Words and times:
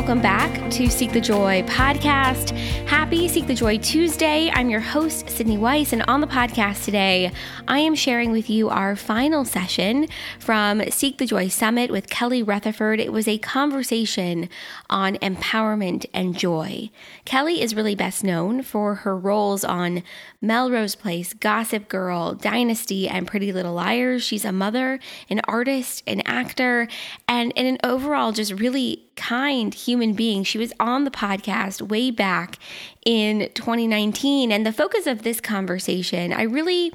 Welcome 0.00 0.22
back 0.22 0.70
to 0.70 0.88
Seek 0.88 1.12
the 1.12 1.20
Joy 1.20 1.62
podcast. 1.64 2.52
Happy 2.88 3.28
Seek 3.28 3.46
the 3.46 3.54
Joy 3.54 3.76
Tuesday. 3.76 4.50
I'm 4.50 4.70
your 4.70 4.80
host, 4.80 5.28
Sydney 5.28 5.58
Weiss, 5.58 5.92
and 5.92 6.02
on 6.08 6.22
the 6.22 6.26
podcast 6.26 6.86
today, 6.86 7.30
I 7.68 7.80
am 7.80 7.94
sharing 7.94 8.32
with 8.32 8.48
you 8.48 8.70
our 8.70 8.96
final 8.96 9.44
session 9.44 10.08
from 10.38 10.82
Seek 10.88 11.18
the 11.18 11.26
Joy 11.26 11.48
Summit 11.48 11.90
with 11.90 12.08
Kelly 12.08 12.42
Rutherford. 12.42 12.98
It 12.98 13.12
was 13.12 13.28
a 13.28 13.36
conversation 13.36 14.48
on 14.88 15.16
empowerment 15.16 16.06
and 16.14 16.34
joy. 16.34 16.88
Kelly 17.26 17.60
is 17.60 17.76
really 17.76 17.94
best 17.94 18.24
known 18.24 18.62
for 18.62 18.94
her 18.94 19.14
roles 19.14 19.64
on 19.64 20.02
Melrose 20.40 20.94
Place, 20.94 21.34
Gossip 21.34 21.88
Girl, 21.88 22.32
Dynasty, 22.32 23.06
and 23.06 23.26
Pretty 23.28 23.52
Little 23.52 23.74
Liars. 23.74 24.22
She's 24.22 24.46
a 24.46 24.52
mother, 24.52 24.98
an 25.28 25.42
artist, 25.44 26.02
an 26.06 26.22
actor, 26.24 26.88
and, 27.28 27.52
and 27.54 27.68
an 27.68 27.78
overall 27.84 28.32
just 28.32 28.54
really 28.54 29.09
kind 29.20 29.74
human 29.74 30.14
being. 30.14 30.44
She 30.44 30.56
was 30.56 30.72
on 30.80 31.04
the 31.04 31.10
podcast 31.10 31.82
way 31.82 32.10
back 32.10 32.58
in 33.04 33.50
2019. 33.54 34.50
And 34.50 34.64
the 34.64 34.72
focus 34.72 35.06
of 35.06 35.22
this 35.22 35.40
conversation, 35.40 36.32
I 36.32 36.42
really, 36.42 36.90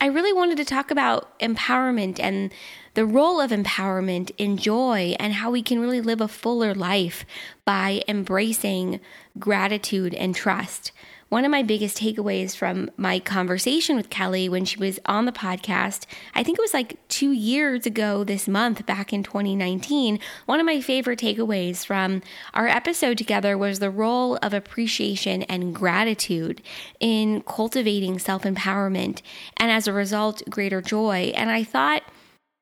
I 0.00 0.06
really 0.06 0.32
wanted 0.32 0.58
to 0.58 0.64
talk 0.66 0.90
about 0.90 1.38
empowerment 1.40 2.20
and 2.20 2.52
the 2.92 3.06
role 3.06 3.40
of 3.40 3.50
empowerment 3.50 4.30
in 4.36 4.58
joy 4.58 5.16
and 5.18 5.32
how 5.32 5.50
we 5.50 5.62
can 5.62 5.80
really 5.80 6.02
live 6.02 6.20
a 6.20 6.28
fuller 6.28 6.74
life 6.74 7.24
by 7.64 8.02
embracing 8.06 9.00
gratitude 9.38 10.14
and 10.14 10.36
trust 10.36 10.92
one 11.34 11.44
of 11.44 11.50
my 11.50 11.64
biggest 11.64 11.98
takeaways 11.98 12.54
from 12.54 12.88
my 12.96 13.18
conversation 13.18 13.96
with 13.96 14.08
Kelly 14.08 14.48
when 14.48 14.64
she 14.64 14.78
was 14.78 15.00
on 15.06 15.24
the 15.24 15.32
podcast, 15.32 16.06
I 16.32 16.44
think 16.44 16.56
it 16.56 16.62
was 16.62 16.72
like 16.72 16.96
two 17.08 17.32
years 17.32 17.86
ago 17.86 18.22
this 18.22 18.46
month, 18.46 18.86
back 18.86 19.12
in 19.12 19.24
2019. 19.24 20.20
One 20.46 20.60
of 20.60 20.64
my 20.64 20.80
favorite 20.80 21.18
takeaways 21.18 21.84
from 21.84 22.22
our 22.54 22.68
episode 22.68 23.18
together 23.18 23.58
was 23.58 23.80
the 23.80 23.90
role 23.90 24.36
of 24.42 24.54
appreciation 24.54 25.42
and 25.42 25.74
gratitude 25.74 26.62
in 27.00 27.42
cultivating 27.42 28.20
self 28.20 28.44
empowerment 28.44 29.20
and 29.56 29.72
as 29.72 29.88
a 29.88 29.92
result, 29.92 30.40
greater 30.48 30.80
joy. 30.80 31.32
And 31.34 31.50
I 31.50 31.64
thought, 31.64 32.04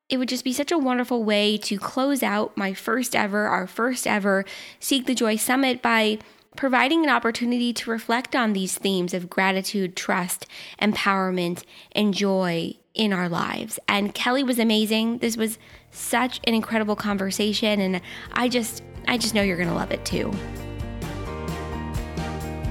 it 0.08 0.16
would 0.16 0.30
just 0.30 0.44
be 0.44 0.52
such 0.54 0.72
a 0.72 0.78
wonderful 0.78 1.24
way 1.24 1.58
to 1.58 1.78
close 1.78 2.22
out 2.22 2.56
my 2.56 2.72
first 2.72 3.14
ever, 3.14 3.48
our 3.48 3.66
first 3.66 4.06
ever 4.06 4.46
Seek 4.80 5.04
the 5.04 5.14
Joy 5.14 5.36
Summit 5.36 5.82
by 5.82 6.20
providing 6.56 7.04
an 7.04 7.10
opportunity 7.10 7.72
to 7.72 7.90
reflect 7.90 8.36
on 8.36 8.52
these 8.52 8.76
themes 8.76 9.14
of 9.14 9.30
gratitude, 9.30 9.96
trust, 9.96 10.46
empowerment, 10.80 11.64
and 11.92 12.14
joy 12.14 12.74
in 12.94 13.12
our 13.12 13.28
lives. 13.28 13.78
And 13.88 14.14
Kelly 14.14 14.42
was 14.42 14.58
amazing. 14.58 15.18
This 15.18 15.36
was 15.36 15.58
such 15.90 16.40
an 16.44 16.54
incredible 16.54 16.96
conversation 16.96 17.80
and 17.80 18.00
I 18.32 18.48
just 18.48 18.82
I 19.08 19.18
just 19.18 19.34
know 19.34 19.42
you're 19.42 19.56
going 19.56 19.68
to 19.68 19.74
love 19.74 19.90
it 19.90 20.04
too. 20.04 20.30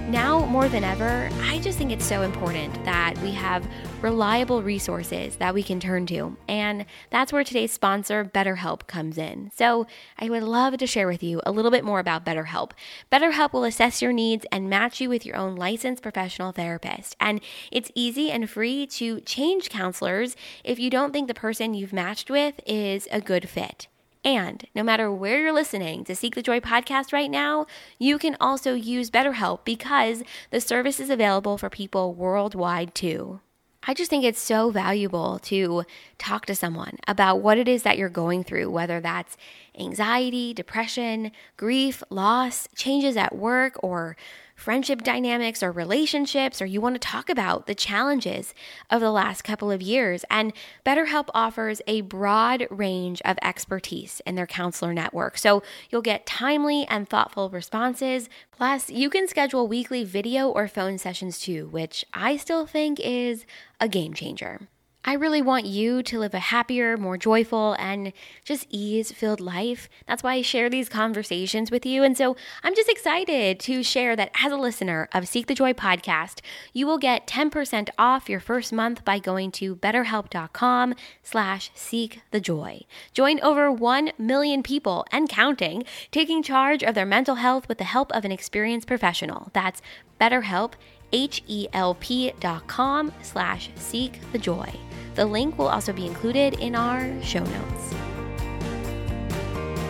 Now 0.09 0.45
more 0.45 0.67
than 0.67 0.83
ever, 0.83 1.29
I 1.43 1.59
just 1.59 1.77
think 1.77 1.91
it's 1.91 2.05
so 2.05 2.21
important 2.21 2.73
that 2.85 3.17
we 3.19 3.31
have 3.31 3.65
reliable 4.01 4.63
resources 4.63 5.35
that 5.35 5.53
we 5.53 5.61
can 5.61 5.79
turn 5.79 6.05
to. 6.07 6.35
And 6.47 6.85
that's 7.09 7.31
where 7.31 7.43
today's 7.43 7.71
sponsor, 7.71 8.25
BetterHelp, 8.25 8.87
comes 8.87 9.17
in. 9.17 9.51
So 9.55 9.85
I 10.17 10.29
would 10.29 10.43
love 10.43 10.77
to 10.77 10.87
share 10.87 11.07
with 11.07 11.21
you 11.21 11.41
a 11.45 11.51
little 11.51 11.71
bit 11.71 11.83
more 11.83 11.99
about 11.99 12.25
BetterHelp. 12.25 12.71
BetterHelp 13.11 13.53
will 13.53 13.63
assess 13.63 14.01
your 14.01 14.11
needs 14.11 14.45
and 14.51 14.69
match 14.69 14.99
you 14.99 15.09
with 15.09 15.25
your 15.25 15.35
own 15.35 15.55
licensed 15.55 16.01
professional 16.01 16.51
therapist. 16.51 17.15
And 17.19 17.41
it's 17.71 17.91
easy 17.93 18.31
and 18.31 18.49
free 18.49 18.87
to 18.87 19.21
change 19.21 19.69
counselors 19.69 20.35
if 20.63 20.79
you 20.79 20.89
don't 20.89 21.11
think 21.11 21.27
the 21.27 21.33
person 21.33 21.73
you've 21.73 21.93
matched 21.93 22.29
with 22.29 22.59
is 22.65 23.07
a 23.11 23.21
good 23.21 23.47
fit. 23.47 23.87
And 24.23 24.67
no 24.75 24.83
matter 24.83 25.11
where 25.11 25.39
you're 25.39 25.53
listening 25.53 26.03
to 26.03 26.15
Seek 26.15 26.35
the 26.35 26.43
Joy 26.43 26.59
podcast 26.59 27.11
right 27.11 27.29
now, 27.29 27.65
you 27.97 28.19
can 28.19 28.37
also 28.39 28.75
use 28.75 29.09
BetterHelp 29.09 29.65
because 29.65 30.21
the 30.51 30.61
service 30.61 30.99
is 30.99 31.09
available 31.09 31.57
for 31.57 31.69
people 31.69 32.13
worldwide 32.13 32.93
too. 32.93 33.39
I 33.83 33.95
just 33.95 34.11
think 34.11 34.23
it's 34.23 34.39
so 34.39 34.69
valuable 34.69 35.39
to 35.39 35.83
talk 36.19 36.45
to 36.45 36.55
someone 36.55 36.99
about 37.07 37.41
what 37.41 37.57
it 37.57 37.67
is 37.67 37.81
that 37.83 37.97
you're 37.97 38.09
going 38.09 38.43
through, 38.43 38.69
whether 38.69 39.01
that's 39.01 39.37
anxiety, 39.77 40.53
depression, 40.53 41.31
grief, 41.57 42.03
loss, 42.11 42.67
changes 42.75 43.17
at 43.17 43.35
work, 43.35 43.79
or 43.81 44.15
friendship 44.61 45.01
dynamics 45.01 45.63
or 45.63 45.71
relationships, 45.71 46.61
or 46.61 46.67
you 46.67 46.79
want 46.79 46.93
to 46.93 46.99
talk 46.99 47.31
about 47.31 47.65
the 47.65 47.73
challenges 47.73 48.53
of 48.91 49.01
the 49.01 49.09
last 49.09 49.43
couple 49.43 49.71
of 49.71 49.81
years. 49.81 50.23
And 50.29 50.53
BetterHelp 50.85 51.29
offers 51.33 51.81
a 51.87 52.01
broad 52.01 52.67
range 52.69 53.23
of 53.25 53.39
expertise 53.41 54.21
in 54.23 54.35
their 54.35 54.45
counselor 54.45 54.93
network. 54.93 55.39
So 55.39 55.63
you'll 55.89 56.03
get 56.03 56.27
timely 56.27 56.85
and 56.87 57.09
thoughtful 57.09 57.49
responses. 57.49 58.29
Plus, 58.51 58.91
you 58.91 59.09
can 59.09 59.27
schedule 59.27 59.67
weekly 59.67 60.03
video 60.03 60.47
or 60.47 60.67
phone 60.67 60.99
sessions 60.99 61.39
too, 61.39 61.67
which 61.69 62.05
I 62.13 62.37
still 62.37 62.67
think 62.67 62.99
is 62.99 63.47
a 63.79 63.87
game 63.87 64.13
changer. 64.13 64.67
I 65.03 65.13
really 65.13 65.41
want 65.41 65.65
you 65.65 66.03
to 66.03 66.19
live 66.19 66.35
a 66.35 66.39
happier, 66.39 66.95
more 66.95 67.17
joyful, 67.17 67.75
and 67.79 68.13
just 68.43 68.67
ease 68.69 69.11
filled 69.11 69.41
life. 69.41 69.89
That's 70.05 70.21
why 70.21 70.35
I 70.35 70.41
share 70.43 70.69
these 70.69 70.89
conversations 70.89 71.71
with 71.71 71.87
you. 71.87 72.03
And 72.03 72.15
so 72.15 72.35
I'm 72.63 72.75
just 72.75 72.89
excited 72.89 73.59
to 73.61 73.81
share 73.81 74.15
that 74.15 74.31
as 74.43 74.51
a 74.51 74.57
listener 74.57 75.09
of 75.11 75.27
Seek 75.27 75.47
the 75.47 75.55
Joy 75.55 75.73
podcast, 75.73 76.41
you 76.71 76.85
will 76.85 76.99
get 76.99 77.25
10% 77.25 77.89
off 77.97 78.29
your 78.29 78.39
first 78.39 78.71
month 78.71 79.03
by 79.03 79.17
going 79.17 79.51
to 79.53 79.75
betterhelp.com 79.75 80.93
slash 81.23 81.71
seek 81.73 82.21
the 82.29 82.39
joy. 82.39 82.81
Join 83.11 83.39
over 83.41 83.71
1 83.71 84.11
million 84.19 84.61
people 84.61 85.05
and 85.11 85.27
counting, 85.27 85.83
taking 86.11 86.43
charge 86.43 86.83
of 86.83 86.93
their 86.93 87.07
mental 87.07 87.35
health 87.35 87.67
with 87.67 87.79
the 87.79 87.85
help 87.85 88.11
of 88.11 88.23
an 88.23 88.31
experienced 88.31 88.87
professional. 88.87 89.49
That's 89.53 89.81
BetterHelp, 90.19 90.73
H-E-L-P 91.11 92.33
dot 92.39 92.67
com 92.67 93.11
slash 93.21 93.69
seek 93.75 94.19
the 94.31 94.37
joy. 94.37 94.71
The 95.15 95.25
link 95.25 95.57
will 95.57 95.67
also 95.67 95.91
be 95.91 96.05
included 96.05 96.53
in 96.55 96.75
our 96.75 97.21
show 97.21 97.43
notes. 97.43 97.93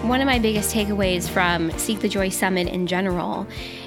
One 0.04 0.20
of 0.20 0.26
my 0.26 0.40
biggest 0.40 0.74
takeaways 0.74 1.30
from 1.30 1.72
Seek 1.78 2.00
the 2.00 2.10
Joy 2.10 2.30
Summit 2.30 2.68
in 2.68 2.88
general 2.88 3.46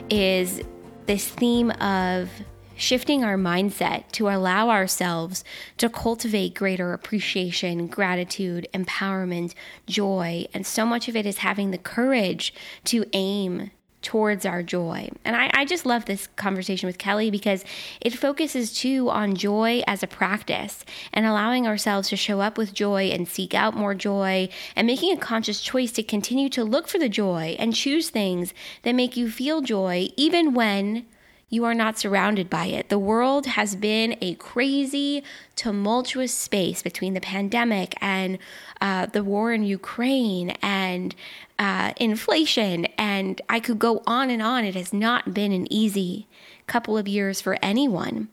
is 0.09 0.63
this 1.07 1.29
theme 1.29 1.71
of 1.73 2.31
shifting 2.77 3.25
our 3.25 3.37
mindset 3.37 4.11
to 4.13 4.29
allow 4.29 4.69
ourselves 4.71 5.45
to 5.79 5.89
cultivate 5.89 6.55
greater 6.55 6.93
appreciation, 6.93 7.89
gratitude, 7.89 8.69
empowerment, 8.73 9.55
joy. 9.87 10.47
And 10.55 10.67
so 10.67 10.87
much 10.87 11.09
of 11.09 11.17
it 11.17 11.27
is 11.27 11.39
having 11.39 11.73
the 11.73 11.79
courage 11.79 12.55
to 12.85 13.05
aim 13.13 13.71
towards 14.05 14.47
our 14.47 14.63
joy. 14.63 15.09
And 15.25 15.35
I, 15.35 15.51
I, 15.53 15.65
just 15.65 15.87
love 15.87 16.05
this 16.05 16.29
conversation 16.37 16.87
with 16.87 16.99
Kelly 16.99 17.31
because 17.31 17.65
it 18.03 18.13
focuses 18.13 18.73
too 18.73 19.09
on 19.11 19.35
joy 19.35 19.83
as 19.87 20.03
a 20.03 20.07
practice 20.07 20.85
and 21.13 21.25
allowing 21.25 21.67
ourselves 21.67 22.11
to 22.11 22.17
show 22.17 22.41
up 22.41 22.59
with 22.59 22.75
joy 22.75 23.05
and 23.05 23.27
seek 23.27 23.55
out 23.55 23.75
more 23.75 23.95
joy 23.95 24.51
and 24.77 24.87
making 24.87 25.13
a 25.13 25.17
conscious 25.17 25.61
choice 25.61 25.91
to 25.93 26.03
continue 26.03 26.51
to 26.51 26.63
look 26.63 26.87
for 26.87 26.99
the 26.99 27.09
joy 27.09 27.57
and 27.59 27.75
choose 27.75 28.11
things 28.11 28.53
that 28.83 28.95
make 28.95 29.17
you 29.17 29.31
feel 29.31 29.63
joy 29.63 30.09
even 30.17 30.53
when 30.53 31.07
you 31.55 31.65
are 31.65 31.75
not 31.75 31.99
surrounded 31.99 32.51
by 32.51 32.67
it. 32.67 32.89
The 32.89 32.99
world 32.99 33.47
has 33.47 33.77
been 33.77 34.17
a 34.21 34.35
crazy, 34.35 35.23
tumultuous 35.55 36.33
space 36.33 36.83
between 36.83 37.15
the 37.15 37.21
pandemic 37.21 37.95
and 38.01 38.39
uh, 38.81 39.07
the 39.07 39.23
war 39.23 39.53
in 39.53 39.63
Ukraine 39.63 40.51
and 40.63 41.15
uh, 41.59 41.93
inflation. 41.97 42.87
And 42.99 43.41
I 43.49 43.61
could 43.61 43.79
go 43.79 44.03
on 44.07 44.31
and 44.31 44.43
on. 44.43 44.65
It 44.65 44.75
has 44.75 44.93
not 44.93 45.35
been 45.35 45.53
an 45.53 45.73
easy 45.73 46.27
couple 46.67 46.97
of 46.97 47.09
years 47.09 47.41
for 47.41 47.59
anyone. 47.63 48.29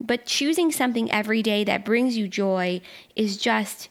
But 0.00 0.26
choosing 0.26 0.70
something 0.72 1.10
every 1.10 1.42
day 1.42 1.64
that 1.64 1.84
brings 1.84 2.16
you 2.16 2.28
joy 2.28 2.80
is 3.16 3.36
just 3.36 3.88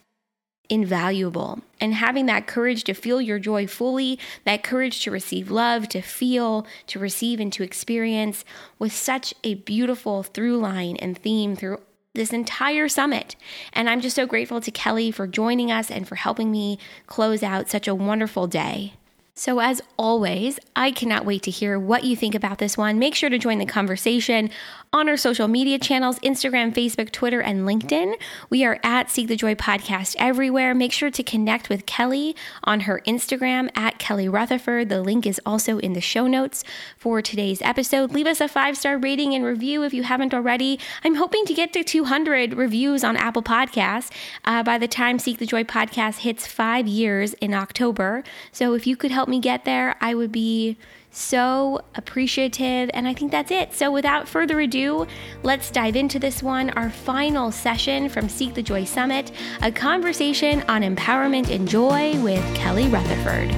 invaluable. 0.70 1.62
And 1.80 1.94
having 1.94 2.26
that 2.28 2.48
courage 2.48 2.84
to 2.86 2.94
feel 2.94 3.22
your 3.22 3.40
joy 3.40 3.68
fully, 3.68 4.20
that 4.46 4.64
courage 4.64 5.02
to 5.04 5.12
receive 5.12 5.52
love, 5.52 5.90
to 5.90 6.02
feel, 6.02 6.66
to 6.88 7.00
receive, 7.00 7.40
and 7.40 7.52
to 7.54 7.64
experience 7.64 8.46
was 8.80 8.94
such 8.94 9.34
a 9.44 9.56
beautiful 9.56 10.24
through 10.24 10.58
line 10.58 10.96
and 10.98 11.18
theme 11.18 11.56
through 11.56 11.80
this 12.14 12.32
entire 12.32 12.88
summit. 12.88 13.36
And 13.74 13.90
I'm 13.90 14.02
just 14.02 14.16
so 14.16 14.26
grateful 14.26 14.62
to 14.62 14.72
Kelly 14.72 15.12
for 15.12 15.28
joining 15.28 15.72
us 15.72 15.90
and 15.90 16.08
for 16.08 16.16
helping 16.16 16.52
me 16.52 16.78
close 17.08 17.42
out 17.42 17.70
such 17.70 17.88
a 17.88 17.96
wonderful 17.96 18.48
day. 18.48 18.94
So, 19.36 19.60
as 19.60 19.82
always, 19.98 20.60
I 20.76 20.92
cannot 20.92 21.26
wait 21.26 21.42
to 21.44 21.52
hear 21.52 21.80
what 21.80 22.04
you 22.04 22.16
think 22.16 22.36
about 22.36 22.60
this 22.60 22.78
one. 22.78 23.00
Make 23.00 23.16
sure 23.16 23.32
to 23.32 23.40
join 23.40 23.58
the 23.58 23.66
conversation 23.66 24.52
on 24.94 25.10
our 25.10 25.18
social 25.18 25.48
media 25.48 25.80
channels 25.80 26.20
Instagram, 26.20 26.72
Facebook, 26.72 27.12
Twitter, 27.12 27.42
and 27.42 27.68
LinkedIn. 27.68 28.14
We 28.52 28.64
are 28.64 28.80
at 28.84 29.10
Seek 29.10 29.28
the 29.28 29.36
Joy 29.36 29.56
Podcast 29.56 30.16
everywhere. 30.20 30.76
Make 30.76 30.92
sure 30.92 31.10
to 31.10 31.24
connect 31.24 31.68
with 31.68 31.88
Kelly 31.88 32.36
on 32.64 32.82
her 32.82 33.02
Instagram 33.08 33.72
at 33.76 33.98
Kelly 33.98 34.30
Rutherford. 34.30 34.90
The 34.90 35.02
link 35.02 35.26
is 35.26 35.42
also 35.48 35.80
in 35.80 35.94
the 35.94 36.02
show 36.02 36.28
notes 36.28 36.64
for 36.96 37.20
today's 37.20 37.60
episode. 37.64 38.12
Leave 38.12 38.28
us 38.28 38.40
a 38.40 38.48
five 38.48 38.78
star 38.78 39.00
rating 39.00 39.34
and 39.34 39.44
review 39.44 39.82
if 39.82 39.96
you 39.96 40.04
haven't 40.04 40.36
already. 40.36 40.80
I'm 41.04 41.16
hoping 41.16 41.44
to 41.46 41.56
get 41.56 41.74
to 41.74 41.84
200 41.84 42.54
reviews 42.54 43.04
on 43.04 43.18
Apple 43.18 43.42
Podcasts 43.42 44.12
uh, 44.46 44.62
by 44.62 44.78
the 44.78 44.88
time 44.88 45.18
Seek 45.18 45.40
the 45.40 45.48
Joy 45.48 45.64
Podcast 45.64 46.20
hits 46.20 46.46
five 46.46 46.88
years 46.88 47.34
in 47.36 47.56
October. 47.56 48.24
So, 48.52 48.76
if 48.76 48.86
you 48.86 48.96
could 48.96 49.10
help 49.10 49.23
help 49.24 49.30
me 49.30 49.40
get 49.40 49.64
there, 49.64 49.96
I 50.02 50.16
would 50.16 50.34
be 50.34 50.76
so 51.10 51.80
appreciative. 51.96 52.90
And 52.94 53.08
I 53.08 53.14
think 53.14 53.32
that's 53.32 53.52
it. 53.52 53.74
So 53.74 53.90
without 53.90 54.28
further 54.28 54.60
ado, 54.60 55.08
let's 55.44 55.72
dive 55.72 55.96
into 55.96 56.20
this 56.20 56.44
one, 56.44 56.72
our 56.72 56.90
final 56.90 57.50
session 57.50 58.10
from 58.10 58.28
Seek 58.28 58.54
the 58.54 58.62
Joy 58.62 58.84
Summit, 58.84 59.32
a 59.62 59.72
conversation 59.72 60.62
on 60.68 60.82
empowerment 60.82 61.50
and 61.56 61.70
joy 61.70 62.22
with 62.22 62.44
Kelly 62.54 62.90
Rutherford. 62.90 63.50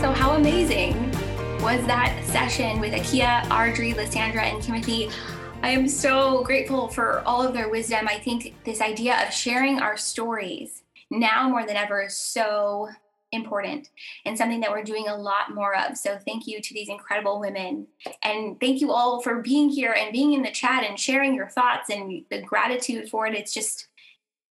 So, 0.00 0.10
how 0.10 0.32
amazing 0.32 1.04
was 1.64 1.86
that 1.86 2.22
session 2.26 2.78
with 2.78 2.92
Akia, 2.92 3.48
Audrey, 3.50 3.94
Lysandra, 3.94 4.42
and 4.42 4.60
Timothy? 4.60 5.08
I 5.64 5.70
am 5.70 5.88
so 5.88 6.42
grateful 6.42 6.88
for 6.88 7.22
all 7.24 7.40
of 7.40 7.54
their 7.54 7.70
wisdom. 7.70 8.06
I 8.06 8.18
think 8.18 8.54
this 8.64 8.82
idea 8.82 9.26
of 9.26 9.32
sharing 9.32 9.78
our 9.80 9.96
stories 9.96 10.82
now 11.10 11.48
more 11.48 11.64
than 11.64 11.74
ever 11.74 12.02
is 12.02 12.18
so 12.18 12.90
important 13.32 13.88
and 14.26 14.36
something 14.36 14.60
that 14.60 14.70
we're 14.70 14.84
doing 14.84 15.08
a 15.08 15.16
lot 15.16 15.54
more 15.54 15.74
of. 15.74 15.96
So 15.96 16.18
thank 16.18 16.46
you 16.46 16.60
to 16.60 16.74
these 16.74 16.90
incredible 16.90 17.40
women. 17.40 17.86
And 18.22 18.60
thank 18.60 18.82
you 18.82 18.92
all 18.92 19.22
for 19.22 19.40
being 19.40 19.70
here 19.70 19.96
and 19.98 20.12
being 20.12 20.34
in 20.34 20.42
the 20.42 20.50
chat 20.50 20.84
and 20.84 21.00
sharing 21.00 21.34
your 21.34 21.48
thoughts 21.48 21.88
and 21.88 22.26
the 22.30 22.42
gratitude 22.42 23.08
for 23.08 23.26
it. 23.26 23.34
It's 23.34 23.54
just 23.54 23.88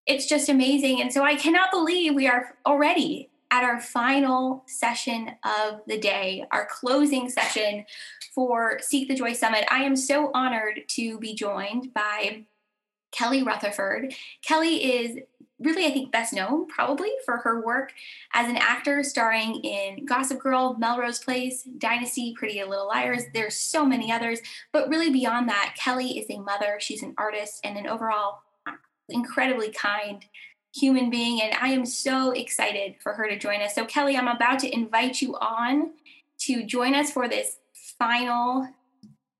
it's 0.06 0.26
just 0.26 0.48
amazing. 0.48 1.00
And 1.00 1.12
so 1.12 1.22
I 1.22 1.36
cannot 1.36 1.70
believe 1.70 2.16
we 2.16 2.26
are 2.26 2.56
already 2.66 3.30
at 3.50 3.64
our 3.64 3.80
final 3.80 4.64
session 4.66 5.30
of 5.44 5.80
the 5.86 5.98
day, 5.98 6.44
our 6.50 6.66
closing 6.70 7.28
session 7.28 7.84
for 8.34 8.78
Seek 8.80 9.08
the 9.08 9.14
Joy 9.14 9.32
Summit. 9.32 9.64
I 9.70 9.84
am 9.84 9.96
so 9.96 10.30
honored 10.34 10.82
to 10.88 11.18
be 11.18 11.34
joined 11.34 11.94
by 11.94 12.44
Kelly 13.12 13.42
Rutherford. 13.42 14.12
Kelly 14.42 14.96
is 14.96 15.18
really, 15.60 15.86
I 15.86 15.90
think, 15.90 16.10
best 16.10 16.32
known 16.32 16.66
probably 16.66 17.10
for 17.24 17.38
her 17.38 17.64
work 17.64 17.92
as 18.34 18.48
an 18.48 18.56
actor 18.56 19.02
starring 19.04 19.60
in 19.60 20.04
Gossip 20.04 20.40
Girl, 20.40 20.76
Melrose 20.78 21.20
Place, 21.20 21.62
Dynasty, 21.78 22.34
Pretty 22.36 22.62
Little 22.62 22.88
Liars. 22.88 23.22
There's 23.32 23.56
so 23.56 23.86
many 23.86 24.10
others, 24.10 24.40
but 24.72 24.88
really 24.88 25.10
beyond 25.10 25.48
that, 25.48 25.76
Kelly 25.78 26.18
is 26.18 26.26
a 26.28 26.40
mother, 26.40 26.78
she's 26.80 27.02
an 27.02 27.14
artist, 27.16 27.60
and 27.62 27.78
an 27.78 27.86
overall 27.86 28.40
incredibly 29.08 29.70
kind 29.70 30.24
human 30.74 31.10
being. 31.10 31.40
And 31.40 31.54
I 31.54 31.68
am 31.68 31.86
so 31.86 32.32
excited 32.32 32.96
for 33.00 33.12
her 33.14 33.28
to 33.28 33.38
join 33.38 33.60
us. 33.60 33.74
So, 33.74 33.84
Kelly, 33.84 34.16
I'm 34.16 34.28
about 34.28 34.58
to 34.60 34.74
invite 34.74 35.22
you 35.22 35.36
on 35.36 35.92
to 36.40 36.64
join 36.64 36.94
us 36.94 37.10
for 37.12 37.28
this 37.28 37.58
final 37.98 38.68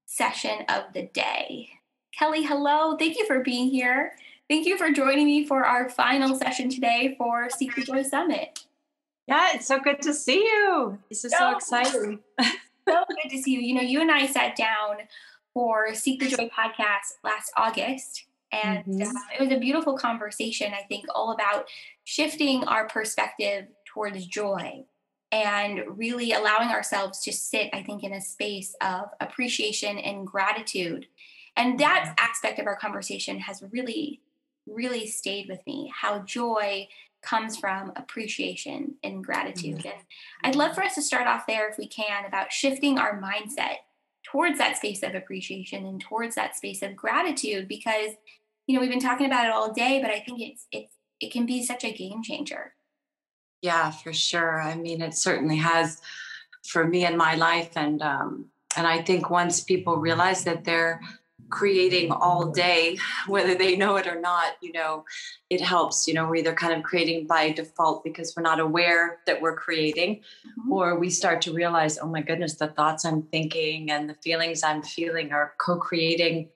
session 0.07 0.65
of 0.69 0.85
the 0.95 1.03
day. 1.03 1.71
Kelly, 2.17 2.45
hello. 2.45 2.97
Thank 2.97 3.19
you 3.19 3.27
for 3.27 3.41
being 3.41 3.69
here. 3.69 4.13
Thank 4.49 4.67
you 4.67 4.77
for 4.77 4.91
joining 4.91 5.27
me 5.27 5.47
for 5.47 5.65
our 5.65 5.89
final 5.89 6.37
session 6.37 6.69
today 6.69 7.15
for 7.19 7.51
Seek 7.51 7.75
the 7.75 7.83
Joy 7.83 8.03
Summit. 8.03 8.61
Yeah, 9.27 9.53
it's 9.55 9.67
so 9.67 9.81
good 9.81 10.03
to 10.03 10.13
see 10.13 10.39
you. 10.39 10.99
This 11.09 11.25
is 11.25 11.33
so, 11.33 11.39
so 11.39 11.57
exciting. 11.57 12.21
so 12.41 13.05
good 13.09 13.31
to 13.31 13.43
see 13.43 13.53
you. 13.53 13.61
You 13.61 13.75
know, 13.75 13.81
you 13.81 14.01
and 14.01 14.11
I 14.11 14.27
sat 14.27 14.55
down 14.55 14.99
for 15.55 15.95
Seek 15.95 16.21
the 16.21 16.29
Joy 16.29 16.51
podcast 16.57 17.15
last 17.25 17.51
August, 17.57 18.27
and 18.55 18.85
mm-hmm. 18.85 19.17
uh, 19.17 19.21
it 19.39 19.41
was 19.41 19.51
a 19.51 19.59
beautiful 19.59 19.97
conversation, 19.97 20.73
I 20.73 20.83
think, 20.85 21.07
all 21.15 21.33
about 21.33 21.67
shifting 22.05 22.65
our 22.65 22.87
perspective 22.87 23.67
towards 23.85 24.27
joy 24.27 24.85
and 25.33 25.83
really 25.89 26.33
allowing 26.33 26.69
ourselves 26.69 27.21
to 27.23 27.33
sit, 27.33 27.71
I 27.73 27.83
think, 27.83 28.05
in 28.05 28.13
a 28.13 28.21
space 28.21 28.77
of 28.81 29.07
appreciation 29.21 29.99
and 29.99 30.27
gratitude. 30.27 31.07
And 31.57 31.81
that 31.81 32.05
mm-hmm. 32.05 32.31
aspect 32.31 32.61
of 32.61 32.67
our 32.67 32.77
conversation 32.77 33.41
has 33.41 33.63
really, 33.73 34.21
really 34.67 35.07
stayed 35.07 35.49
with 35.49 35.67
me 35.67 35.93
how 35.95 36.21
joy 36.21 36.87
comes 37.23 37.57
from 37.57 37.91
appreciation 37.97 38.95
and 39.03 39.25
gratitude. 39.25 39.79
Mm-hmm. 39.79 39.89
And 39.89 39.97
I'd 40.45 40.57
love 40.57 40.75
for 40.75 40.85
us 40.85 40.95
to 40.95 41.03
start 41.03 41.27
off 41.27 41.47
there, 41.47 41.69
if 41.69 41.79
we 41.79 41.89
can, 41.89 42.25
about 42.25 42.53
shifting 42.53 42.99
our 42.99 43.21
mindset 43.21 43.79
towards 44.25 44.59
that 44.59 44.77
space 44.77 45.03
of 45.03 45.15
appreciation 45.15 45.85
and 45.87 46.01
towards 46.01 46.35
that 46.35 46.57
space 46.57 46.83
of 46.83 46.97
gratitude 46.97 47.69
because 47.69 48.13
you 48.67 48.75
know 48.75 48.81
we've 48.81 48.91
been 48.91 49.01
talking 49.01 49.27
about 49.27 49.45
it 49.45 49.53
all 49.53 49.73
day 49.73 50.01
but 50.01 50.11
i 50.11 50.21
think 50.21 50.41
it's 50.41 50.67
it's 50.73 50.95
it 51.21 51.33
can 51.33 51.47
be 51.47 51.65
such 51.65 51.85
a 51.85 51.93
game 51.93 52.23
changer. 52.23 52.75
Yeah 53.63 53.91
for 53.91 54.13
sure. 54.13 54.61
I 54.61 54.75
mean 54.75 55.01
it 55.01 55.15
certainly 55.15 55.57
has 55.57 56.01
for 56.67 56.87
me 56.87 57.07
in 57.07 57.17
my 57.17 57.35
life 57.35 57.71
and 57.77 58.03
um 58.03 58.47
and 58.77 58.87
i 58.87 59.03
think 59.03 59.31
once 59.31 59.63
people 59.63 59.97
realize 59.97 60.45
that 60.45 60.65
they're 60.65 61.01
creating 61.51 62.11
all 62.11 62.51
day 62.51 62.99
whether 63.27 63.55
they 63.55 63.77
know 63.77 63.97
it 63.97 64.07
or 64.07 64.19
not 64.19 64.53
you 64.63 64.73
know 64.73 65.05
it 65.51 65.61
helps. 65.61 66.09
You 66.09 66.15
know 66.15 66.27
we're 66.27 66.37
either 66.37 66.55
kind 66.55 66.75
of 66.75 66.83
creating 66.83 67.27
by 67.27 67.53
default 67.53 68.03
because 68.03 68.35
we're 68.37 68.43
not 68.43 68.61
aware 68.61 69.21
that 69.27 69.41
we're 69.41 69.57
creating 69.57 70.17
mm-hmm. 70.17 70.73
or 70.73 70.99
we 70.99 71.11
start 71.11 71.41
to 71.43 71.53
realize 71.53 71.99
oh 71.99 72.09
my 72.09 72.23
goodness 72.23 72.55
the 72.57 72.69
thoughts 72.69 73.05
i'm 73.05 73.23
thinking 73.23 73.91
and 73.91 74.11
the 74.11 74.15
feelings 74.15 74.63
i'm 74.63 74.83
feeling 74.83 75.33
are 75.33 75.55
co-creating 75.59 76.49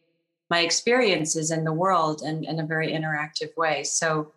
my 0.51 0.61
experiences 0.61 1.51
in 1.51 1.65
the 1.65 1.73
world 1.73 2.23
and 2.23 2.45
in 2.45 2.61
a 2.61 2.67
very 2.67 2.93
interactive 2.93 3.57
way. 3.57 3.85
So 3.85 4.33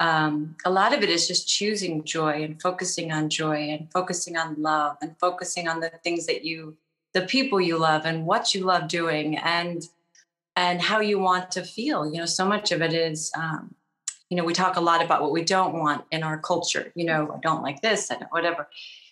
um, 0.00 0.56
a 0.64 0.70
lot 0.70 0.92
of 0.92 1.02
it 1.02 1.08
is 1.08 1.28
just 1.28 1.48
choosing 1.48 2.04
joy 2.04 2.42
and 2.42 2.60
focusing 2.60 3.12
on 3.12 3.30
joy 3.30 3.70
and 3.70 3.90
focusing 3.92 4.36
on 4.36 4.56
love 4.60 4.96
and 5.00 5.16
focusing 5.18 5.68
on 5.68 5.80
the 5.80 5.90
things 6.02 6.26
that 6.26 6.44
you, 6.44 6.76
the 7.12 7.22
people 7.22 7.60
you 7.60 7.78
love 7.78 8.04
and 8.04 8.26
what 8.26 8.54
you 8.54 8.64
love 8.64 8.88
doing 8.88 9.38
and 9.38 9.88
and 10.56 10.80
how 10.80 11.00
you 11.00 11.18
want 11.18 11.50
to 11.50 11.62
feel. 11.62 12.06
You 12.06 12.18
know, 12.20 12.26
so 12.26 12.44
much 12.44 12.72
of 12.72 12.82
it 12.82 12.92
is. 12.92 13.30
Um, 13.36 13.74
you 14.30 14.36
know, 14.36 14.44
we 14.44 14.52
talk 14.52 14.76
a 14.76 14.80
lot 14.80 15.04
about 15.04 15.20
what 15.20 15.32
we 15.32 15.44
don't 15.44 15.74
want 15.74 16.04
in 16.10 16.22
our 16.22 16.38
culture. 16.38 16.92
You 16.94 17.04
know, 17.04 17.32
I 17.36 17.38
don't 17.40 17.62
like 17.62 17.82
this, 17.82 18.10
and 18.10 18.24
whatever. 18.30 18.68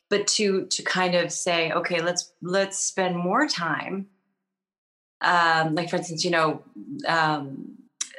But 0.09 0.27
to 0.29 0.67
to 0.67 0.83
kind 0.83 1.15
of 1.15 1.33
say, 1.33 1.73
okay, 1.73 2.01
let's 2.01 2.33
let's 2.43 2.79
spend 2.79 3.17
more 3.17 3.47
time 3.47 4.07
um, 5.23 5.75
like 5.75 5.89
for 5.89 5.97
instance, 5.97 6.25
you 6.25 6.31
know, 6.31 6.63
um, 7.07 7.77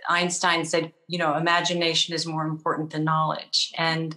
Einstein 0.10 0.66
said, 0.66 0.94
you 1.08 1.18
know, 1.18 1.36
imagination 1.36 2.14
is 2.14 2.26
more 2.26 2.46
important 2.46 2.92
than 2.92 3.04
knowledge. 3.04 3.74
And 3.78 4.16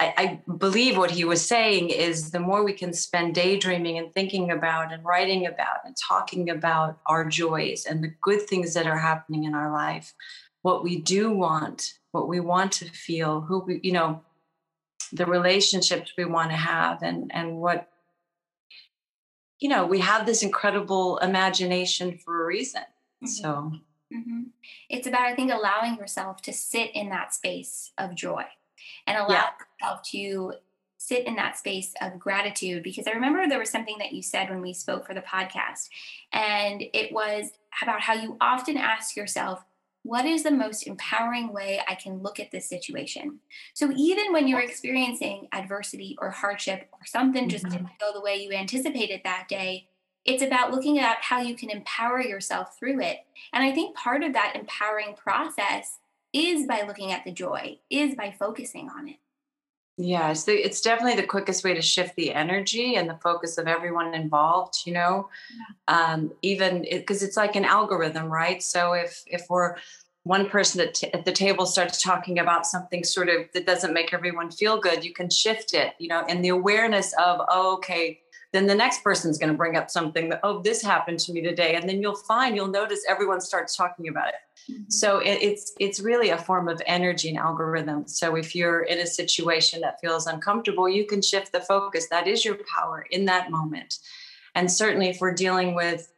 I, 0.00 0.14
I, 0.16 0.52
believe 0.52 0.96
what 0.96 1.10
he 1.10 1.24
was 1.24 1.44
saying 1.44 1.90
is 1.90 2.30
the 2.30 2.40
more 2.40 2.62
we 2.62 2.72
can 2.72 2.92
spend 2.92 3.34
daydreaming 3.34 3.98
and 3.98 4.14
thinking 4.14 4.50
about 4.50 4.92
and 4.92 5.04
writing 5.04 5.46
about 5.46 5.78
and 5.84 5.96
talking 5.96 6.50
about 6.50 7.00
our 7.06 7.24
joys 7.24 7.84
and 7.84 8.02
the 8.02 8.14
good 8.22 8.42
things 8.42 8.74
that 8.74 8.86
are 8.86 8.98
happening 8.98 9.44
in 9.44 9.54
our 9.54 9.72
life, 9.72 10.14
what 10.62 10.84
we 10.84 11.00
do 11.00 11.32
want, 11.32 11.94
what 12.12 12.28
we 12.28 12.38
want 12.38 12.72
to 12.72 12.84
feel, 12.84 13.40
who 13.40 13.58
we, 13.58 13.80
you 13.82 13.92
know, 13.92 14.22
the 15.12 15.26
relationships 15.26 16.12
we 16.16 16.24
want 16.24 16.50
to 16.50 16.56
have 16.56 17.02
and 17.02 17.30
and 17.34 17.56
what 17.56 17.88
you 19.58 19.68
know, 19.68 19.86
we 19.86 20.00
have 20.00 20.26
this 20.26 20.42
incredible 20.42 21.18
imagination 21.18 22.18
for 22.18 22.42
a 22.42 22.46
reason. 22.46 22.82
Mm-hmm. 22.82 23.26
So 23.26 23.72
mm-hmm. 24.12 24.42
it's 24.88 25.06
about, 25.06 25.22
I 25.22 25.34
think, 25.34 25.50
allowing 25.52 25.96
yourself 25.96 26.42
to 26.42 26.52
sit 26.52 26.94
in 26.94 27.08
that 27.10 27.34
space 27.34 27.92
of 27.98 28.14
joy 28.14 28.44
and 29.06 29.16
allow 29.16 29.28
yeah. 29.28 29.50
yourself 29.80 30.02
to 30.10 30.52
sit 30.98 31.26
in 31.26 31.36
that 31.36 31.56
space 31.56 31.94
of 32.00 32.18
gratitude. 32.18 32.82
Because 32.82 33.06
I 33.06 33.12
remember 33.12 33.48
there 33.48 33.58
was 33.58 33.70
something 33.70 33.96
that 33.98 34.12
you 34.12 34.22
said 34.22 34.50
when 34.50 34.60
we 34.60 34.72
spoke 34.72 35.06
for 35.06 35.14
the 35.14 35.22
podcast, 35.22 35.88
and 36.32 36.82
it 36.92 37.12
was 37.12 37.50
about 37.82 38.00
how 38.00 38.14
you 38.14 38.36
often 38.40 38.76
ask 38.76 39.16
yourself, 39.16 39.64
what 40.02 40.24
is 40.24 40.42
the 40.42 40.50
most 40.50 40.86
empowering 40.86 41.52
way 41.52 41.80
I 41.86 41.94
can 41.94 42.22
look 42.22 42.40
at 42.40 42.50
this 42.50 42.68
situation? 42.68 43.40
So 43.74 43.92
even 43.96 44.32
when 44.32 44.48
you're 44.48 44.60
experiencing 44.60 45.48
adversity 45.52 46.16
or 46.20 46.30
hardship 46.30 46.88
or 46.92 47.04
something 47.04 47.48
just 47.48 47.64
mm-hmm. 47.64 47.76
didn't 47.76 47.98
go 48.00 48.12
the 48.12 48.20
way 48.20 48.36
you 48.36 48.52
anticipated 48.52 49.20
that 49.24 49.46
day, 49.48 49.88
it's 50.24 50.42
about 50.42 50.72
looking 50.72 50.98
at 50.98 51.18
how 51.22 51.40
you 51.40 51.56
can 51.56 51.70
empower 51.70 52.20
yourself 52.20 52.78
through 52.78 53.00
it. 53.00 53.18
And 53.52 53.64
I 53.64 53.72
think 53.72 53.96
part 53.96 54.22
of 54.22 54.32
that 54.34 54.56
empowering 54.56 55.14
process 55.16 55.98
is 56.32 56.66
by 56.66 56.82
looking 56.86 57.12
at 57.12 57.24
the 57.24 57.32
joy, 57.32 57.78
is 57.90 58.14
by 58.14 58.34
focusing 58.38 58.90
on 58.90 59.08
it. 59.08 59.16
Yeah, 60.00 60.30
it's, 60.30 60.44
the, 60.44 60.52
it's 60.52 60.80
definitely 60.80 61.20
the 61.20 61.26
quickest 61.26 61.64
way 61.64 61.74
to 61.74 61.82
shift 61.82 62.14
the 62.14 62.32
energy 62.32 62.94
and 62.94 63.10
the 63.10 63.16
focus 63.16 63.58
of 63.58 63.66
everyone 63.66 64.14
involved. 64.14 64.82
You 64.86 64.92
know, 64.92 65.28
yeah. 65.88 66.12
um, 66.12 66.32
even 66.40 66.86
because 66.88 67.22
it, 67.22 67.26
it's 67.26 67.36
like 67.36 67.56
an 67.56 67.64
algorithm, 67.64 68.26
right? 68.26 68.62
So 68.62 68.92
if 68.92 69.24
if 69.26 69.46
we're 69.50 69.74
one 70.22 70.48
person 70.48 70.80
at, 70.80 70.94
t- 70.94 71.12
at, 71.12 71.24
the 71.24 71.32
table 71.32 71.66
starts 71.66 72.00
talking 72.00 72.38
about 72.38 72.66
something 72.66 73.02
sort 73.02 73.28
of 73.28 73.46
that 73.54 73.66
doesn't 73.66 73.92
make 73.92 74.14
everyone 74.14 74.50
feel 74.52 74.78
good, 74.78 75.04
you 75.04 75.12
can 75.12 75.30
shift 75.30 75.74
it. 75.74 75.94
You 75.98 76.08
know, 76.08 76.24
and 76.28 76.44
the 76.44 76.50
awareness 76.50 77.12
of 77.14 77.40
oh, 77.48 77.74
okay, 77.74 78.20
then 78.52 78.66
the 78.66 78.74
next 78.74 79.04
person's 79.04 79.38
going 79.38 79.52
to 79.52 79.56
bring 79.56 79.76
up 79.76 79.90
something 79.90 80.30
that 80.30 80.40
oh, 80.42 80.62
this 80.62 80.82
happened 80.82 81.18
to 81.20 81.32
me 81.32 81.42
today, 81.42 81.74
and 81.74 81.88
then 81.88 82.00
you'll 82.00 82.16
find 82.16 82.56
you'll 82.56 82.68
notice 82.68 83.04
everyone 83.08 83.40
starts 83.40 83.76
talking 83.76 84.08
about 84.08 84.28
it 84.28 84.34
Mm-hmm. 84.70 84.90
So 84.90 85.18
it, 85.18 85.38
it's 85.40 85.72
it's 85.80 86.00
really 86.00 86.30
a 86.30 86.38
form 86.38 86.68
of 86.68 86.82
energy 86.86 87.28
and 87.28 87.38
algorithm. 87.38 88.06
So 88.06 88.36
if 88.36 88.54
you're 88.54 88.82
in 88.82 88.98
a 88.98 89.06
situation 89.06 89.80
that 89.80 90.00
feels 90.00 90.26
uncomfortable, 90.26 90.88
you 90.88 91.06
can 91.06 91.22
shift 91.22 91.52
the 91.52 91.60
focus. 91.60 92.08
That 92.08 92.26
is 92.26 92.44
your 92.44 92.58
power 92.76 93.06
in 93.10 93.24
that 93.26 93.50
moment. 93.50 93.98
And 94.54 94.70
certainly, 94.70 95.08
if 95.08 95.20
we're 95.20 95.34
dealing 95.34 95.74
with 95.74 96.12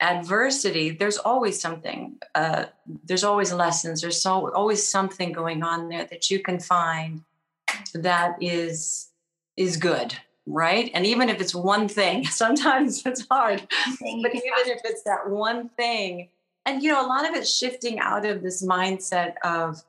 adversity, 0.00 0.90
there's 0.90 1.18
always 1.18 1.60
something. 1.60 2.18
Uh, 2.34 2.66
there's 3.04 3.24
always 3.24 3.52
lessons. 3.52 4.00
There's 4.00 4.20
so 4.20 4.52
always 4.52 4.86
something 4.88 5.32
going 5.32 5.62
on 5.62 5.88
there 5.88 6.04
that 6.06 6.30
you 6.30 6.40
can 6.40 6.58
find 6.58 7.22
that 7.94 8.36
is 8.40 9.08
is 9.56 9.76
good, 9.76 10.16
right? 10.46 10.90
And 10.94 11.06
even 11.06 11.28
if 11.28 11.40
it's 11.40 11.54
one 11.54 11.88
thing, 11.88 12.26
sometimes 12.42 13.04
it's 13.06 13.26
hard. 13.30 13.60
But 13.60 14.34
even 14.34 14.52
if 14.66 14.80
it's 14.84 15.02
that 15.04 15.28
one 15.28 15.70
thing, 15.70 16.28
and 16.66 16.82
you 16.82 16.90
know, 16.90 17.04
a 17.04 17.08
lot 17.08 17.28
of 17.28 17.34
it's 17.34 17.54
shifting 17.54 17.98
out 17.98 18.24
of 18.24 18.42
this 18.42 18.64
mindset 18.64 19.34
of 19.44 19.82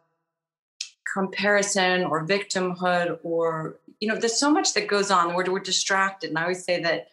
comparison 1.15 2.03
or 2.03 2.27
victimhood 2.27 3.17
or 3.23 3.77
you 4.01 4.07
know 4.07 4.17
there's 4.17 4.37
so 4.37 4.51
much 4.51 4.73
that 4.73 4.85
goes 4.85 5.09
on 5.09 5.33
we're, 5.33 5.49
we're 5.49 5.59
distracted 5.59 6.29
and 6.29 6.37
i 6.37 6.41
always 6.41 6.65
say 6.65 6.81
that 6.81 7.07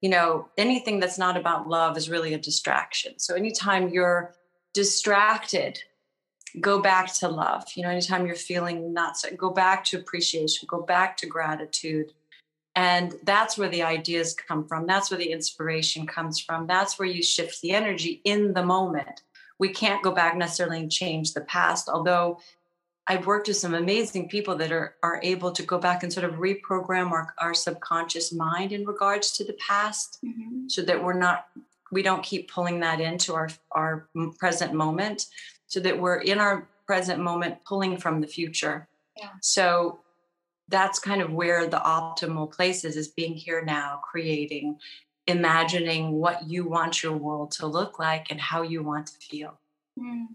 you 0.00 0.08
know 0.08 0.46
anything 0.56 1.00
that's 1.00 1.18
not 1.18 1.36
about 1.36 1.68
love 1.68 1.96
is 1.96 2.08
really 2.08 2.34
a 2.34 2.38
distraction 2.38 3.18
so 3.18 3.34
anytime 3.34 3.88
you're 3.88 4.32
distracted 4.74 5.80
go 6.60 6.80
back 6.80 7.12
to 7.12 7.26
love 7.26 7.64
you 7.74 7.82
know 7.82 7.88
anytime 7.88 8.26
you're 8.26 8.36
feeling 8.36 8.92
not 8.92 9.16
so 9.16 9.28
go 9.34 9.50
back 9.50 9.82
to 9.82 9.98
appreciation 9.98 10.64
go 10.70 10.80
back 10.80 11.16
to 11.16 11.26
gratitude 11.26 12.12
and 12.78 13.14
that's 13.24 13.58
where 13.58 13.68
the 13.68 13.82
ideas 13.82 14.34
come 14.34 14.64
from 14.66 14.86
that's 14.86 15.10
where 15.10 15.18
the 15.18 15.32
inspiration 15.32 16.06
comes 16.06 16.38
from 16.38 16.66
that's 16.66 16.98
where 16.98 17.08
you 17.08 17.22
shift 17.22 17.60
the 17.60 17.72
energy 17.72 18.20
in 18.24 18.54
the 18.54 18.64
moment 18.64 19.22
we 19.58 19.68
can't 19.68 20.02
go 20.02 20.12
back 20.12 20.36
necessarily 20.36 20.78
and 20.78 20.92
change 20.92 21.34
the 21.34 21.40
past 21.42 21.88
although 21.88 22.38
I've 23.10 23.26
worked 23.26 23.48
with 23.48 23.56
some 23.56 23.74
amazing 23.74 24.28
people 24.28 24.54
that 24.56 24.70
are 24.70 24.94
are 25.02 25.18
able 25.22 25.50
to 25.52 25.62
go 25.62 25.78
back 25.78 26.02
and 26.02 26.12
sort 26.12 26.24
of 26.24 26.34
reprogram 26.34 27.10
our, 27.10 27.34
our 27.38 27.54
subconscious 27.54 28.32
mind 28.32 28.70
in 28.70 28.84
regards 28.84 29.32
to 29.32 29.44
the 29.44 29.54
past 29.54 30.18
mm-hmm. 30.24 30.68
so 30.68 30.82
that 30.82 31.02
we're 31.02 31.20
not 31.26 31.48
we 31.90 32.02
don't 32.02 32.22
keep 32.22 32.50
pulling 32.50 32.80
that 32.80 33.00
into 33.00 33.34
our 33.34 33.48
our 33.72 34.08
present 34.38 34.72
moment 34.72 35.26
so 35.66 35.80
that 35.80 35.98
we're 35.98 36.20
in 36.20 36.38
our 36.38 36.68
present 36.86 37.20
moment 37.20 37.56
pulling 37.64 37.96
from 37.96 38.20
the 38.20 38.26
future 38.26 38.86
yeah. 39.16 39.30
so 39.42 40.00
that's 40.68 40.98
kind 40.98 41.22
of 41.22 41.32
where 41.32 41.66
the 41.66 41.78
optimal 41.78 42.50
place 42.52 42.84
is 42.84 42.96
is 42.96 43.08
being 43.08 43.34
here 43.34 43.62
now 43.64 44.00
creating 44.02 44.78
imagining 45.26 46.12
what 46.12 46.48
you 46.48 46.66
want 46.66 47.02
your 47.02 47.16
world 47.16 47.50
to 47.50 47.66
look 47.66 47.98
like 47.98 48.26
and 48.30 48.40
how 48.40 48.62
you 48.62 48.82
want 48.82 49.06
to 49.06 49.18
feel 49.18 49.58
mm. 49.98 50.26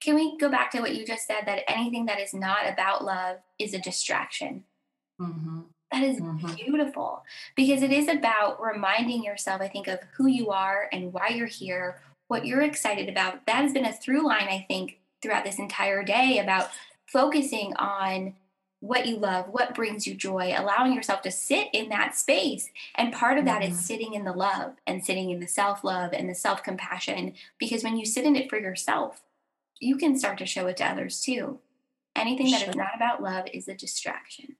Can 0.00 0.14
we 0.14 0.36
go 0.38 0.48
back 0.48 0.70
to 0.72 0.80
what 0.80 0.94
you 0.94 1.04
just 1.04 1.26
said 1.26 1.42
that 1.46 1.68
anything 1.68 2.06
that 2.06 2.20
is 2.20 2.32
not 2.32 2.68
about 2.68 3.04
love 3.04 3.38
is 3.58 3.74
a 3.74 3.78
distraction? 3.78 4.64
Mm-hmm. 5.20 5.60
That 5.92 6.02
is 6.02 6.20
mm-hmm. 6.20 6.54
beautiful 6.54 7.22
because 7.54 7.82
it 7.82 7.92
is 7.92 8.08
about 8.08 8.60
reminding 8.60 9.22
yourself, 9.22 9.60
I 9.60 9.68
think, 9.68 9.86
of 9.86 10.00
who 10.16 10.26
you 10.26 10.50
are 10.50 10.88
and 10.92 11.12
why 11.12 11.28
you're 11.28 11.46
here, 11.46 12.00
what 12.28 12.44
you're 12.44 12.62
excited 12.62 13.08
about. 13.08 13.46
That 13.46 13.62
has 13.62 13.72
been 13.72 13.84
a 13.84 13.92
through 13.92 14.26
line, 14.26 14.48
I 14.48 14.64
think, 14.68 14.98
throughout 15.22 15.44
this 15.44 15.58
entire 15.58 16.02
day 16.02 16.38
about 16.38 16.70
focusing 17.06 17.74
on 17.76 18.34
what 18.86 19.06
you 19.06 19.16
love, 19.16 19.46
what 19.48 19.74
brings 19.74 20.06
you 20.06 20.14
joy, 20.14 20.54
allowing 20.56 20.92
yourself 20.92 21.22
to 21.22 21.30
sit 21.30 21.68
in 21.72 21.88
that 21.88 22.16
space. 22.16 22.70
And 22.94 23.12
part 23.12 23.38
of 23.38 23.44
that 23.44 23.62
mm-hmm. 23.62 23.72
is 23.72 23.84
sitting 23.84 24.14
in 24.14 24.24
the 24.24 24.32
love 24.32 24.74
and 24.86 25.04
sitting 25.04 25.30
in 25.30 25.40
the 25.40 25.48
self 25.48 25.84
love 25.84 26.12
and 26.12 26.28
the 26.28 26.34
self 26.34 26.62
compassion. 26.62 27.34
Because 27.58 27.82
when 27.82 27.96
you 27.96 28.06
sit 28.06 28.24
in 28.24 28.36
it 28.36 28.48
for 28.50 28.58
yourself, 28.58 29.22
you 29.80 29.96
can 29.96 30.18
start 30.18 30.38
to 30.38 30.46
show 30.46 30.66
it 30.66 30.76
to 30.78 30.86
others 30.86 31.20
too. 31.20 31.58
Anything 32.14 32.50
that 32.50 32.60
sure. 32.60 32.70
is 32.70 32.76
not 32.76 32.94
about 32.96 33.22
love 33.22 33.46
is 33.52 33.68
a 33.68 33.74
distraction. 33.74 34.56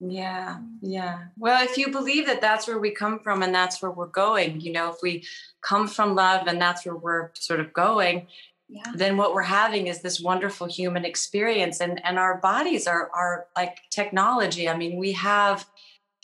Yeah, 0.00 0.58
yeah. 0.82 1.20
Well, 1.38 1.64
if 1.64 1.78
you 1.78 1.90
believe 1.90 2.26
that 2.26 2.40
that's 2.40 2.66
where 2.66 2.78
we 2.78 2.90
come 2.90 3.20
from 3.20 3.42
and 3.42 3.54
that's 3.54 3.80
where 3.80 3.90
we're 3.90 4.06
going, 4.06 4.60
you 4.60 4.72
know, 4.72 4.90
if 4.90 4.96
we 5.02 5.24
come 5.62 5.88
from 5.88 6.14
love 6.14 6.46
and 6.46 6.60
that's 6.60 6.84
where 6.84 6.96
we're 6.96 7.30
sort 7.34 7.60
of 7.60 7.72
going, 7.72 8.26
yeah. 8.68 8.92
then 8.94 9.16
what 9.16 9.34
we're 9.34 9.42
having 9.42 9.86
is 9.86 10.00
this 10.02 10.20
wonderful 10.20 10.66
human 10.66 11.04
experience 11.04 11.80
and 11.80 12.04
and 12.04 12.18
our 12.18 12.38
bodies 12.40 12.86
are 12.86 13.10
are 13.14 13.46
like 13.56 13.78
technology. 13.90 14.68
I 14.68 14.76
mean, 14.76 14.98
we 14.98 15.12
have 15.12 15.66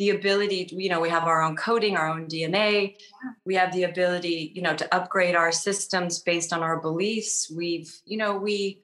the 0.00 0.10
ability 0.10 0.64
to, 0.64 0.82
you 0.82 0.88
know 0.88 0.98
we 0.98 1.10
have 1.10 1.24
our 1.24 1.42
own 1.42 1.54
coding 1.54 1.94
our 1.94 2.08
own 2.08 2.26
dna 2.26 2.94
yeah. 2.96 3.30
we 3.44 3.54
have 3.54 3.70
the 3.70 3.82
ability 3.82 4.50
you 4.54 4.62
know 4.62 4.74
to 4.74 4.94
upgrade 4.94 5.36
our 5.36 5.52
systems 5.52 6.20
based 6.20 6.54
on 6.54 6.62
our 6.62 6.80
beliefs 6.80 7.52
we've 7.54 7.94
you 8.06 8.16
know 8.16 8.34
we 8.38 8.82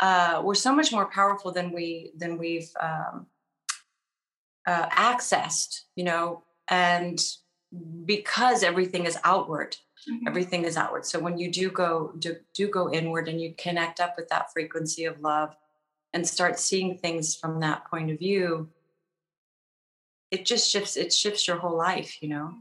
uh, 0.00 0.42
we're 0.44 0.54
so 0.54 0.74
much 0.74 0.92
more 0.92 1.06
powerful 1.06 1.52
than 1.52 1.72
we 1.72 2.12
than 2.18 2.36
we've 2.36 2.70
um, 2.82 3.26
uh, 4.66 4.88
accessed 4.90 5.84
you 5.96 6.04
know 6.04 6.42
and 6.68 7.18
because 8.04 8.62
everything 8.62 9.06
is 9.06 9.16
outward 9.24 9.76
mm-hmm. 10.08 10.26
everything 10.26 10.64
is 10.64 10.76
outward 10.76 11.04
so 11.04 11.18
when 11.18 11.38
you 11.38 11.50
do 11.50 11.70
go 11.70 12.12
do, 12.18 12.36
do 12.54 12.68
go 12.68 12.90
inward 12.90 13.28
and 13.28 13.40
you 13.40 13.54
connect 13.56 14.00
up 14.00 14.14
with 14.16 14.28
that 14.28 14.52
frequency 14.52 15.04
of 15.04 15.20
love 15.20 15.54
and 16.12 16.26
start 16.26 16.58
seeing 16.58 16.98
things 16.98 17.34
from 17.34 17.60
that 17.60 17.84
point 17.90 18.10
of 18.10 18.18
view 18.18 18.68
it 20.30 20.46
just 20.46 20.70
shifts 20.70 20.96
it 20.96 21.12
shifts 21.12 21.46
your 21.46 21.58
whole 21.58 21.76
life 21.76 22.22
you 22.22 22.28
know 22.28 22.54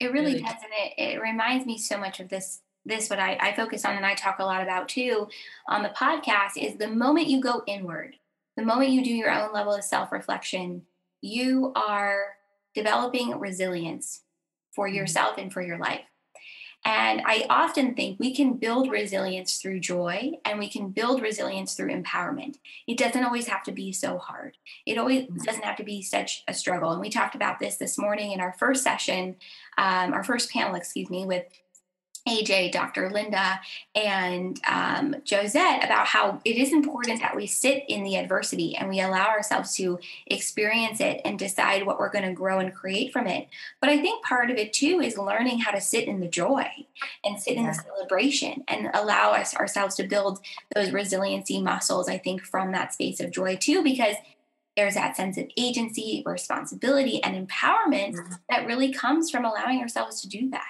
it 0.00 0.12
really, 0.12 0.34
really 0.34 0.42
does 0.42 0.54
and 0.62 0.72
it, 0.96 1.14
it 1.14 1.20
reminds 1.20 1.66
me 1.66 1.76
so 1.76 1.98
much 1.98 2.20
of 2.20 2.28
this 2.28 2.60
this 2.84 3.10
what 3.10 3.18
I, 3.18 3.36
I 3.40 3.52
focus 3.54 3.84
on 3.84 3.96
and 3.96 4.06
i 4.06 4.14
talk 4.14 4.38
a 4.38 4.44
lot 4.44 4.62
about 4.62 4.88
too 4.88 5.28
on 5.68 5.82
the 5.82 5.90
podcast 5.90 6.56
is 6.56 6.76
the 6.76 6.88
moment 6.88 7.26
you 7.26 7.40
go 7.40 7.62
inward 7.66 8.16
the 8.56 8.64
moment 8.64 8.90
you 8.90 9.04
do 9.04 9.10
your 9.10 9.30
own 9.30 9.52
level 9.52 9.74
of 9.74 9.84
self-reflection 9.84 10.82
you 11.20 11.72
are 11.74 12.36
developing 12.74 13.38
resilience 13.38 14.22
for 14.72 14.86
mm-hmm. 14.86 14.96
yourself 14.96 15.36
and 15.38 15.52
for 15.52 15.60
your 15.60 15.78
life 15.78 16.02
and 16.84 17.22
I 17.26 17.44
often 17.50 17.94
think 17.94 18.18
we 18.18 18.34
can 18.34 18.54
build 18.54 18.90
resilience 18.90 19.58
through 19.58 19.80
joy 19.80 20.32
and 20.44 20.58
we 20.58 20.70
can 20.70 20.90
build 20.90 21.20
resilience 21.20 21.74
through 21.74 21.92
empowerment. 21.92 22.56
It 22.86 22.96
doesn't 22.96 23.24
always 23.24 23.48
have 23.48 23.62
to 23.64 23.72
be 23.72 23.92
so 23.92 24.18
hard. 24.18 24.56
It 24.86 24.96
always 24.96 25.24
mm-hmm. 25.24 25.42
doesn't 25.42 25.64
have 25.64 25.76
to 25.76 25.84
be 25.84 26.02
such 26.02 26.44
a 26.46 26.54
struggle. 26.54 26.92
And 26.92 27.00
we 27.00 27.10
talked 27.10 27.34
about 27.34 27.58
this 27.58 27.76
this 27.76 27.98
morning 27.98 28.32
in 28.32 28.40
our 28.40 28.54
first 28.58 28.84
session, 28.84 29.36
um, 29.76 30.12
our 30.12 30.24
first 30.24 30.50
panel, 30.50 30.76
excuse 30.76 31.10
me, 31.10 31.26
with 31.26 31.44
AJ, 32.28 32.72
Dr. 32.72 33.10
Linda, 33.10 33.60
and 33.94 34.60
um, 34.68 35.16
Josette 35.28 35.84
about 35.84 36.06
how 36.06 36.40
it 36.44 36.56
is 36.56 36.72
important 36.72 37.20
that 37.20 37.36
we 37.36 37.46
sit 37.46 37.84
in 37.88 38.04
the 38.04 38.16
adversity 38.16 38.76
and 38.76 38.88
we 38.88 39.00
allow 39.00 39.28
ourselves 39.28 39.74
to 39.76 39.98
experience 40.26 41.00
it 41.00 41.20
and 41.24 41.38
decide 41.38 41.86
what 41.86 41.98
we're 41.98 42.10
going 42.10 42.24
to 42.24 42.32
grow 42.32 42.58
and 42.58 42.74
create 42.74 43.12
from 43.12 43.26
it. 43.26 43.48
But 43.80 43.90
I 43.90 44.00
think 44.00 44.24
part 44.24 44.50
of 44.50 44.56
it 44.56 44.72
too 44.72 45.00
is 45.00 45.18
learning 45.18 45.60
how 45.60 45.70
to 45.70 45.80
sit 45.80 46.06
in 46.06 46.20
the 46.20 46.28
joy 46.28 46.68
and 47.24 47.40
sit 47.40 47.54
yeah. 47.54 47.60
in 47.60 47.66
the 47.66 47.74
celebration 47.74 48.64
and 48.68 48.90
allow 48.94 49.32
us 49.32 49.54
ourselves 49.54 49.94
to 49.96 50.04
build 50.04 50.40
those 50.74 50.92
resiliency 50.92 51.60
muscles, 51.60 52.08
I 52.08 52.18
think, 52.18 52.42
from 52.42 52.72
that 52.72 52.92
space 52.92 53.20
of 53.20 53.30
joy 53.30 53.56
too, 53.56 53.82
because 53.82 54.16
there's 54.78 54.94
that 54.94 55.16
sense 55.16 55.36
of 55.36 55.50
agency, 55.56 56.22
responsibility, 56.24 57.22
and 57.24 57.34
empowerment 57.34 58.14
mm-hmm. 58.14 58.34
that 58.48 58.64
really 58.64 58.92
comes 58.92 59.28
from 59.28 59.44
allowing 59.44 59.80
ourselves 59.80 60.20
to 60.20 60.28
do 60.28 60.48
that. 60.50 60.68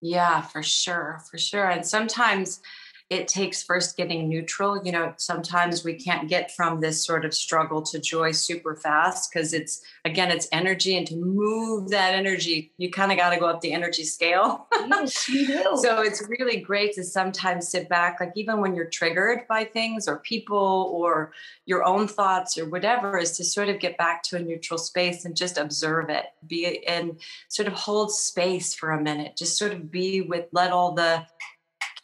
Yeah, 0.00 0.42
for 0.42 0.62
sure, 0.62 1.20
for 1.30 1.38
sure. 1.38 1.68
And 1.70 1.86
sometimes 1.86 2.60
it 3.08 3.28
takes 3.28 3.62
first 3.62 3.96
getting 3.96 4.28
neutral. 4.28 4.84
You 4.84 4.90
know, 4.90 5.14
sometimes 5.16 5.84
we 5.84 5.94
can't 5.94 6.28
get 6.28 6.50
from 6.50 6.80
this 6.80 7.04
sort 7.04 7.24
of 7.24 7.32
struggle 7.34 7.80
to 7.82 8.00
joy 8.00 8.32
super 8.32 8.74
fast 8.74 9.30
because 9.32 9.52
it's, 9.52 9.80
again, 10.04 10.32
it's 10.32 10.48
energy. 10.50 10.96
And 10.96 11.06
to 11.06 11.16
move 11.16 11.90
that 11.90 12.14
energy, 12.14 12.72
you 12.78 12.90
kind 12.90 13.12
of 13.12 13.18
got 13.18 13.30
to 13.30 13.38
go 13.38 13.46
up 13.46 13.60
the 13.60 13.72
energy 13.72 14.02
scale. 14.02 14.66
Yes, 14.88 15.28
you 15.28 15.46
do. 15.46 15.62
so 15.76 16.00
it's 16.02 16.26
really 16.28 16.60
great 16.60 16.94
to 16.94 17.04
sometimes 17.04 17.68
sit 17.68 17.88
back, 17.88 18.18
like 18.18 18.32
even 18.34 18.60
when 18.60 18.74
you're 18.74 18.86
triggered 18.90 19.46
by 19.48 19.64
things 19.64 20.08
or 20.08 20.18
people 20.18 20.90
or 20.92 21.32
your 21.64 21.84
own 21.84 22.08
thoughts 22.08 22.58
or 22.58 22.68
whatever, 22.68 23.18
is 23.18 23.36
to 23.36 23.44
sort 23.44 23.68
of 23.68 23.78
get 23.78 23.96
back 23.98 24.24
to 24.24 24.36
a 24.36 24.40
neutral 24.40 24.78
space 24.78 25.24
and 25.24 25.36
just 25.36 25.58
observe 25.58 26.10
it, 26.10 26.26
be 26.46 26.84
and 26.86 27.20
sort 27.48 27.68
of 27.68 27.74
hold 27.74 28.10
space 28.10 28.74
for 28.74 28.90
a 28.90 29.00
minute, 29.00 29.36
just 29.36 29.56
sort 29.56 29.72
of 29.72 29.92
be 29.92 30.22
with, 30.22 30.46
let 30.52 30.72
all 30.72 30.92
the 30.92 31.24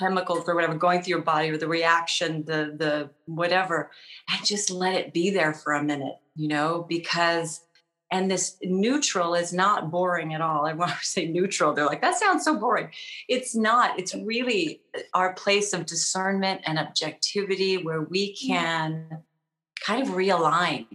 chemicals 0.03 0.49
or 0.49 0.55
whatever 0.55 0.75
going 0.75 1.03
through 1.03 1.11
your 1.11 1.23
body 1.23 1.51
or 1.51 1.57
the 1.57 1.69
reaction 1.69 2.45
the 2.45 2.75
the 2.77 3.11
whatever 3.27 3.91
and 4.31 4.45
just 4.45 4.71
let 4.71 4.95
it 4.95 5.13
be 5.13 5.31
there 5.31 5.53
for 5.53 5.73
a 5.73 5.83
minute 5.83 6.17
you 6.35 6.49
know 6.49 6.85
because 6.89 7.61
and 8.11 8.31
this 8.31 8.57
neutral 8.63 9.35
is 9.35 9.55
not 9.55 9.91
boring 9.91 10.35
at 10.35 10.43
all. 10.43 10.67
I 10.67 10.75
want 10.75 10.91
to 10.91 10.97
say 11.03 11.27
neutral 11.27 11.73
they're 11.73 11.87
like 11.87 12.03
that 12.03 12.19
sounds 12.19 12.45
so 12.45 12.59
boring. 12.59 12.91
It's 13.27 13.55
not. 13.55 13.99
It's 13.99 14.15
really 14.15 14.83
our 15.15 15.33
place 15.33 15.73
of 15.73 15.87
discernment 15.87 16.61
and 16.67 16.79
objectivity 16.79 17.79
where 17.79 18.03
we 18.03 18.35
mm. 18.35 18.47
can 18.49 19.23
kind 19.83 20.03
of 20.03 20.15
realign 20.15 20.87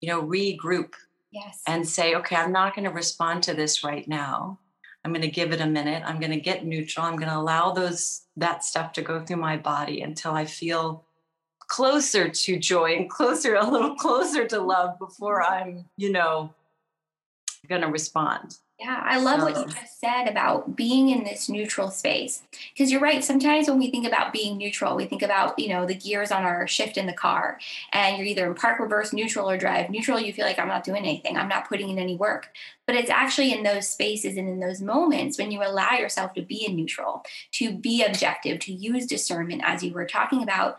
you 0.00 0.08
know 0.08 0.22
regroup 0.22 0.92
yes. 1.30 1.62
and 1.66 1.88
say 1.88 2.14
okay 2.14 2.36
i'm 2.36 2.52
not 2.52 2.74
going 2.74 2.84
to 2.84 2.90
respond 2.90 3.42
to 3.42 3.54
this 3.54 3.84
right 3.84 4.06
now 4.08 4.58
I'm 5.06 5.12
going 5.12 5.22
to 5.22 5.28
give 5.28 5.52
it 5.52 5.60
a 5.60 5.66
minute. 5.66 6.02
I'm 6.04 6.18
going 6.18 6.32
to 6.32 6.40
get 6.40 6.66
neutral. 6.66 7.06
I'm 7.06 7.14
going 7.14 7.30
to 7.30 7.36
allow 7.36 7.70
those 7.70 8.22
that 8.38 8.64
stuff 8.64 8.92
to 8.94 9.02
go 9.02 9.24
through 9.24 9.36
my 9.36 9.56
body 9.56 10.02
until 10.02 10.32
I 10.32 10.46
feel 10.46 11.04
closer 11.68 12.28
to 12.28 12.58
joy 12.58 12.96
and 12.96 13.08
closer 13.16 13.54
a 13.54 13.70
little 13.70 13.94
closer 13.94 14.48
to 14.48 14.60
love 14.60 14.98
before 14.98 15.44
I'm, 15.44 15.84
you 15.96 16.10
know, 16.10 16.52
going 17.68 17.82
to 17.82 17.86
respond. 17.86 18.56
Yeah, 18.78 19.00
I 19.02 19.18
love 19.18 19.40
so. 19.40 19.46
what 19.46 19.56
you 19.56 19.72
just 19.72 19.98
said 19.98 20.28
about 20.28 20.76
being 20.76 21.08
in 21.08 21.24
this 21.24 21.48
neutral 21.48 21.88
space. 21.88 22.42
Because 22.74 22.92
you're 22.92 23.00
right. 23.00 23.24
Sometimes 23.24 23.68
when 23.68 23.78
we 23.78 23.90
think 23.90 24.06
about 24.06 24.34
being 24.34 24.58
neutral, 24.58 24.96
we 24.96 25.06
think 25.06 25.22
about, 25.22 25.58
you 25.58 25.70
know, 25.70 25.86
the 25.86 25.94
gears 25.94 26.30
on 26.30 26.42
our 26.42 26.66
shift 26.66 26.98
in 26.98 27.06
the 27.06 27.14
car 27.14 27.58
and 27.92 28.18
you're 28.18 28.26
either 28.26 28.46
in 28.46 28.54
park, 28.54 28.78
reverse, 28.78 29.14
neutral, 29.14 29.48
or 29.48 29.56
drive. 29.56 29.88
Neutral, 29.88 30.20
you 30.20 30.30
feel 30.30 30.44
like 30.44 30.58
I'm 30.58 30.68
not 30.68 30.84
doing 30.84 31.04
anything, 31.04 31.38
I'm 31.38 31.48
not 31.48 31.70
putting 31.70 31.88
in 31.88 31.98
any 31.98 32.16
work. 32.16 32.50
But 32.86 32.96
it's 32.96 33.10
actually 33.10 33.52
in 33.52 33.62
those 33.62 33.88
spaces 33.88 34.36
and 34.36 34.48
in 34.48 34.60
those 34.60 34.82
moments 34.82 35.38
when 35.38 35.50
you 35.50 35.62
allow 35.62 35.92
yourself 35.92 36.34
to 36.34 36.42
be 36.42 36.66
in 36.66 36.76
neutral, 36.76 37.24
to 37.52 37.72
be 37.72 38.04
objective, 38.04 38.60
to 38.60 38.74
use 38.74 39.06
discernment, 39.06 39.62
as 39.64 39.82
you 39.82 39.94
were 39.94 40.06
talking 40.06 40.42
about, 40.42 40.78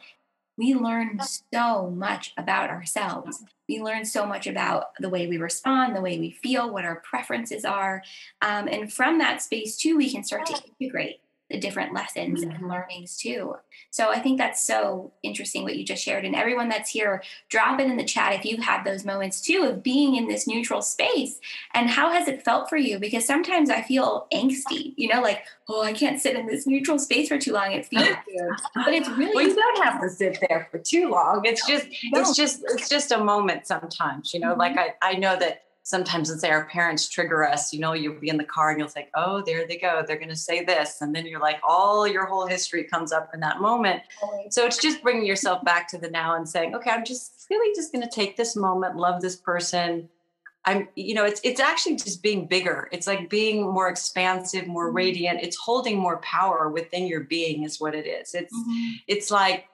we 0.57 0.73
learn 0.73 1.19
so 1.51 1.89
much 1.89 2.33
about 2.37 2.69
ourselves. 2.69 3.43
We 3.69 3.81
learn 3.81 4.05
so 4.05 4.25
much 4.25 4.47
about 4.47 4.85
the 4.99 5.09
way 5.09 5.27
we 5.27 5.37
respond, 5.37 5.95
the 5.95 6.01
way 6.01 6.19
we 6.19 6.31
feel, 6.31 6.71
what 6.71 6.85
our 6.85 7.01
preferences 7.01 7.63
are. 7.63 8.01
Um, 8.41 8.67
and 8.67 8.91
from 8.91 9.19
that 9.19 9.41
space, 9.41 9.77
too, 9.77 9.97
we 9.97 10.11
can 10.11 10.23
start 10.23 10.47
to 10.47 10.61
integrate 10.79 11.19
the 11.49 11.59
different 11.59 11.93
lessons 11.93 12.41
mm-hmm. 12.41 12.51
and 12.51 12.67
learnings 12.67 13.17
too. 13.17 13.55
So 13.89 14.09
I 14.09 14.19
think 14.19 14.37
that's 14.37 14.65
so 14.65 15.13
interesting 15.23 15.63
what 15.63 15.77
you 15.77 15.85
just 15.85 16.03
shared. 16.03 16.25
And 16.25 16.35
everyone 16.35 16.67
that's 16.67 16.89
here, 16.89 17.23
drop 17.49 17.79
it 17.79 17.87
in 17.87 17.95
the 17.95 18.03
chat 18.03 18.33
if 18.33 18.45
you've 18.45 18.59
had 18.59 18.83
those 18.83 19.05
moments 19.05 19.39
too 19.39 19.63
of 19.63 19.81
being 19.81 20.15
in 20.15 20.27
this 20.27 20.45
neutral 20.45 20.81
space. 20.81 21.39
And 21.73 21.89
how 21.89 22.11
has 22.11 22.27
it 22.27 22.43
felt 22.43 22.69
for 22.69 22.77
you? 22.77 22.99
Because 22.99 23.25
sometimes 23.25 23.69
I 23.69 23.81
feel 23.81 24.27
angsty, 24.33 24.93
you 24.97 25.07
know, 25.07 25.21
like, 25.21 25.43
oh, 25.69 25.83
I 25.83 25.93
can't 25.93 26.19
sit 26.19 26.35
in 26.35 26.47
this 26.47 26.67
neutral 26.67 26.99
space 26.99 27.29
for 27.29 27.37
too 27.37 27.53
long. 27.53 27.71
It 27.71 27.85
feels 27.85 28.03
good. 28.25 28.51
But 28.75 28.93
it's 28.93 29.09
really 29.09 29.33
Well, 29.33 29.47
you 29.47 29.55
don't 29.55 29.83
have 29.83 30.01
to 30.01 30.09
sit 30.09 30.43
there 30.49 30.67
for 30.69 30.79
too 30.79 31.09
long. 31.09 31.41
It's 31.45 31.65
just 31.65 31.87
no. 32.11 32.19
it's 32.19 32.35
just 32.35 32.61
it's 32.65 32.89
just 32.89 33.11
a 33.11 33.23
moment 33.23 33.67
sometimes, 33.67 34.33
you 34.33 34.41
know, 34.41 34.51
mm-hmm. 34.51 34.59
like 34.59 34.77
I, 34.77 34.93
I 35.01 35.13
know 35.13 35.37
that 35.39 35.63
sometimes 35.87 36.29
let's 36.29 36.41
say 36.41 36.49
our 36.49 36.65
parents 36.65 37.07
trigger 37.07 37.45
us 37.45 37.71
you 37.71 37.79
know 37.79 37.93
you'll 37.93 38.19
be 38.19 38.27
in 38.27 38.35
the 38.35 38.43
car 38.43 38.71
and 38.71 38.79
you'll 38.79 38.89
think 38.89 39.07
oh 39.15 39.41
there 39.45 39.65
they 39.65 39.77
go 39.77 40.03
they're 40.05 40.17
going 40.17 40.27
to 40.27 40.35
say 40.35 40.61
this 40.61 40.97
and 40.99 41.15
then 41.15 41.25
you're 41.25 41.39
like 41.39 41.61
all 41.65 42.05
your 42.05 42.25
whole 42.25 42.45
history 42.45 42.83
comes 42.83 43.13
up 43.13 43.29
in 43.33 43.39
that 43.39 43.61
moment. 43.61 44.01
So 44.49 44.65
it's 44.65 44.77
just 44.77 45.01
bringing 45.01 45.25
yourself 45.25 45.63
back 45.63 45.87
to 45.89 45.97
the 45.97 46.09
now 46.09 46.35
and 46.35 46.47
saying 46.47 46.75
okay 46.75 46.91
i'm 46.91 47.05
just 47.05 47.45
really 47.49 47.73
just 47.73 47.93
going 47.93 48.03
to 48.03 48.09
take 48.09 48.35
this 48.35 48.55
moment 48.55 48.97
love 48.97 49.21
this 49.21 49.37
person. 49.37 50.09
I'm 50.65 50.89
you 50.95 51.13
know 51.13 51.23
it's 51.23 51.39
it's 51.45 51.61
actually 51.61 51.95
just 51.95 52.21
being 52.21 52.45
bigger. 52.45 52.89
It's 52.91 53.07
like 53.07 53.29
being 53.29 53.61
more 53.61 53.87
expansive 53.87 54.67
more 54.67 54.87
mm-hmm. 54.87 54.97
radiant. 54.97 55.39
It's 55.41 55.55
holding 55.55 55.97
more 55.97 56.17
power 56.17 56.69
within 56.69 57.07
your 57.07 57.21
being 57.21 57.63
is 57.63 57.79
what 57.79 57.95
it 57.95 58.05
is. 58.05 58.33
It's 58.33 58.53
mm-hmm. 58.53 58.95
it's 59.07 59.31
like 59.31 59.67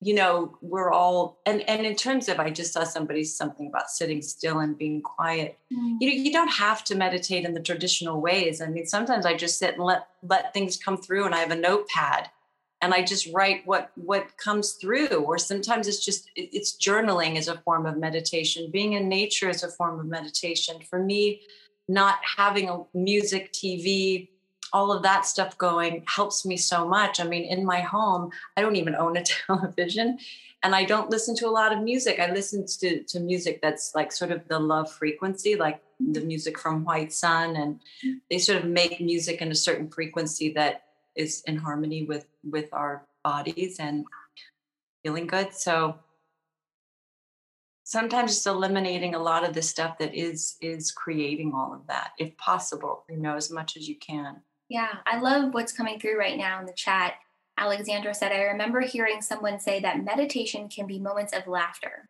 you 0.00 0.14
know 0.14 0.56
we're 0.60 0.92
all 0.92 1.40
and 1.44 1.60
and 1.68 1.84
in 1.84 1.94
terms 1.94 2.28
of 2.28 2.38
i 2.38 2.50
just 2.50 2.72
saw 2.72 2.84
somebody 2.84 3.24
something 3.24 3.66
about 3.66 3.90
sitting 3.90 4.22
still 4.22 4.60
and 4.60 4.78
being 4.78 5.02
quiet. 5.02 5.58
Mm. 5.72 5.96
you 6.00 6.08
know 6.08 6.22
you 6.22 6.32
don't 6.32 6.48
have 6.48 6.84
to 6.84 6.94
meditate 6.94 7.44
in 7.44 7.54
the 7.54 7.60
traditional 7.60 8.20
ways. 8.20 8.60
I 8.60 8.66
mean 8.66 8.86
sometimes 8.86 9.26
i 9.26 9.34
just 9.34 9.58
sit 9.58 9.74
and 9.74 9.84
let 9.84 10.08
let 10.22 10.54
things 10.54 10.76
come 10.76 10.96
through 10.96 11.26
and 11.26 11.34
i 11.34 11.38
have 11.38 11.50
a 11.50 11.56
notepad 11.56 12.30
and 12.80 12.94
i 12.94 13.02
just 13.02 13.32
write 13.32 13.66
what 13.66 13.90
what 13.96 14.36
comes 14.36 14.72
through. 14.72 15.08
Or 15.08 15.36
sometimes 15.38 15.88
it's 15.88 16.04
just 16.04 16.30
it's 16.36 16.76
journaling 16.76 17.36
as 17.36 17.48
a 17.48 17.58
form 17.58 17.86
of 17.86 17.98
meditation. 17.98 18.70
Being 18.70 18.92
in 18.92 19.08
nature 19.08 19.48
is 19.48 19.64
a 19.64 19.70
form 19.70 19.98
of 19.98 20.06
meditation. 20.06 20.76
For 20.88 21.02
me 21.02 21.42
not 21.88 22.18
having 22.36 22.68
a 22.68 22.82
music 22.94 23.52
tv 23.52 24.28
all 24.72 24.92
of 24.92 25.02
that 25.02 25.26
stuff 25.26 25.56
going 25.58 26.04
helps 26.06 26.44
me 26.44 26.56
so 26.56 26.86
much. 26.86 27.20
I 27.20 27.24
mean, 27.24 27.44
in 27.44 27.64
my 27.64 27.80
home, 27.80 28.30
I 28.56 28.62
don't 28.62 28.76
even 28.76 28.94
own 28.94 29.16
a 29.16 29.22
television 29.46 30.18
and 30.62 30.74
I 30.74 30.84
don't 30.84 31.10
listen 31.10 31.36
to 31.36 31.46
a 31.46 31.50
lot 31.50 31.72
of 31.72 31.82
music. 31.82 32.18
I 32.18 32.32
listen 32.32 32.66
to, 32.66 33.02
to 33.04 33.20
music 33.20 33.60
that's 33.62 33.94
like 33.94 34.10
sort 34.10 34.32
of 34.32 34.46
the 34.48 34.58
love 34.58 34.90
frequency, 34.90 35.54
like 35.54 35.80
mm-hmm. 36.02 36.12
the 36.12 36.20
music 36.20 36.58
from 36.58 36.84
White 36.84 37.12
Sun. 37.12 37.56
And 37.56 37.76
mm-hmm. 38.04 38.18
they 38.30 38.38
sort 38.38 38.58
of 38.58 38.68
make 38.68 39.00
music 39.00 39.40
in 39.40 39.50
a 39.50 39.54
certain 39.54 39.88
frequency 39.88 40.52
that 40.54 40.84
is 41.14 41.42
in 41.46 41.56
harmony 41.56 42.04
with 42.04 42.26
with 42.48 42.72
our 42.72 43.02
bodies 43.24 43.78
and 43.78 44.04
feeling 45.02 45.26
good. 45.26 45.54
So 45.54 45.98
sometimes 47.88 48.34
just 48.34 48.46
eliminating 48.46 49.14
a 49.14 49.22
lot 49.22 49.48
of 49.48 49.54
the 49.54 49.62
stuff 49.62 49.96
that 49.98 50.14
is 50.14 50.56
is 50.60 50.90
creating 50.90 51.52
all 51.54 51.72
of 51.72 51.86
that 51.86 52.10
if 52.18 52.36
possible 52.36 53.02
you 53.08 53.16
know 53.16 53.34
as 53.34 53.50
much 53.50 53.78
as 53.78 53.88
you 53.88 53.96
can 53.96 54.42
yeah, 54.68 54.98
I 55.06 55.18
love 55.20 55.54
what's 55.54 55.72
coming 55.72 55.98
through 55.98 56.18
right 56.18 56.36
now 56.36 56.60
in 56.60 56.66
the 56.66 56.72
chat. 56.72 57.14
Alexandra 57.56 58.14
said, 58.14 58.32
I 58.32 58.42
remember 58.42 58.80
hearing 58.80 59.20
someone 59.20 59.58
say 59.58 59.80
that 59.80 60.04
meditation 60.04 60.68
can 60.68 60.86
be 60.86 60.98
moments 60.98 61.32
of 61.32 61.46
laughter. 61.46 62.08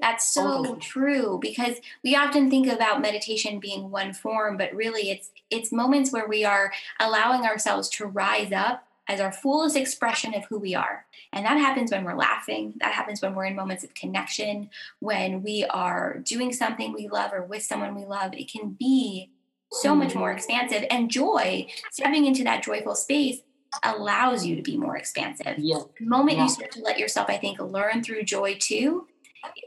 That's 0.00 0.32
so 0.32 0.64
oh. 0.66 0.74
true 0.76 1.38
because 1.42 1.76
we 2.04 2.14
often 2.14 2.48
think 2.50 2.68
about 2.68 3.02
meditation 3.02 3.58
being 3.58 3.90
one 3.90 4.12
form, 4.12 4.56
but 4.56 4.72
really 4.72 5.10
it's 5.10 5.30
it's 5.50 5.72
moments 5.72 6.12
where 6.12 6.28
we 6.28 6.44
are 6.44 6.72
allowing 7.00 7.42
ourselves 7.42 7.88
to 7.90 8.06
rise 8.06 8.52
up 8.52 8.84
as 9.08 9.20
our 9.20 9.32
fullest 9.32 9.76
expression 9.76 10.34
of 10.34 10.44
who 10.44 10.58
we 10.58 10.74
are. 10.74 11.06
And 11.32 11.44
that 11.44 11.58
happens 11.58 11.90
when 11.90 12.04
we're 12.04 12.14
laughing. 12.14 12.74
That 12.80 12.92
happens 12.92 13.20
when 13.20 13.34
we're 13.34 13.46
in 13.46 13.56
moments 13.56 13.82
of 13.82 13.94
connection, 13.94 14.70
when 15.00 15.42
we 15.42 15.64
are 15.64 16.18
doing 16.18 16.52
something 16.52 16.92
we 16.92 17.08
love 17.08 17.32
or 17.32 17.42
with 17.42 17.62
someone 17.62 17.94
we 17.96 18.04
love. 18.04 18.34
It 18.34 18.52
can 18.52 18.76
be 18.78 19.30
so 19.72 19.94
much 19.94 20.14
more 20.14 20.32
expansive. 20.32 20.84
And 20.90 21.10
joy, 21.10 21.66
stepping 21.90 22.26
into 22.26 22.44
that 22.44 22.62
joyful 22.62 22.94
space, 22.94 23.40
allows 23.82 24.46
you 24.46 24.56
to 24.56 24.62
be 24.62 24.76
more 24.76 24.96
expansive. 24.96 25.58
Yeah. 25.58 25.80
The 25.98 26.06
moment 26.06 26.38
yeah. 26.38 26.44
you 26.44 26.50
start 26.50 26.72
to 26.72 26.80
let 26.80 26.98
yourself, 26.98 27.28
I 27.28 27.36
think, 27.36 27.60
learn 27.60 28.02
through 28.02 28.24
joy 28.24 28.56
too, 28.58 29.06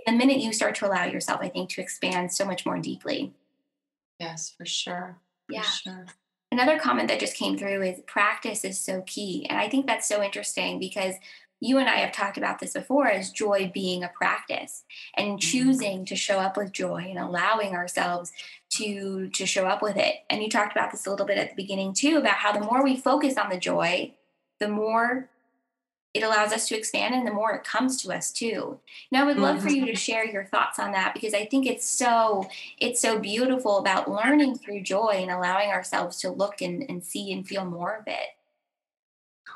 the 0.06 0.12
minute 0.12 0.40
you 0.40 0.54
start 0.54 0.76
to 0.76 0.88
allow 0.88 1.06
yourself, 1.06 1.40
I 1.42 1.50
think, 1.50 1.70
to 1.72 1.82
expand 1.82 2.32
so 2.32 2.46
much 2.46 2.66
more 2.66 2.80
deeply. 2.80 3.34
Yes, 4.20 4.54
for 4.56 4.66
sure. 4.66 5.18
For 5.48 5.54
yeah. 5.54 5.62
Sure. 5.62 6.06
Another 6.52 6.78
comment 6.78 7.08
that 7.08 7.20
just 7.20 7.38
came 7.38 7.58
through 7.58 7.82
is 7.84 8.02
practice 8.08 8.66
is 8.66 8.80
so 8.80 9.02
key. 9.06 9.46
And 9.50 9.58
I 9.58 9.70
think 9.70 9.88
that's 9.88 10.08
so 10.08 10.22
interesting 10.22 10.80
because 10.80 11.16
you 11.62 11.78
and 11.78 11.88
I 11.88 11.98
have 11.98 12.12
talked 12.12 12.38
about 12.38 12.60
this 12.60 12.74
before 12.74 13.08
as 13.08 13.32
joy 13.32 13.72
being 13.74 14.04
a 14.04 14.10
practice 14.10 14.84
and 15.16 15.30
mm-hmm. 15.30 15.38
choosing 15.38 16.06
to 16.06 16.16
show 16.16 16.40
up 16.40 16.58
with 16.58 16.74
joy 16.74 17.06
and 17.08 17.20
allowing 17.20 17.74
ourselves 17.74 18.34
to 18.72 19.30
to 19.30 19.46
show 19.46 19.68
up 19.68 19.82
with 19.82 19.96
it. 19.96 20.16
And 20.30 20.42
you 20.42 20.50
talked 20.50 20.76
about 20.76 20.92
this 20.92 21.06
a 21.06 21.10
little 21.10 21.26
bit 21.26 21.38
at 21.38 21.52
the 21.52 21.56
beginning 21.56 21.94
too 21.94 22.18
about 22.18 22.36
how 22.36 22.52
the 22.52 22.66
more 22.66 22.84
we 22.84 22.98
focus 22.98 23.38
on 23.38 23.50
the 23.50 23.60
joy, 23.60 24.14
the 24.60 24.68
more 24.68 25.30
it 26.14 26.24
allows 26.24 26.52
us 26.52 26.68
to 26.68 26.78
expand 26.78 27.14
and 27.16 27.26
the 27.26 27.32
more 27.32 27.54
it 27.54 27.64
comes 27.64 28.02
to 28.02 28.12
us 28.12 28.32
too. 28.32 28.80
Now 29.12 29.22
I 29.22 29.28
would 29.28 29.38
love 29.38 29.62
for 29.62 29.70
you 29.70 29.86
to 29.86 29.92
mm-hmm. 29.92 29.96
share 29.96 30.26
your 30.26 30.44
thoughts 30.46 30.80
on 30.80 30.92
that 30.92 31.14
because 31.14 31.34
I 31.34 31.46
think 31.46 31.68
it's 31.68 31.88
so 31.88 32.50
it's 32.80 33.00
so 33.00 33.20
beautiful 33.20 33.78
about 33.78 34.10
learning 34.10 34.58
through 34.58 34.82
joy 34.82 35.20
and 35.22 35.30
allowing 35.32 35.70
ourselves 35.70 36.18
to 36.22 36.32
look 36.32 36.62
and, 36.62 36.84
and 36.90 37.04
see 37.04 37.32
and 37.32 37.48
feel 37.48 37.66
more 37.66 37.96
of 37.96 38.08
it. 38.08 38.30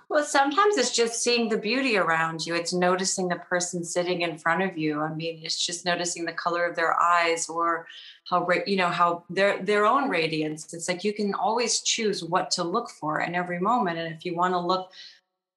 Well, 0.07 0.23
sometimes 0.23 0.77
it's 0.77 0.91
just 0.91 1.23
seeing 1.23 1.49
the 1.49 1.57
beauty 1.57 1.97
around 1.97 2.45
you. 2.45 2.53
It's 2.53 2.73
noticing 2.73 3.27
the 3.27 3.37
person 3.37 3.83
sitting 3.83 4.21
in 4.21 4.37
front 4.37 4.61
of 4.61 4.77
you. 4.77 5.01
I 5.01 5.13
mean, 5.13 5.41
it's 5.43 5.65
just 5.65 5.83
noticing 5.83 6.25
the 6.25 6.31
color 6.33 6.65
of 6.65 6.75
their 6.75 6.99
eyes 7.01 7.49
or 7.49 7.87
how 8.29 8.41
great, 8.41 8.67
you 8.67 8.77
know 8.77 8.89
how 8.89 9.23
their 9.29 9.63
their 9.63 9.85
own 9.85 10.09
radiance. 10.09 10.73
It's 10.73 10.87
like 10.87 11.03
you 11.03 11.13
can 11.13 11.33
always 11.33 11.81
choose 11.81 12.23
what 12.23 12.51
to 12.51 12.63
look 12.63 12.89
for 12.89 13.21
in 13.21 13.33
every 13.33 13.59
moment. 13.59 13.97
And 13.97 14.13
if 14.13 14.25
you 14.25 14.35
want 14.35 14.53
to 14.53 14.59
look, 14.59 14.91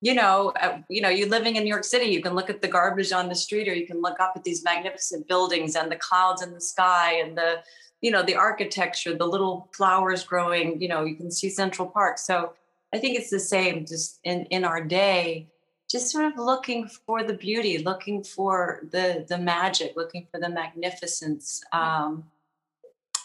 you 0.01 0.15
know, 0.15 0.53
at, 0.57 0.83
you 0.89 1.03
know, 1.03 1.11
you're 1.11 1.29
living 1.29 1.57
in 1.57 1.65
New 1.65 1.69
York 1.69 1.85
City, 1.85 2.07
you 2.07 2.23
can 2.23 2.35
look 2.35 2.49
at 2.49 2.63
the 2.63 2.69
garbage 2.69 3.13
on 3.13 3.29
the 3.29 3.35
street, 3.35 3.69
or 3.69 3.75
you 3.75 3.87
can 3.87 4.01
look 4.01 4.19
up 4.19 4.33
at 4.35 4.45
these 4.45 4.65
magnificent 4.65 5.29
buildings 5.29 5.77
and 5.77 5.93
the 5.93 5.97
clouds 5.97 6.43
in 6.43 6.55
the 6.55 6.61
sky 6.61 7.21
and 7.21 7.37
the 7.37 7.63
you 8.01 8.11
know 8.11 8.23
the 8.23 8.37
architecture, 8.37 9.15
the 9.15 9.27
little 9.27 9.69
flowers 9.75 10.25
growing. 10.25 10.81
You 10.81 10.89
know, 10.89 11.05
you 11.05 11.17
can 11.17 11.31
see 11.31 11.51
Central 11.51 11.89
Park. 11.89 12.19
So 12.19 12.55
I 12.93 12.99
think 12.99 13.19
it's 13.19 13.31
the 13.31 13.41
same 13.41 13.85
just 13.85 14.21
in, 14.25 14.47
in 14.47 14.65
our 14.65 14.83
day, 14.83 15.49
just 15.91 16.11
sort 16.11 16.27
of 16.27 16.39
looking 16.39 16.87
for 16.87 17.23
the 17.23 17.35
beauty, 17.35 17.79
looking 17.79 18.23
for 18.23 18.81
the 18.91 19.25
the 19.29 19.39
magic, 19.39 19.95
looking 19.97 20.27
for 20.31 20.39
the 20.39 20.49
magnificence 20.49 21.63
um, 21.73 22.25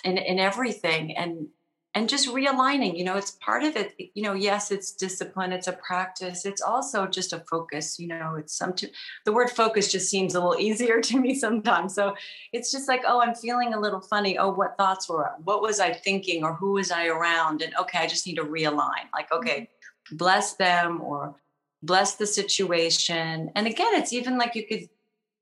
in, 0.03 0.17
in 0.17 0.39
everything. 0.39 1.15
And 1.15 1.47
and 1.95 2.09
just 2.09 2.27
realigning 2.27 2.97
you 2.97 3.03
know 3.03 3.15
it's 3.15 3.31
part 3.31 3.63
of 3.63 3.75
it 3.75 3.93
you 4.13 4.23
know 4.23 4.33
yes 4.33 4.71
it's 4.71 4.91
discipline 4.91 5.51
it's 5.51 5.67
a 5.67 5.73
practice 5.73 6.45
it's 6.45 6.61
also 6.61 7.05
just 7.05 7.33
a 7.33 7.39
focus 7.49 7.99
you 7.99 8.07
know 8.07 8.35
it's 8.35 8.55
some 8.55 8.73
to, 8.73 8.89
the 9.25 9.31
word 9.31 9.49
focus 9.49 9.91
just 9.91 10.09
seems 10.09 10.35
a 10.35 10.39
little 10.39 10.59
easier 10.59 11.01
to 11.01 11.19
me 11.19 11.35
sometimes 11.35 11.93
so 11.93 12.15
it's 12.51 12.71
just 12.71 12.87
like 12.87 13.03
oh 13.07 13.21
i'm 13.21 13.35
feeling 13.35 13.73
a 13.73 13.79
little 13.79 14.01
funny 14.01 14.37
oh 14.37 14.51
what 14.51 14.77
thoughts 14.77 15.07
were 15.07 15.31
what 15.43 15.61
was 15.61 15.79
i 15.79 15.93
thinking 15.93 16.43
or 16.43 16.53
who 16.55 16.73
was 16.73 16.91
i 16.91 17.07
around 17.07 17.61
and 17.61 17.73
okay 17.75 17.99
i 17.99 18.07
just 18.07 18.25
need 18.25 18.35
to 18.35 18.43
realign 18.43 19.05
like 19.13 19.31
okay 19.31 19.61
mm-hmm. 19.61 20.17
bless 20.17 20.53
them 20.55 21.01
or 21.01 21.35
bless 21.81 22.15
the 22.15 22.25
situation 22.25 23.51
and 23.55 23.67
again 23.67 23.93
it's 23.93 24.13
even 24.13 24.37
like 24.37 24.55
you 24.55 24.65
could 24.65 24.87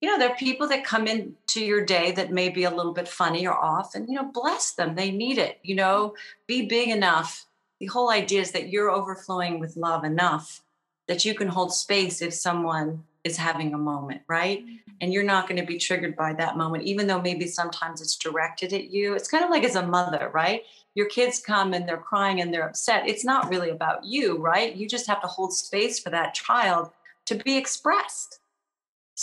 you 0.01 0.09
know, 0.09 0.17
there 0.17 0.31
are 0.31 0.35
people 0.35 0.67
that 0.69 0.83
come 0.83 1.07
into 1.07 1.63
your 1.63 1.85
day 1.85 2.11
that 2.11 2.31
may 2.31 2.49
be 2.49 2.63
a 2.63 2.75
little 2.75 2.93
bit 2.93 3.07
funny 3.07 3.47
or 3.47 3.53
off, 3.53 3.95
and, 3.95 4.09
you 4.09 4.15
know, 4.15 4.29
bless 4.31 4.73
them. 4.73 4.95
They 4.95 5.11
need 5.11 5.37
it. 5.37 5.59
You 5.63 5.75
know, 5.75 6.15
be 6.47 6.65
big 6.65 6.89
enough. 6.89 7.45
The 7.79 7.87
whole 7.87 8.09
idea 8.09 8.41
is 8.41 8.51
that 8.51 8.69
you're 8.69 8.89
overflowing 8.89 9.59
with 9.59 9.77
love 9.77 10.03
enough 10.03 10.61
that 11.07 11.25
you 11.25 11.33
can 11.33 11.47
hold 11.47 11.73
space 11.73 12.21
if 12.21 12.33
someone 12.33 13.03
is 13.23 13.37
having 13.37 13.73
a 13.73 13.77
moment, 13.77 14.21
right? 14.27 14.59
Mm-hmm. 14.59 14.75
And 15.01 15.13
you're 15.13 15.23
not 15.23 15.47
going 15.47 15.59
to 15.59 15.65
be 15.65 15.77
triggered 15.77 16.15
by 16.15 16.33
that 16.33 16.57
moment, 16.57 16.83
even 16.83 17.07
though 17.07 17.21
maybe 17.21 17.47
sometimes 17.47 18.01
it's 18.01 18.15
directed 18.15 18.71
at 18.71 18.91
you. 18.91 19.13
It's 19.13 19.27
kind 19.27 19.43
of 19.43 19.49
like 19.49 19.63
as 19.63 19.75
a 19.75 19.85
mother, 19.85 20.29
right? 20.33 20.63
your 20.93 21.07
kids 21.07 21.39
come 21.39 21.73
and 21.73 21.87
they're 21.87 21.97
crying 21.97 22.41
and 22.41 22.53
they're 22.53 22.67
upset, 22.67 23.07
it's 23.07 23.23
not 23.23 23.49
really 23.49 23.69
about 23.69 24.03
you, 24.03 24.37
right? 24.37 24.75
You 24.75 24.87
just 24.87 25.07
have 25.07 25.21
to 25.21 25.27
hold 25.27 25.53
space 25.53 25.99
for 25.99 26.09
that 26.09 26.33
child 26.33 26.91
to 27.25 27.35
be 27.35 27.57
expressed. 27.57 28.39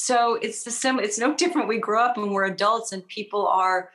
So 0.01 0.35
it's 0.37 0.63
the 0.63 0.71
same, 0.71 1.01
it's 1.01 1.19
no 1.19 1.35
different. 1.35 1.67
We 1.67 1.79
grow 1.79 2.05
up 2.05 2.17
and 2.17 2.31
we're 2.31 2.45
adults 2.45 2.93
and 2.93 3.05
people 3.09 3.49
are, 3.49 3.91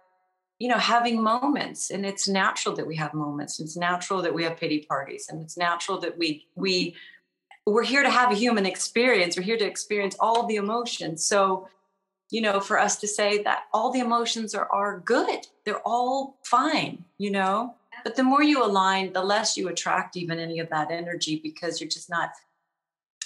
you 0.60 0.68
know, 0.68 0.78
having 0.78 1.24
moments. 1.24 1.92
And 1.92 2.06
it's 2.06 2.28
natural 2.28 2.76
that 2.76 2.86
we 2.86 2.98
have 2.98 3.14
moments. 3.14 3.62
It's 3.62 3.78
natural 3.78 4.22
that 4.22 4.34
we 4.34 4.44
have 4.44 4.58
pity 4.58 4.80
parties. 4.80 5.28
And 5.30 5.42
it's 5.42 5.58
natural 5.58 5.98
that 6.02 6.18
we 6.18 6.46
we 6.56 6.94
we're 7.66 7.84
here 7.84 8.04
to 8.04 8.10
have 8.10 8.34
a 8.34 8.36
human 8.36 8.66
experience. 8.66 9.38
We're 9.38 9.44
here 9.44 9.58
to 9.58 9.66
experience 9.66 10.18
all 10.20 10.46
the 10.46 10.58
emotions. 10.58 11.24
So 11.24 11.70
you 12.32 12.42
know, 12.42 12.60
for 12.60 12.78
us 12.78 13.00
to 13.00 13.08
say 13.08 13.42
that 13.44 13.64
all 13.72 13.92
the 13.92 14.00
emotions 14.00 14.54
are, 14.54 14.68
are 14.72 15.00
good, 15.00 15.48
they're 15.66 15.82
all 15.86 16.38
fine, 16.44 17.06
you 17.18 17.32
know. 17.32 17.76
But 18.04 18.18
the 18.18 18.24
more 18.24 18.44
you 18.44 18.66
align, 18.66 19.14
the 19.14 19.24
less 19.24 19.56
you 19.56 19.70
attract 19.70 20.18
even 20.18 20.38
any 20.40 20.60
of 20.60 20.68
that 20.70 20.92
energy 20.92 21.40
because 21.42 21.80
you're 21.80 21.90
just 21.90 22.10
not, 22.10 22.32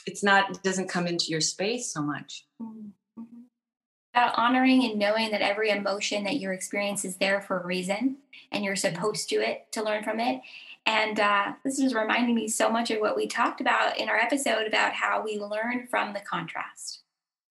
it's 0.07 0.23
not, 0.23 0.51
it 0.51 0.63
doesn't 0.63 0.89
come 0.89 1.07
into 1.07 1.25
your 1.25 1.41
space 1.41 1.91
so 1.91 2.01
much. 2.01 2.45
Mm-hmm. 2.61 2.89
About 4.13 4.37
honoring 4.37 4.83
and 4.83 4.97
knowing 4.97 5.29
that 5.31 5.41
every 5.41 5.69
emotion 5.69 6.23
that 6.23 6.37
you 6.37 6.51
experience 6.51 7.05
is 7.05 7.17
there 7.17 7.39
for 7.39 7.59
a 7.59 7.65
reason 7.65 8.17
and 8.51 8.63
you're 8.63 8.75
supposed 8.75 9.29
to 9.29 9.35
it 9.35 9.71
to 9.73 9.83
learn 9.83 10.03
from 10.03 10.19
it. 10.19 10.41
And 10.87 11.19
uh, 11.19 11.53
this 11.63 11.77
is 11.79 11.93
reminding 11.93 12.33
me 12.33 12.47
so 12.47 12.69
much 12.71 12.89
of 12.89 12.99
what 12.99 13.15
we 13.15 13.27
talked 13.27 13.61
about 13.61 13.99
in 13.99 14.09
our 14.09 14.15
episode 14.15 14.65
about 14.65 14.93
how 14.93 15.21
we 15.21 15.37
learn 15.37 15.85
from 15.87 16.13
the 16.13 16.21
contrast. 16.21 17.01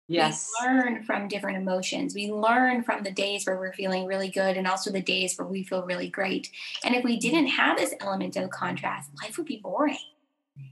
Yes. 0.08 0.50
We 0.60 0.66
learn 0.66 1.02
from 1.02 1.28
different 1.28 1.58
emotions. 1.58 2.14
We 2.14 2.32
learn 2.32 2.82
from 2.82 3.02
the 3.02 3.10
days 3.10 3.44
where 3.44 3.58
we're 3.58 3.72
feeling 3.72 4.06
really 4.06 4.30
good 4.30 4.56
and 4.56 4.66
also 4.66 4.90
the 4.90 5.02
days 5.02 5.36
where 5.36 5.46
we 5.46 5.64
feel 5.64 5.84
really 5.84 6.08
great. 6.08 6.50
And 6.84 6.94
if 6.94 7.04
we 7.04 7.18
didn't 7.18 7.48
have 7.48 7.76
this 7.76 7.94
element 8.00 8.36
of 8.36 8.50
contrast, 8.50 9.10
life 9.22 9.36
would 9.36 9.46
be 9.46 9.60
boring. 9.62 9.98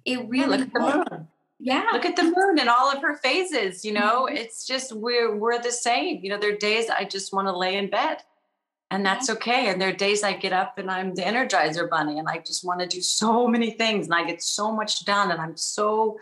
It 0.04 0.28
really 0.28 0.38
yeah, 0.38 0.46
look 0.46 0.60
at 0.60 0.72
the 0.72 0.80
moon. 0.80 1.28
Yeah. 1.58 1.86
Look 1.92 2.04
at 2.04 2.16
the 2.16 2.24
moon 2.24 2.58
and 2.58 2.68
all 2.68 2.90
of 2.90 3.00
her 3.02 3.16
phases, 3.16 3.84
you 3.84 3.92
know, 3.92 4.26
mm-hmm. 4.26 4.36
it's 4.36 4.66
just 4.66 4.92
we're 4.92 5.36
we're 5.36 5.62
the 5.62 5.72
same. 5.72 6.20
You 6.22 6.30
know, 6.30 6.38
there 6.38 6.52
are 6.52 6.56
days 6.56 6.90
I 6.90 7.04
just 7.04 7.32
want 7.32 7.48
to 7.48 7.56
lay 7.56 7.76
in 7.76 7.90
bed. 7.90 8.18
And 8.90 9.04
that's 9.04 9.28
okay. 9.30 9.68
And 9.68 9.80
there 9.80 9.88
are 9.88 9.92
days 9.92 10.22
I 10.22 10.34
get 10.34 10.52
up 10.52 10.78
and 10.78 10.90
I'm 10.90 11.14
the 11.14 11.22
energizer 11.22 11.88
bunny 11.88 12.18
and 12.18 12.28
I 12.28 12.38
just 12.38 12.64
want 12.64 12.80
to 12.80 12.86
do 12.86 13.00
so 13.00 13.48
many 13.48 13.70
things 13.70 14.06
and 14.06 14.14
I 14.14 14.24
get 14.24 14.42
so 14.42 14.70
much 14.70 15.04
done 15.04 15.32
and 15.32 15.40
I'm 15.40 15.56
so 15.56 16.18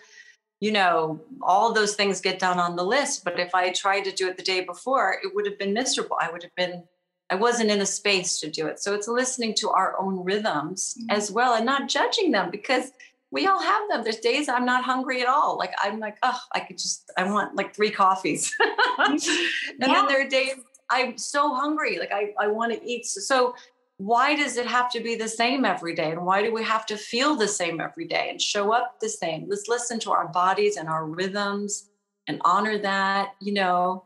you 0.62 0.70
know, 0.70 1.20
all 1.42 1.72
those 1.72 1.96
things 1.96 2.20
get 2.20 2.38
done 2.38 2.60
on 2.60 2.76
the 2.76 2.84
list. 2.84 3.24
But 3.24 3.40
if 3.40 3.52
I 3.52 3.72
tried 3.72 4.02
to 4.02 4.12
do 4.12 4.28
it 4.28 4.36
the 4.36 4.44
day 4.44 4.60
before, 4.60 5.16
it 5.20 5.34
would 5.34 5.44
have 5.44 5.58
been 5.58 5.72
miserable. 5.72 6.16
I 6.20 6.30
would 6.30 6.44
have 6.44 6.54
been, 6.54 6.84
I 7.28 7.34
wasn't 7.34 7.72
in 7.72 7.80
a 7.80 7.86
space 7.86 8.38
to 8.38 8.48
do 8.48 8.68
it. 8.68 8.78
So 8.78 8.94
it's 8.94 9.08
listening 9.08 9.54
to 9.54 9.70
our 9.70 10.00
own 10.00 10.22
rhythms 10.22 10.96
mm-hmm. 10.96 11.10
as 11.10 11.32
well 11.32 11.54
and 11.54 11.66
not 11.66 11.88
judging 11.88 12.30
them 12.30 12.48
because 12.52 12.92
we 13.32 13.46
all 13.46 13.60
have 13.60 13.88
them. 13.88 14.04
There's 14.04 14.18
days 14.18 14.48
I'm 14.48 14.66
not 14.66 14.84
hungry 14.84 15.22
at 15.22 15.26
all. 15.26 15.56
Like 15.56 15.72
I'm 15.82 15.98
like, 15.98 16.18
oh, 16.22 16.38
I 16.52 16.60
could 16.60 16.76
just, 16.76 17.10
I 17.16 17.24
want 17.24 17.56
like 17.56 17.74
three 17.74 17.90
coffees. 17.90 18.54
and 18.98 19.26
yeah. 19.26 19.46
then 19.78 20.06
there 20.06 20.24
are 20.24 20.28
days 20.28 20.56
I'm 20.90 21.16
so 21.16 21.54
hungry. 21.54 21.98
Like 21.98 22.12
I, 22.12 22.34
I 22.38 22.48
want 22.48 22.74
to 22.74 22.86
eat. 22.86 23.06
So 23.06 23.54
why 23.96 24.36
does 24.36 24.58
it 24.58 24.66
have 24.66 24.90
to 24.92 25.00
be 25.00 25.14
the 25.14 25.28
same 25.28 25.64
every 25.64 25.94
day? 25.94 26.10
And 26.10 26.26
why 26.26 26.42
do 26.42 26.52
we 26.52 26.62
have 26.62 26.84
to 26.86 26.96
feel 26.98 27.34
the 27.34 27.48
same 27.48 27.80
every 27.80 28.06
day 28.06 28.28
and 28.28 28.40
show 28.40 28.70
up 28.70 29.00
the 29.00 29.08
same? 29.08 29.46
Let's 29.48 29.66
listen 29.66 29.98
to 30.00 30.12
our 30.12 30.28
bodies 30.28 30.76
and 30.76 30.86
our 30.88 31.06
rhythms 31.06 31.88
and 32.28 32.38
honor 32.44 32.78
that, 32.78 33.30
you 33.40 33.54
know. 33.54 34.04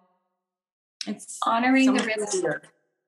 It's 1.05 1.39
honoring 1.45 1.95
the 1.95 2.05
rhythms. 2.05 2.45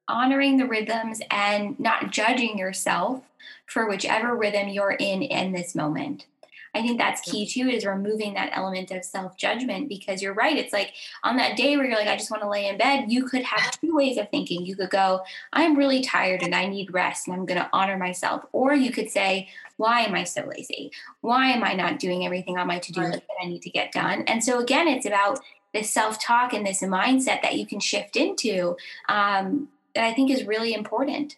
Honoring 0.09 0.57
the 0.57 0.67
rhythms 0.67 1.21
and 1.31 1.79
not 1.79 2.11
judging 2.11 2.59
yourself 2.59 3.23
for 3.69 3.89
whichever 3.89 4.35
rhythm 4.35 4.69
you're 4.69 4.93
in 4.93 5.23
in 5.23 5.53
this 5.53 5.75
moment. 5.75 6.27
I 6.75 6.83
think 6.83 6.99
that's 6.99 7.21
key 7.23 7.47
too 7.47 7.69
is 7.69 7.85
removing 7.85 8.35
that 8.35 8.51
element 8.53 8.91
of 8.91 9.05
self 9.05 9.37
judgment 9.37 9.89
because 9.89 10.23
you're 10.23 10.35
right. 10.35 10.57
It's 10.57 10.73
like 10.73 10.93
on 11.25 11.37
that 11.37 11.57
day 11.57 11.77
where 11.77 11.87
you're 11.87 11.97
like, 11.97 12.09
I 12.09 12.17
just 12.17 12.31
want 12.31 12.43
to 12.43 12.49
lay 12.49 12.69
in 12.69 12.79
bed, 12.79 13.07
you 13.09 13.25
could 13.25 13.43
have 13.43 13.71
two 13.81 13.95
ways 13.95 14.17
of 14.17 14.31
thinking. 14.31 14.65
You 14.65 14.77
could 14.77 14.91
go, 14.91 15.23
I'm 15.53 15.77
really 15.77 16.03
tired 16.03 16.43
and 16.43 16.55
I 16.55 16.67
need 16.67 16.93
rest 16.93 17.27
and 17.27 17.37
I'm 17.37 17.47
going 17.47 17.61
to 17.61 17.71
honor 17.73 17.97
myself. 17.97 18.45
Or 18.53 18.75
you 18.75 18.93
could 18.93 19.11
say, 19.11 19.49
why 19.77 20.03
am 20.03 20.15
I 20.15 20.25
so 20.25 20.45
lazy? 20.47 20.91
Why 21.21 21.49
am 21.49 21.65
I 21.65 21.73
not 21.73 21.99
doing 21.99 22.25
everything 22.25 22.59
on 22.59 22.67
my 22.67 22.79
to 22.79 22.93
do 22.93 23.01
list 23.01 23.21
that 23.21 23.43
I 23.43 23.47
need 23.47 23.63
to 23.63 23.71
get 23.71 23.93
done? 23.93 24.23
And 24.27 24.43
so 24.43 24.61
again, 24.61 24.89
it's 24.89 25.07
about 25.07 25.41
this 25.73 25.91
self 25.91 26.23
talk 26.23 26.53
and 26.53 26.67
this 26.67 26.83
mindset 26.83 27.43
that 27.43 27.57
you 27.57 27.67
can 27.67 27.81
shift 27.81 28.17
into 28.17 28.77
um, 29.09 29.69
that 29.95 30.05
I 30.05 30.15
think 30.15 30.31
is 30.31 30.45
really 30.45 30.75
important. 30.75 31.37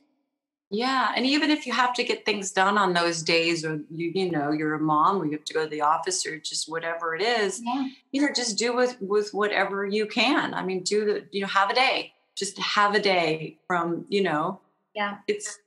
Yeah, 0.73 1.13
and 1.17 1.27
even 1.27 1.51
if 1.51 1.67
you 1.67 1.73
have 1.73 1.93
to 1.95 2.05
get 2.05 2.25
things 2.25 2.53
done 2.53 2.79
on 2.79 2.93
those 2.93 3.25
days, 3.25 3.65
or 3.65 3.81
you 3.91 4.13
you 4.15 4.31
know 4.31 4.53
you're 4.53 4.75
a 4.75 4.81
mom, 4.81 5.21
or 5.21 5.25
you 5.27 5.33
have 5.33 5.45
to 5.47 5.55
go 5.55 5.65
to 5.65 5.71
the 5.71 5.81
office, 5.81 6.25
or 6.25 6.39
just 6.39 6.69
whatever 6.69 7.17
it 7.17 7.23
is, 7.23 7.61
yeah. 7.65 7.89
you 8.13 8.23
know, 8.23 8.29
just 8.33 8.57
do 8.57 8.75
with 8.75 8.97
with 9.01 9.35
whatever 9.35 9.85
you 9.85 10.07
can. 10.07 10.55
I 10.55 10.65
mean, 10.65 10.85
do 10.85 11.05
the 11.05 11.25
you 11.33 11.41
know 11.41 11.49
have 11.49 11.71
a 11.71 11.75
day, 11.75 12.13
just 12.37 12.57
have 12.59 12.95
a 12.95 13.01
day 13.01 13.59
from 13.67 14.07
you 14.09 14.23
know. 14.23 14.61
Yeah, 14.95 15.19
it's 15.27 15.59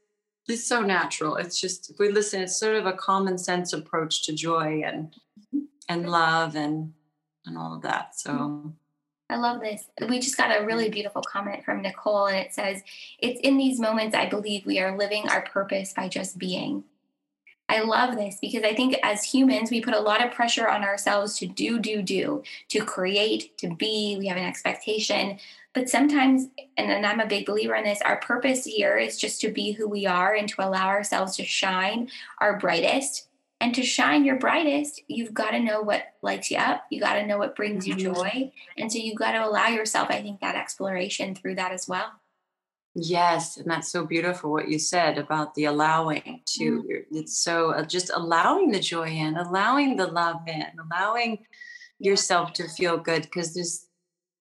it's 0.48 0.64
so 0.64 0.82
natural. 0.82 1.36
It's 1.36 1.60
just 1.60 1.90
if 1.90 2.00
we 2.00 2.10
listen, 2.10 2.42
it's 2.42 2.56
sort 2.56 2.76
of 2.76 2.86
a 2.86 2.94
common 2.94 3.38
sense 3.38 3.74
approach 3.74 4.26
to 4.26 4.34
joy 4.34 4.84
and 4.86 5.14
mm-hmm. 5.38 5.66
and 5.90 6.10
love 6.10 6.56
and 6.56 6.94
and 7.46 7.58
all 7.58 7.76
of 7.76 7.82
that. 7.82 8.18
So. 8.18 8.74
I 9.30 9.38
love 9.38 9.62
this. 9.62 9.86
We 10.08 10.20
just 10.20 10.38
got 10.38 10.56
a 10.56 10.66
really 10.66 10.90
beautiful 10.90 11.22
comment 11.22 11.64
from 11.64 11.82
Nicole, 11.82 12.28
and 12.28 12.38
it 12.38 12.54
says, 12.54 12.84
It's 13.20 13.40
in 13.42 13.58
these 13.58 13.80
moments 13.80 14.16
I 14.16 14.28
believe 14.28 14.66
we 14.66 14.80
are 14.80 14.98
living 14.98 15.28
our 15.30 15.42
purpose 15.42 15.94
by 15.94 16.08
just 16.08 16.38
being. 16.38 16.84
I 17.70 17.80
love 17.80 18.16
this 18.16 18.38
because 18.42 18.64
I 18.64 18.76
think 18.76 18.98
as 19.04 19.24
humans, 19.24 19.72
we 19.72 19.82
put 19.82 19.96
a 19.96 20.00
lot 20.00 20.24
of 20.24 20.34
pressure 20.34 20.68
on 20.68 20.84
ourselves 20.84 21.38
to 21.40 21.48
do, 21.48 21.80
do, 21.80 22.02
do, 22.02 22.44
to 22.70 22.84
create, 22.84 23.58
to 23.60 23.74
be. 23.74 24.18
We 24.20 24.28
have 24.28 24.38
an 24.38 24.44
expectation. 24.44 25.40
But 25.74 25.90
sometimes, 25.90 26.50
and, 26.78 26.92
and 26.92 27.06
I'm 27.06 27.20
a 27.20 27.26
big 27.26 27.46
believer 27.46 27.74
in 27.74 27.86
this, 27.86 28.02
our 28.02 28.18
purpose 28.18 28.66
here 28.66 28.98
is 28.98 29.18
just 29.18 29.42
to 29.42 29.50
be 29.50 29.72
who 29.72 29.88
we 29.88 30.06
are 30.06 30.36
and 30.36 30.48
to 30.50 30.68
allow 30.68 30.88
ourselves 30.88 31.36
to 31.38 31.46
shine 31.46 32.10
our 32.40 32.60
brightest 32.60 33.28
and 33.64 33.74
to 33.76 33.82
shine 33.82 34.26
your 34.26 34.36
brightest, 34.36 35.02
you've 35.08 35.34
got 35.34 35.52
to 35.52 35.60
know 35.62 35.80
what 35.80 36.04
lights 36.22 36.52
you 36.52 36.58
up. 36.58 36.84
You 36.92 37.00
got 37.00 37.14
to 37.14 37.26
know 37.26 37.38
what 37.38 37.56
brings 37.56 37.88
you 37.88 37.96
mm-hmm. 37.96 38.14
joy. 38.14 38.52
And 38.78 38.92
so 38.92 38.98
you've 38.98 39.18
got 39.18 39.32
to 39.32 39.48
allow 39.48 39.70
yourself, 39.70 40.10
I 40.10 40.22
think, 40.22 40.42
that 40.42 40.58
exploration 40.58 41.34
through 41.34 41.56
that 41.56 41.72
as 41.72 41.88
well. 41.88 42.12
Yes, 42.94 43.56
and 43.56 43.72
that's 43.72 43.90
so 43.90 44.06
beautiful 44.06 44.52
what 44.52 44.68
you 44.68 44.80
said 44.80 45.18
about 45.18 45.56
the 45.56 45.64
allowing 45.64 46.42
to. 46.58 46.84
Mm-hmm. 46.84 47.16
It's 47.16 47.38
so 47.38 47.72
uh, 47.72 47.86
just 47.86 48.12
allowing 48.14 48.72
the 48.72 48.82
joy 48.82 49.08
in, 49.08 49.38
allowing 49.38 49.96
the 49.96 50.08
love 50.08 50.42
in, 50.46 50.66
allowing 50.92 51.46
yourself 52.00 52.52
to 52.54 52.68
feel 52.68 52.98
good 52.98 53.22
because 53.22 53.54
there's, 53.54 53.88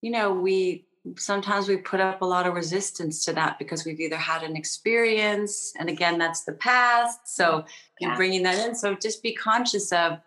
you 0.00 0.10
know, 0.10 0.32
we 0.34 0.84
sometimes 1.16 1.68
we 1.68 1.76
put 1.76 2.00
up 2.00 2.22
a 2.22 2.24
lot 2.24 2.46
of 2.46 2.54
resistance 2.54 3.24
to 3.24 3.32
that 3.32 3.58
because 3.58 3.84
we've 3.84 4.00
either 4.00 4.16
had 4.16 4.42
an 4.42 4.56
experience 4.56 5.72
and 5.78 5.88
again 5.88 6.18
that's 6.18 6.44
the 6.44 6.52
past. 6.52 7.20
So 7.24 7.64
yeah. 8.00 8.08
you're 8.08 8.16
bringing 8.16 8.42
that 8.44 8.66
in. 8.66 8.74
So 8.74 8.94
just 8.94 9.22
be 9.22 9.34
conscious 9.34 9.92
of 9.92 10.20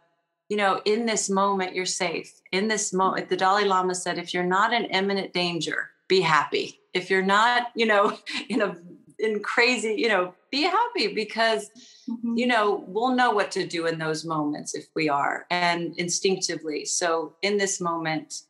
you 0.49 0.57
know 0.57 0.81
in 0.85 1.05
this 1.05 1.29
moment 1.29 1.75
you're 1.75 1.85
safe. 1.85 2.41
In 2.51 2.67
this 2.67 2.93
moment 2.93 3.29
the 3.29 3.37
dalai 3.37 3.63
lama 3.63 3.95
said 3.95 4.17
if 4.17 4.33
you're 4.33 4.43
not 4.43 4.73
in 4.73 4.85
imminent 4.85 5.33
danger 5.33 5.91
be 6.07 6.21
happy. 6.21 6.79
If 6.93 7.09
you're 7.09 7.21
not 7.21 7.67
you 7.75 7.85
know 7.85 8.17
in 8.49 8.61
a 8.61 8.75
in 9.17 9.41
crazy 9.41 9.95
you 9.97 10.09
know 10.09 10.33
be 10.51 10.63
happy 10.63 11.13
because 11.13 11.69
mm-hmm. 12.09 12.37
you 12.37 12.47
know 12.47 12.83
we'll 12.87 13.15
know 13.15 13.31
what 13.31 13.49
to 13.51 13.65
do 13.65 13.87
in 13.87 13.97
those 13.97 14.25
moments 14.25 14.75
if 14.75 14.87
we 14.93 15.07
are 15.07 15.45
and 15.49 15.97
instinctively. 15.97 16.83
So 16.83 17.35
in 17.41 17.55
this 17.57 17.79
moment 17.79 18.41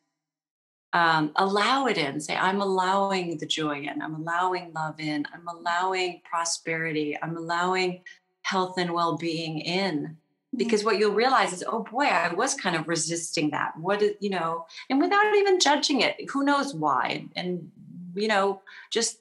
um, 0.95 1.31
allow 1.35 1.87
it 1.87 1.97
in. 1.97 2.21
Say, 2.21 2.37
I'm 2.37 2.61
allowing 2.61 3.37
the 3.37 3.45
joy 3.45 3.81
in. 3.81 4.01
I'm 4.01 4.15
allowing 4.15 4.71
love 4.73 4.97
in. 4.97 5.25
I'm 5.33 5.45
allowing 5.45 6.21
prosperity. 6.23 7.17
I'm 7.21 7.35
allowing 7.35 8.01
health 8.43 8.77
and 8.77 8.93
well 8.93 9.17
being 9.17 9.59
in. 9.59 10.15
Because 10.55 10.85
what 10.85 10.97
you'll 10.97 11.13
realize 11.13 11.51
is, 11.51 11.65
oh 11.67 11.83
boy, 11.83 12.05
I 12.05 12.33
was 12.33 12.53
kind 12.53 12.77
of 12.77 12.87
resisting 12.87 13.49
that. 13.49 13.73
What 13.77 14.01
is, 14.01 14.13
you 14.21 14.29
know, 14.29 14.67
and 14.89 15.01
without 15.01 15.35
even 15.35 15.59
judging 15.59 15.99
it, 15.99 16.29
who 16.29 16.45
knows 16.45 16.73
why? 16.73 17.25
And, 17.35 17.69
you 18.15 18.29
know, 18.29 18.61
just 18.89 19.19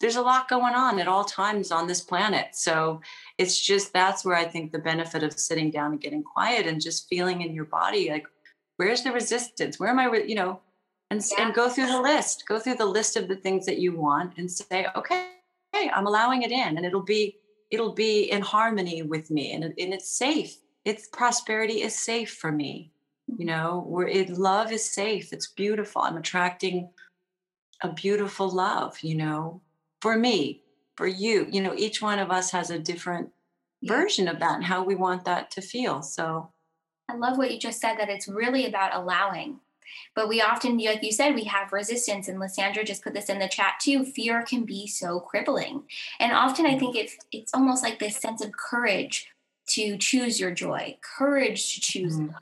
there's 0.00 0.16
a 0.16 0.22
lot 0.22 0.50
going 0.50 0.74
on 0.74 0.98
at 0.98 1.08
all 1.08 1.24
times 1.24 1.72
on 1.72 1.86
this 1.86 2.02
planet. 2.02 2.48
So 2.52 3.00
it's 3.38 3.58
just 3.58 3.94
that's 3.94 4.22
where 4.22 4.36
I 4.36 4.44
think 4.44 4.70
the 4.70 4.78
benefit 4.78 5.22
of 5.22 5.32
sitting 5.32 5.70
down 5.70 5.92
and 5.92 6.00
getting 6.00 6.22
quiet 6.22 6.66
and 6.66 6.78
just 6.78 7.08
feeling 7.08 7.40
in 7.40 7.54
your 7.54 7.64
body 7.64 8.10
like, 8.10 8.26
where's 8.76 9.02
the 9.02 9.12
resistance? 9.12 9.80
Where 9.80 9.88
am 9.88 9.98
I, 9.98 10.14
you 10.26 10.34
know, 10.34 10.60
and, 11.10 11.22
yeah. 11.36 11.44
and 11.44 11.54
go 11.54 11.68
through 11.68 11.86
the 11.86 12.00
list. 12.00 12.44
Go 12.46 12.58
through 12.58 12.76
the 12.76 12.86
list 12.86 13.16
of 13.16 13.28
the 13.28 13.36
things 13.36 13.66
that 13.66 13.78
you 13.78 13.96
want 13.96 14.38
and 14.38 14.50
say 14.50 14.86
okay 14.96 15.28
hey 15.72 15.90
i'm 15.94 16.06
allowing 16.06 16.42
it 16.42 16.50
in 16.50 16.76
and 16.76 16.84
it'll 16.84 17.02
be 17.02 17.36
it'll 17.70 17.92
be 17.92 18.30
in 18.30 18.42
harmony 18.42 19.02
with 19.02 19.30
me 19.30 19.52
and, 19.52 19.64
and 19.64 19.74
it's 19.78 20.10
safe. 20.10 20.56
It's 20.84 21.08
prosperity 21.08 21.82
is 21.82 21.96
safe 21.96 22.34
for 22.34 22.50
me. 22.50 22.90
You 23.26 23.34
mm-hmm. 23.34 23.46
know 23.46 23.84
where 23.86 24.08
it 24.08 24.30
love 24.30 24.72
is 24.72 24.84
safe. 24.84 25.32
It's 25.32 25.46
beautiful. 25.46 26.02
I'm 26.02 26.16
attracting 26.16 26.90
a 27.82 27.92
beautiful 27.92 28.50
love 28.50 29.00
you 29.00 29.14
know 29.14 29.62
for 30.02 30.16
me 30.16 30.62
for 30.96 31.06
you. 31.06 31.46
You 31.50 31.62
know 31.62 31.74
each 31.76 32.02
one 32.02 32.18
of 32.18 32.30
us 32.30 32.50
has 32.50 32.70
a 32.70 32.78
different 32.78 33.30
yeah. 33.80 33.92
version 33.92 34.28
of 34.28 34.40
that 34.40 34.56
and 34.56 34.64
how 34.64 34.82
we 34.82 34.94
want 34.94 35.24
that 35.24 35.50
to 35.52 35.62
feel. 35.62 36.02
So 36.02 36.50
i 37.08 37.16
love 37.16 37.38
what 37.38 37.50
you 37.50 37.58
just 37.58 37.80
said 37.80 37.96
that 37.98 38.08
it's 38.08 38.28
really 38.28 38.66
about 38.66 38.94
allowing 38.94 39.58
but 40.14 40.28
we 40.28 40.40
often 40.40 40.78
like 40.78 41.02
you 41.02 41.12
said 41.12 41.34
we 41.34 41.44
have 41.44 41.72
resistance 41.72 42.28
and 42.28 42.38
lysandra 42.38 42.84
just 42.84 43.02
put 43.02 43.14
this 43.14 43.28
in 43.28 43.38
the 43.38 43.48
chat 43.48 43.74
too 43.80 44.04
fear 44.04 44.42
can 44.42 44.64
be 44.64 44.86
so 44.86 45.20
crippling 45.20 45.82
and 46.18 46.32
often 46.32 46.66
i 46.66 46.78
think 46.78 46.96
it's 46.96 47.16
it's 47.32 47.54
almost 47.54 47.82
like 47.82 47.98
this 47.98 48.16
sense 48.16 48.42
of 48.42 48.52
courage 48.52 49.28
to 49.66 49.96
choose 49.96 50.40
your 50.40 50.50
joy 50.50 50.96
courage 51.18 51.74
to 51.74 51.80
choose 51.80 52.16
mm-hmm. 52.16 52.34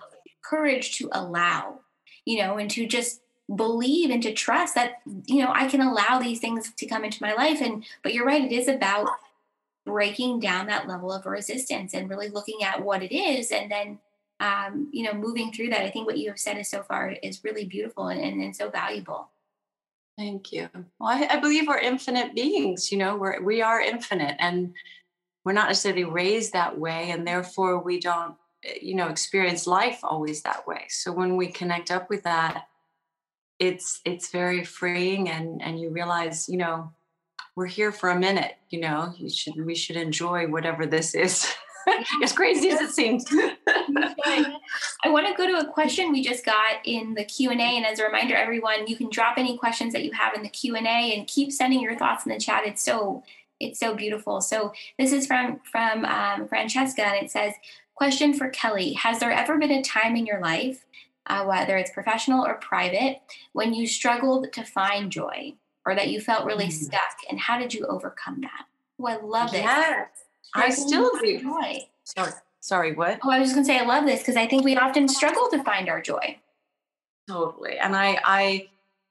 courage 0.42 0.96
to 0.96 1.08
allow 1.12 1.80
you 2.24 2.38
know 2.38 2.58
and 2.58 2.70
to 2.70 2.86
just 2.86 3.20
believe 3.54 4.10
and 4.10 4.22
to 4.22 4.32
trust 4.32 4.74
that 4.74 5.00
you 5.26 5.42
know 5.42 5.50
I 5.52 5.68
can 5.68 5.80
allow 5.80 6.18
these 6.18 6.38
things 6.38 6.70
to 6.74 6.86
come 6.86 7.04
into 7.04 7.22
my 7.22 7.32
life 7.32 7.62
and 7.62 7.84
but 8.02 8.12
you're 8.12 8.26
right 8.26 8.44
it 8.44 8.52
is 8.52 8.68
about 8.68 9.08
breaking 9.86 10.38
down 10.38 10.66
that 10.66 10.86
level 10.86 11.10
of 11.10 11.24
resistance 11.24 11.94
and 11.94 12.10
really 12.10 12.28
looking 12.28 12.62
at 12.62 12.84
what 12.84 13.02
it 13.02 13.14
is 13.14 13.50
and 13.50 13.70
then 13.70 13.98
um, 14.40 14.88
you 14.92 15.04
know 15.04 15.14
moving 15.14 15.52
through 15.52 15.70
that 15.70 15.82
I 15.82 15.90
think 15.90 16.06
what 16.06 16.18
you 16.18 16.28
have 16.28 16.38
said 16.38 16.58
is 16.58 16.68
so 16.68 16.82
far 16.82 17.14
is 17.22 17.44
really 17.44 17.64
beautiful 17.64 18.08
and, 18.08 18.20
and, 18.20 18.40
and 18.40 18.54
so 18.54 18.70
valuable. 18.70 19.30
Thank 20.16 20.52
you. 20.52 20.68
Well 20.98 21.10
I, 21.10 21.26
I 21.30 21.40
believe 21.40 21.66
we're 21.66 21.78
infinite 21.78 22.34
beings 22.34 22.92
you 22.92 22.98
know 22.98 23.16
we're 23.16 23.42
we 23.42 23.62
are 23.62 23.80
infinite 23.80 24.36
and 24.38 24.74
we're 25.44 25.52
not 25.52 25.68
necessarily 25.68 26.04
raised 26.04 26.52
that 26.52 26.78
way 26.78 27.10
and 27.10 27.26
therefore 27.26 27.82
we 27.82 27.98
don't 28.00 28.34
you 28.80 28.94
know 28.94 29.08
experience 29.08 29.66
life 29.66 30.00
always 30.02 30.42
that 30.42 30.66
way. 30.66 30.86
So 30.88 31.12
when 31.12 31.36
we 31.36 31.48
connect 31.48 31.90
up 31.90 32.10
with 32.10 32.24
that 32.24 32.66
it's 33.58 34.00
it's 34.04 34.30
very 34.30 34.64
freeing 34.64 35.28
and 35.28 35.60
and 35.62 35.80
you 35.80 35.90
realize 35.90 36.48
you 36.48 36.58
know 36.58 36.92
we're 37.56 37.66
here 37.66 37.90
for 37.90 38.10
a 38.10 38.18
minute 38.18 38.54
you 38.70 38.80
know 38.80 39.12
you 39.16 39.28
should 39.28 39.54
we 39.64 39.74
should 39.74 39.96
enjoy 39.96 40.46
whatever 40.46 40.86
this 40.86 41.14
is. 41.14 41.52
As 42.22 42.32
crazy 42.32 42.68
as 42.68 42.82
it 42.82 42.90
seems 42.90 43.24
i 44.24 45.08
want 45.08 45.26
to 45.26 45.34
go 45.34 45.46
to 45.46 45.58
a 45.58 45.72
question 45.72 46.12
we 46.12 46.22
just 46.22 46.44
got 46.44 46.76
in 46.84 47.14
the 47.14 47.24
q&a 47.24 47.54
and 47.54 47.86
as 47.86 47.98
a 47.98 48.04
reminder 48.04 48.34
everyone 48.34 48.86
you 48.86 48.96
can 48.96 49.08
drop 49.10 49.38
any 49.38 49.56
questions 49.56 49.92
that 49.92 50.04
you 50.04 50.12
have 50.12 50.34
in 50.34 50.42
the 50.42 50.48
q&a 50.48 50.78
and 50.78 51.26
keep 51.26 51.52
sending 51.52 51.80
your 51.80 51.96
thoughts 51.96 52.26
in 52.26 52.32
the 52.32 52.38
chat 52.38 52.64
it's 52.66 52.82
so 52.82 53.22
it's 53.60 53.80
so 53.80 53.94
beautiful 53.94 54.40
so 54.40 54.72
this 54.98 55.12
is 55.12 55.26
from 55.26 55.60
from 55.70 56.04
um, 56.04 56.46
francesca 56.48 57.02
and 57.02 57.24
it 57.24 57.30
says 57.30 57.54
question 57.94 58.32
for 58.32 58.48
kelly 58.50 58.92
has 58.92 59.18
there 59.18 59.32
ever 59.32 59.58
been 59.58 59.70
a 59.70 59.82
time 59.82 60.16
in 60.16 60.26
your 60.26 60.40
life 60.40 60.84
uh, 61.28 61.44
whether 61.44 61.76
it's 61.76 61.90
professional 61.90 62.44
or 62.44 62.54
private, 62.54 63.20
when 63.52 63.74
you 63.74 63.86
struggled 63.86 64.52
to 64.52 64.64
find 64.64 65.12
joy 65.12 65.54
or 65.84 65.94
that 65.94 66.08
you 66.08 66.20
felt 66.20 66.44
really 66.44 66.66
mm. 66.66 66.72
stuck, 66.72 67.16
and 67.30 67.38
how 67.38 67.58
did 67.58 67.72
you 67.72 67.86
overcome 67.86 68.40
that? 68.40 68.66
Oh, 69.00 69.06
I 69.06 69.16
love 69.16 69.54
it. 69.54 69.62
Yes, 69.62 70.08
I 70.54 70.70
still 70.70 71.10
do. 71.20 71.40
Joy. 71.40 71.86
Sorry, 72.04 72.32
sorry, 72.68 72.92
what? 72.92 73.18
Oh, 73.24 73.30
I 73.30 73.38
was 73.38 73.48
just 73.48 73.54
gonna 73.56 73.64
say 73.64 73.78
I 73.78 73.84
love 73.84 74.04
this 74.04 74.20
because 74.20 74.36
I 74.36 74.46
think 74.46 74.64
we 74.64 74.76
often 74.76 75.08
struggle 75.08 75.48
to 75.50 75.64
find 75.64 75.88
our 75.88 76.02
joy. 76.02 76.38
Totally, 77.28 77.78
and 77.78 77.96
I, 77.96 78.18
I, 78.24 78.68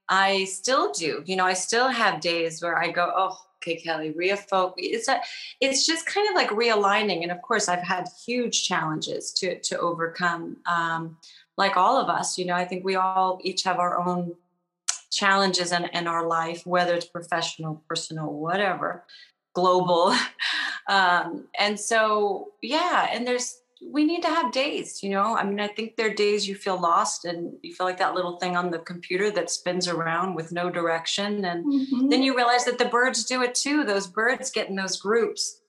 I 0.08 0.44
still 0.46 0.92
do. 0.92 1.24
You 1.26 1.36
know, 1.36 1.46
I 1.46 1.54
still 1.54 1.88
have 1.88 2.22
days 2.22 2.62
where 2.62 2.78
I 2.78 2.92
go, 2.92 3.12
oh, 3.16 3.38
okay, 3.58 3.76
Kelly, 3.76 4.14
refocus. 4.14 4.74
It's 4.78 5.08
a, 5.08 5.20
it's 5.60 5.86
just 5.86 6.06
kind 6.06 6.30
of 6.30 6.36
like 6.36 6.50
realigning. 6.50 7.24
And 7.24 7.32
of 7.32 7.42
course, 7.42 7.68
I've 7.68 7.84
had 7.84 8.08
huge 8.26 8.68
challenges 8.68 9.34
to 9.34 9.60
to 9.60 9.80
overcome. 9.80 10.58
Um, 10.68 11.18
like 11.58 11.76
all 11.76 12.00
of 12.00 12.08
us, 12.08 12.38
you 12.38 12.46
know, 12.46 12.54
I 12.54 12.66
think 12.66 12.86
we 12.86 12.96
all 12.96 13.40
each 13.44 13.64
have 13.64 13.80
our 13.80 14.00
own 14.00 14.36
challenges 15.12 15.72
in, 15.72 15.86
in 15.86 16.06
our 16.08 16.28
life, 16.28 16.66
whether 16.68 16.94
it's 16.94 17.06
professional, 17.06 17.82
personal, 17.90 18.32
whatever, 18.32 19.04
global. 19.58 20.16
Um, 20.90 21.50
and 21.60 21.78
so, 21.78 22.54
yeah, 22.62 23.10
and 23.12 23.28
there's, 23.28 23.60
we 23.92 24.06
need 24.06 24.22
to 24.22 24.30
have 24.30 24.54
days, 24.54 25.04
you 25.04 25.10
know. 25.10 25.36
I 25.36 25.44
mean, 25.44 25.60
I 25.60 25.68
think 25.68 25.98
there 25.98 26.10
are 26.10 26.14
days 26.14 26.48
you 26.48 26.56
feel 26.56 26.80
lost 26.80 27.26
and 27.26 27.52
you 27.62 27.76
feel 27.76 27.86
like 27.86 27.98
that 27.98 28.14
little 28.14 28.38
thing 28.38 28.56
on 28.56 28.72
the 28.72 28.80
computer 28.80 29.30
that 29.32 29.50
spins 29.50 29.90
around 29.90 30.36
with 30.36 30.54
no 30.54 30.70
direction. 30.70 31.44
And 31.44 31.66
mm-hmm. 31.66 32.08
then 32.08 32.24
you 32.24 32.38
realize 32.38 32.64
that 32.64 32.78
the 32.78 32.86
birds 32.86 33.26
do 33.26 33.42
it 33.42 33.54
too. 33.54 33.84
Those 33.84 34.08
birds 34.08 34.50
get 34.50 34.70
in 34.70 34.78
those 34.78 34.96
groups 34.96 35.60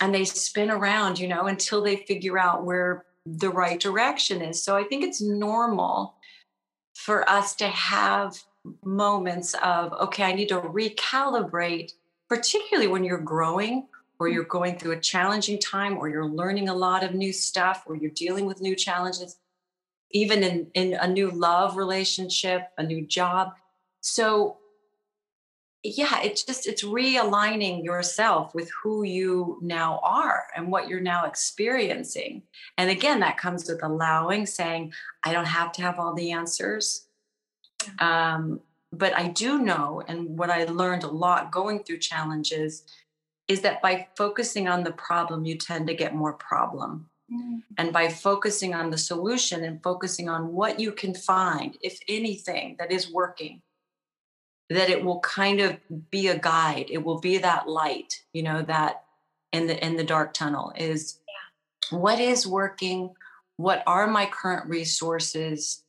and 0.00 0.12
they 0.12 0.24
spin 0.24 0.72
around, 0.72 1.20
you 1.20 1.28
know, 1.28 1.46
until 1.46 1.80
they 1.80 1.94
figure 1.94 2.36
out 2.36 2.64
where 2.64 3.04
the 3.24 3.50
right 3.50 3.78
direction 3.78 4.42
is. 4.42 4.60
So 4.60 4.76
I 4.76 4.82
think 4.82 5.04
it's 5.04 5.22
normal 5.22 6.16
for 6.96 7.30
us 7.30 7.54
to 7.56 7.68
have 7.68 8.42
moments 8.84 9.54
of, 9.62 9.92
okay, 9.92 10.24
I 10.24 10.32
need 10.32 10.48
to 10.48 10.60
recalibrate, 10.60 11.92
particularly 12.28 12.88
when 12.88 13.04
you're 13.04 13.18
growing 13.18 13.86
or 14.18 14.28
you're 14.28 14.44
going 14.44 14.78
through 14.78 14.92
a 14.92 15.00
challenging 15.00 15.58
time 15.58 15.98
or 15.98 16.08
you're 16.08 16.28
learning 16.28 16.68
a 16.68 16.74
lot 16.74 17.02
of 17.02 17.14
new 17.14 17.32
stuff 17.32 17.82
or 17.86 17.96
you're 17.96 18.10
dealing 18.10 18.46
with 18.46 18.60
new 18.60 18.76
challenges, 18.76 19.36
even 20.10 20.42
in, 20.42 20.70
in 20.74 20.94
a 20.94 21.08
new 21.08 21.30
love 21.30 21.76
relationship, 21.76 22.68
a 22.78 22.82
new 22.82 23.06
job. 23.06 23.52
So 24.00 24.58
yeah 25.84 26.22
it's 26.22 26.42
just 26.42 26.66
it's 26.66 26.82
realigning 26.82 27.84
yourself 27.84 28.54
with 28.54 28.70
who 28.82 29.02
you 29.02 29.58
now 29.60 30.00
are 30.02 30.44
and 30.56 30.72
what 30.72 30.88
you're 30.88 31.00
now 31.00 31.26
experiencing. 31.26 32.42
And 32.78 32.90
again 32.90 33.20
that 33.20 33.36
comes 33.36 33.68
with 33.68 33.82
allowing 33.82 34.46
saying 34.46 34.94
i 35.24 35.32
don't 35.32 35.44
have 35.44 35.72
to 35.72 35.82
have 35.82 36.00
all 36.00 36.14
the 36.14 36.32
answers. 36.32 37.06
Um, 37.98 38.60
but 38.98 39.16
i 39.16 39.28
do 39.28 39.58
know 39.58 40.02
and 40.08 40.38
what 40.38 40.50
i 40.50 40.64
learned 40.64 41.04
a 41.04 41.08
lot 41.08 41.52
going 41.52 41.82
through 41.82 41.98
challenges 41.98 42.84
is 43.48 43.60
that 43.60 43.82
by 43.82 44.06
focusing 44.16 44.68
on 44.68 44.84
the 44.84 44.92
problem 44.92 45.44
you 45.44 45.56
tend 45.56 45.86
to 45.86 45.94
get 45.94 46.14
more 46.14 46.32
problem 46.34 47.08
mm. 47.32 47.62
and 47.78 47.92
by 47.92 48.08
focusing 48.08 48.74
on 48.74 48.90
the 48.90 48.98
solution 48.98 49.64
and 49.64 49.82
focusing 49.82 50.28
on 50.28 50.52
what 50.52 50.80
you 50.80 50.92
can 50.92 51.14
find 51.14 51.76
if 51.82 51.98
anything 52.08 52.76
that 52.78 52.90
is 52.90 53.12
working 53.12 53.60
that 54.70 54.88
it 54.88 55.04
will 55.04 55.20
kind 55.20 55.60
of 55.60 55.78
be 56.10 56.28
a 56.28 56.38
guide 56.38 56.86
it 56.88 57.04
will 57.04 57.20
be 57.20 57.38
that 57.38 57.68
light 57.68 58.22
you 58.32 58.42
know 58.42 58.62
that 58.62 59.04
in 59.52 59.66
the 59.66 59.84
in 59.84 59.96
the 59.96 60.04
dark 60.04 60.32
tunnel 60.32 60.72
is 60.76 61.20
yeah. 61.28 61.98
what 61.98 62.18
is 62.18 62.46
working 62.46 63.10
what 63.56 63.82
are 63.86 64.06
my 64.06 64.26
current 64.26 64.68
resources 64.68 65.83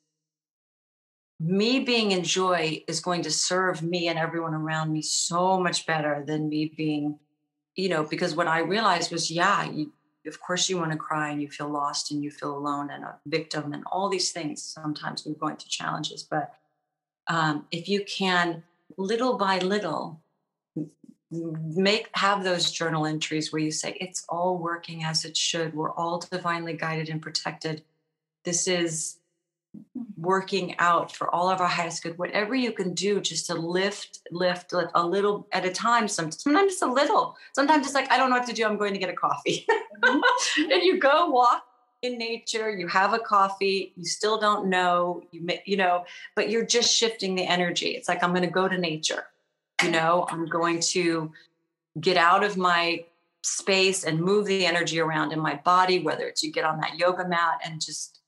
me 1.39 1.79
being 1.81 2.11
in 2.11 2.23
joy 2.23 2.81
is 2.87 2.99
going 2.99 3.21
to 3.21 3.31
serve 3.31 3.81
me 3.81 4.07
and 4.07 4.17
everyone 4.17 4.53
around 4.53 4.91
me 4.91 5.01
so 5.01 5.59
much 5.59 5.85
better 5.85 6.23
than 6.25 6.47
me 6.47 6.71
being 6.77 7.19
you 7.75 7.89
know 7.89 8.03
because 8.03 8.35
what 8.35 8.47
i 8.47 8.59
realized 8.59 9.11
was 9.11 9.29
yeah 9.29 9.69
you, 9.69 9.91
of 10.27 10.39
course 10.39 10.69
you 10.69 10.77
want 10.77 10.91
to 10.91 10.97
cry 10.97 11.29
and 11.29 11.41
you 11.41 11.49
feel 11.49 11.69
lost 11.69 12.11
and 12.11 12.23
you 12.23 12.31
feel 12.31 12.57
alone 12.57 12.89
and 12.89 13.03
a 13.03 13.15
victim 13.27 13.73
and 13.73 13.83
all 13.91 14.09
these 14.09 14.31
things. 14.31 14.63
Sometimes 14.63 15.25
we're 15.25 15.33
going 15.33 15.57
through 15.57 15.69
challenges 15.69 16.23
but 16.23 16.53
um, 17.27 17.65
if 17.71 17.87
you 17.89 18.03
can 18.05 18.63
little 18.97 19.37
by 19.37 19.59
little 19.59 20.21
make 21.31 22.09
have 22.13 22.43
those 22.43 22.71
journal 22.71 23.05
entries 23.05 23.51
where 23.51 23.61
you 23.61 23.71
say 23.71 23.97
it's 23.99 24.25
all 24.29 24.57
working 24.57 25.03
as 25.03 25.25
it 25.25 25.35
should. 25.35 25.73
We're 25.73 25.91
all 25.91 26.19
divinely 26.19 26.73
guided 26.73 27.09
and 27.09 27.21
protected. 27.21 27.83
This 28.43 28.67
is 28.67 29.17
working 30.17 30.75
out 30.79 31.11
for 31.11 31.33
all 31.33 31.49
of 31.49 31.61
our 31.61 31.67
highest 31.67 32.03
good 32.03 32.17
whatever 32.17 32.55
you 32.55 32.71
can 32.71 32.93
do 32.93 33.19
just 33.19 33.45
to 33.47 33.53
lift 33.53 34.19
lift, 34.31 34.73
lift 34.73 34.91
a 34.95 35.05
little 35.05 35.47
at 35.51 35.65
a 35.65 35.71
time 35.71 36.07
sometimes, 36.07 36.73
it's 36.73 36.81
a 36.81 36.87
little 36.87 37.35
sometimes 37.53 37.85
it's 37.85 37.95
like 37.95 38.11
i 38.11 38.17
don't 38.17 38.29
know 38.29 38.37
what 38.37 38.47
to 38.47 38.53
do 38.53 38.65
i'm 38.65 38.77
going 38.77 38.93
to 38.93 38.99
get 38.99 39.09
a 39.09 39.13
coffee 39.13 39.65
mm-hmm. 40.03 40.71
and 40.71 40.83
you 40.83 40.99
go 40.99 41.29
walk 41.29 41.63
in 42.05 42.17
nature, 42.17 42.69
you 42.69 42.87
have 42.87 43.13
a 43.13 43.19
coffee, 43.19 43.93
you 43.95 44.05
still 44.05 44.39
don't 44.39 44.67
know, 44.67 45.23
you 45.31 45.47
you 45.65 45.77
know, 45.77 46.05
but 46.35 46.49
you're 46.49 46.65
just 46.65 46.93
shifting 46.93 47.35
the 47.35 47.45
energy. 47.45 47.89
It's 47.89 48.07
like 48.07 48.23
I'm 48.23 48.31
going 48.31 48.43
to 48.43 48.47
go 48.47 48.67
to 48.67 48.77
nature. 48.77 49.25
You 49.83 49.91
know, 49.91 50.25
I'm 50.29 50.45
going 50.45 50.79
to 50.91 51.31
get 51.99 52.17
out 52.17 52.43
of 52.43 52.55
my 52.55 53.03
space 53.43 54.03
and 54.05 54.19
move 54.19 54.45
the 54.45 54.65
energy 54.65 54.99
around 54.99 55.31
in 55.31 55.39
my 55.39 55.55
body, 55.55 55.99
whether 55.99 56.27
it's 56.27 56.43
you 56.43 56.51
get 56.51 56.63
on 56.63 56.79
that 56.79 56.97
yoga 56.97 57.27
mat 57.27 57.59
and 57.63 57.81
just 57.81 58.21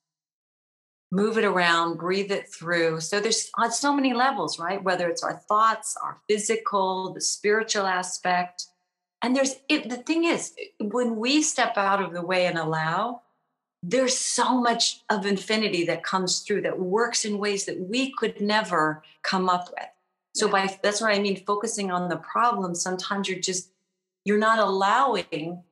move 1.11 1.37
it 1.37 1.45
around, 1.45 1.97
breathe 1.97 2.31
it 2.31 2.51
through. 2.51 2.99
So 2.99 3.19
there's 3.19 3.49
on 3.57 3.71
so 3.71 3.93
many 3.93 4.13
levels, 4.13 4.59
right? 4.59 4.83
Whether 4.83 5.07
it's 5.09 5.23
our 5.23 5.37
thoughts, 5.37 5.95
our 6.03 6.17
physical, 6.27 7.13
the 7.13 7.21
spiritual 7.21 7.85
aspect. 7.85 8.65
And 9.21 9.35
there's 9.35 9.55
it, 9.69 9.89
the 9.89 9.97
thing 9.97 10.25
is, 10.25 10.53
when 10.79 11.15
we 11.15 11.41
step 11.41 11.77
out 11.77 12.01
of 12.01 12.13
the 12.13 12.21
way 12.21 12.45
and 12.45 12.57
allow, 12.57 13.21
there's 13.81 14.17
so 14.17 14.59
much 14.59 15.01
of 15.09 15.25
infinity 15.25 15.85
that 15.85 16.03
comes 16.03 16.39
through 16.39 16.61
that 16.61 16.79
works 16.79 17.25
in 17.25 17.37
ways 17.37 17.65
that 17.65 17.79
we 17.79 18.11
could 18.11 18.41
never 18.41 19.03
come 19.23 19.49
up 19.49 19.69
with. 19.69 19.89
So 20.35 20.45
yeah. 20.47 20.51
by 20.51 20.79
that's 20.83 21.01
what 21.01 21.13
I 21.13 21.19
mean 21.19 21.43
focusing 21.45 21.89
on 21.89 22.09
the 22.09 22.17
problem 22.17 22.75
sometimes 22.75 23.27
you're 23.27 23.39
just 23.39 23.71
you're 24.23 24.37
not 24.37 24.59
allowing 24.59 25.63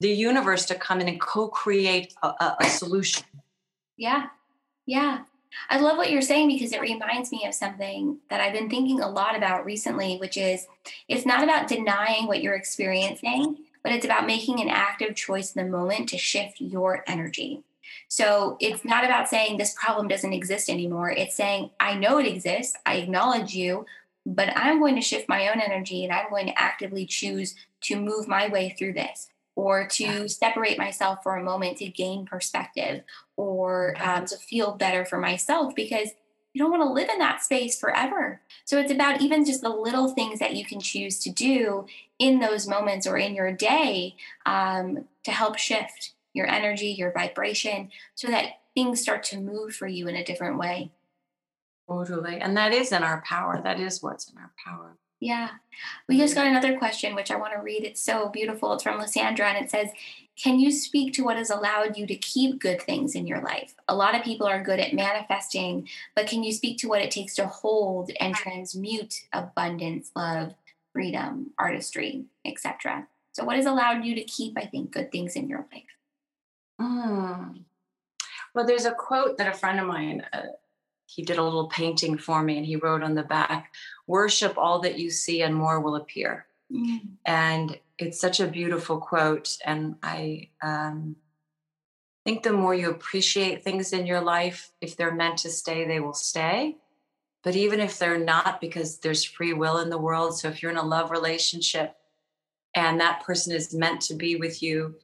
the 0.00 0.10
universe 0.10 0.66
to 0.66 0.74
come 0.74 1.00
in 1.00 1.08
and 1.08 1.20
co-create 1.20 2.12
a, 2.22 2.26
a, 2.28 2.56
a 2.60 2.64
solution. 2.68 3.24
Yeah. 3.96 4.26
Yeah. 4.86 5.22
I 5.70 5.80
love 5.80 5.96
what 5.96 6.10
you're 6.10 6.22
saying 6.22 6.48
because 6.48 6.72
it 6.72 6.80
reminds 6.80 7.32
me 7.32 7.44
of 7.46 7.54
something 7.54 8.18
that 8.30 8.40
I've 8.40 8.52
been 8.52 8.70
thinking 8.70 9.00
a 9.00 9.08
lot 9.08 9.36
about 9.36 9.64
recently, 9.64 10.16
which 10.18 10.36
is 10.36 10.66
it's 11.08 11.26
not 11.26 11.42
about 11.42 11.68
denying 11.68 12.26
what 12.26 12.42
you're 12.42 12.54
experiencing, 12.54 13.56
but 13.82 13.92
it's 13.92 14.04
about 14.04 14.26
making 14.26 14.60
an 14.60 14.68
active 14.68 15.14
choice 15.14 15.54
in 15.54 15.64
the 15.64 15.70
moment 15.70 16.08
to 16.10 16.18
shift 16.18 16.60
your 16.60 17.04
energy. 17.06 17.62
So 18.08 18.56
it's 18.60 18.84
not 18.84 19.04
about 19.04 19.28
saying 19.28 19.56
this 19.56 19.74
problem 19.74 20.08
doesn't 20.08 20.32
exist 20.32 20.68
anymore. 20.68 21.10
It's 21.10 21.36
saying, 21.36 21.70
I 21.80 21.94
know 21.94 22.18
it 22.18 22.26
exists, 22.26 22.76
I 22.84 22.96
acknowledge 22.96 23.54
you, 23.54 23.86
but 24.24 24.56
I'm 24.56 24.80
going 24.80 24.96
to 24.96 25.00
shift 25.00 25.28
my 25.28 25.48
own 25.48 25.60
energy 25.60 26.04
and 26.04 26.12
I'm 26.12 26.30
going 26.30 26.46
to 26.46 26.60
actively 26.60 27.06
choose 27.06 27.54
to 27.82 27.98
move 27.98 28.28
my 28.28 28.48
way 28.48 28.74
through 28.76 28.94
this 28.94 29.28
or 29.54 29.86
to 29.86 30.28
separate 30.28 30.78
myself 30.78 31.22
for 31.22 31.36
a 31.36 31.42
moment 31.42 31.78
to 31.78 31.88
gain 31.88 32.26
perspective 32.26 33.02
or 33.36 33.94
um, 34.00 34.24
to 34.26 34.36
feel 34.36 34.72
better 34.72 35.04
for 35.04 35.18
myself 35.18 35.74
because 35.74 36.10
you 36.52 36.62
don't 36.62 36.70
want 36.70 36.82
to 36.82 36.92
live 36.92 37.10
in 37.10 37.18
that 37.18 37.42
space 37.42 37.78
forever. 37.78 38.40
So 38.64 38.78
it's 38.78 38.90
about 38.90 39.20
even 39.20 39.44
just 39.44 39.60
the 39.60 39.68
little 39.68 40.08
things 40.08 40.38
that 40.38 40.54
you 40.54 40.64
can 40.64 40.80
choose 40.80 41.18
to 41.20 41.30
do 41.30 41.86
in 42.18 42.40
those 42.40 42.66
moments 42.66 43.06
or 43.06 43.18
in 43.18 43.34
your 43.34 43.52
day 43.52 44.16
um, 44.46 45.04
to 45.24 45.30
help 45.30 45.58
shift 45.58 46.12
your 46.32 46.46
energy, 46.46 46.88
your 46.88 47.12
vibration, 47.12 47.90
so 48.14 48.28
that 48.28 48.60
things 48.74 49.00
start 49.00 49.22
to 49.24 49.38
move 49.38 49.74
for 49.74 49.86
you 49.86 50.08
in 50.08 50.16
a 50.16 50.24
different 50.24 50.58
way. 50.58 50.90
Totally. 51.88 52.38
And 52.38 52.56
that 52.56 52.72
is 52.72 52.90
in 52.90 53.02
our 53.02 53.22
power. 53.26 53.60
That 53.62 53.78
is 53.78 54.02
what's 54.02 54.30
in 54.30 54.38
our 54.38 54.52
power. 54.64 54.96
Yeah. 55.20 55.50
We 56.08 56.18
just 56.18 56.34
got 56.34 56.46
another 56.46 56.76
question, 56.76 57.14
which 57.14 57.30
I 57.30 57.36
want 57.36 57.54
to 57.54 57.60
read. 57.60 57.84
It's 57.84 58.02
so 58.02 58.28
beautiful. 58.28 58.72
It's 58.74 58.82
from 58.82 58.98
Lysandra, 58.98 59.48
and 59.48 59.64
it 59.64 59.70
says, 59.70 59.88
Can 60.36 60.58
you 60.60 60.70
speak 60.70 61.14
to 61.14 61.24
what 61.24 61.38
has 61.38 61.50
allowed 61.50 61.96
you 61.96 62.06
to 62.06 62.16
keep 62.16 62.60
good 62.60 62.82
things 62.82 63.14
in 63.14 63.26
your 63.26 63.40
life? 63.40 63.74
A 63.88 63.96
lot 63.96 64.14
of 64.14 64.22
people 64.22 64.46
are 64.46 64.62
good 64.62 64.78
at 64.78 64.92
manifesting, 64.92 65.88
but 66.14 66.26
can 66.26 66.42
you 66.42 66.52
speak 66.52 66.78
to 66.78 66.88
what 66.88 67.00
it 67.00 67.10
takes 67.10 67.34
to 67.36 67.46
hold 67.46 68.10
and 68.20 68.34
transmute 68.34 69.22
abundance, 69.32 70.10
love, 70.14 70.54
freedom, 70.92 71.50
artistry, 71.58 72.26
etc.? 72.44 73.06
So, 73.32 73.44
what 73.44 73.56
has 73.56 73.66
allowed 73.66 74.04
you 74.04 74.14
to 74.14 74.24
keep, 74.24 74.58
I 74.58 74.66
think, 74.66 74.92
good 74.92 75.10
things 75.10 75.34
in 75.34 75.48
your 75.48 75.66
life? 75.72 75.82
Mm. 76.80 77.64
Well, 78.54 78.66
there's 78.66 78.86
a 78.86 78.92
quote 78.92 79.38
that 79.38 79.48
a 79.48 79.56
friend 79.56 79.80
of 79.80 79.86
mine, 79.86 80.24
uh, 80.32 80.42
he 81.06 81.22
did 81.22 81.38
a 81.38 81.42
little 81.42 81.68
painting 81.68 82.18
for 82.18 82.42
me 82.42 82.56
and 82.56 82.66
he 82.66 82.76
wrote 82.76 83.02
on 83.02 83.14
the 83.14 83.22
back, 83.22 83.72
worship 84.06 84.58
all 84.58 84.80
that 84.80 84.98
you 84.98 85.10
see 85.10 85.42
and 85.42 85.54
more 85.54 85.80
will 85.80 85.96
appear. 85.96 86.46
Mm. 86.72 87.00
And 87.24 87.78
it's 87.98 88.20
such 88.20 88.40
a 88.40 88.46
beautiful 88.46 88.98
quote. 88.98 89.56
And 89.64 89.96
I 90.02 90.50
um, 90.62 91.16
think 92.24 92.42
the 92.42 92.52
more 92.52 92.74
you 92.74 92.90
appreciate 92.90 93.62
things 93.62 93.92
in 93.92 94.06
your 94.06 94.20
life, 94.20 94.72
if 94.80 94.96
they're 94.96 95.14
meant 95.14 95.38
to 95.38 95.50
stay, 95.50 95.86
they 95.86 96.00
will 96.00 96.12
stay. 96.12 96.76
But 97.44 97.54
even 97.54 97.78
if 97.78 97.98
they're 97.98 98.18
not, 98.18 98.60
because 98.60 98.98
there's 98.98 99.22
free 99.22 99.52
will 99.52 99.78
in 99.78 99.88
the 99.88 99.98
world. 99.98 100.36
So 100.36 100.48
if 100.48 100.60
you're 100.60 100.72
in 100.72 100.76
a 100.76 100.84
love 100.84 101.12
relationship 101.12 101.94
and 102.74 103.00
that 103.00 103.22
person 103.22 103.54
is 103.54 103.72
meant 103.72 104.00
to 104.02 104.14
be 104.14 104.34
with 104.34 104.60
you, 104.60 104.96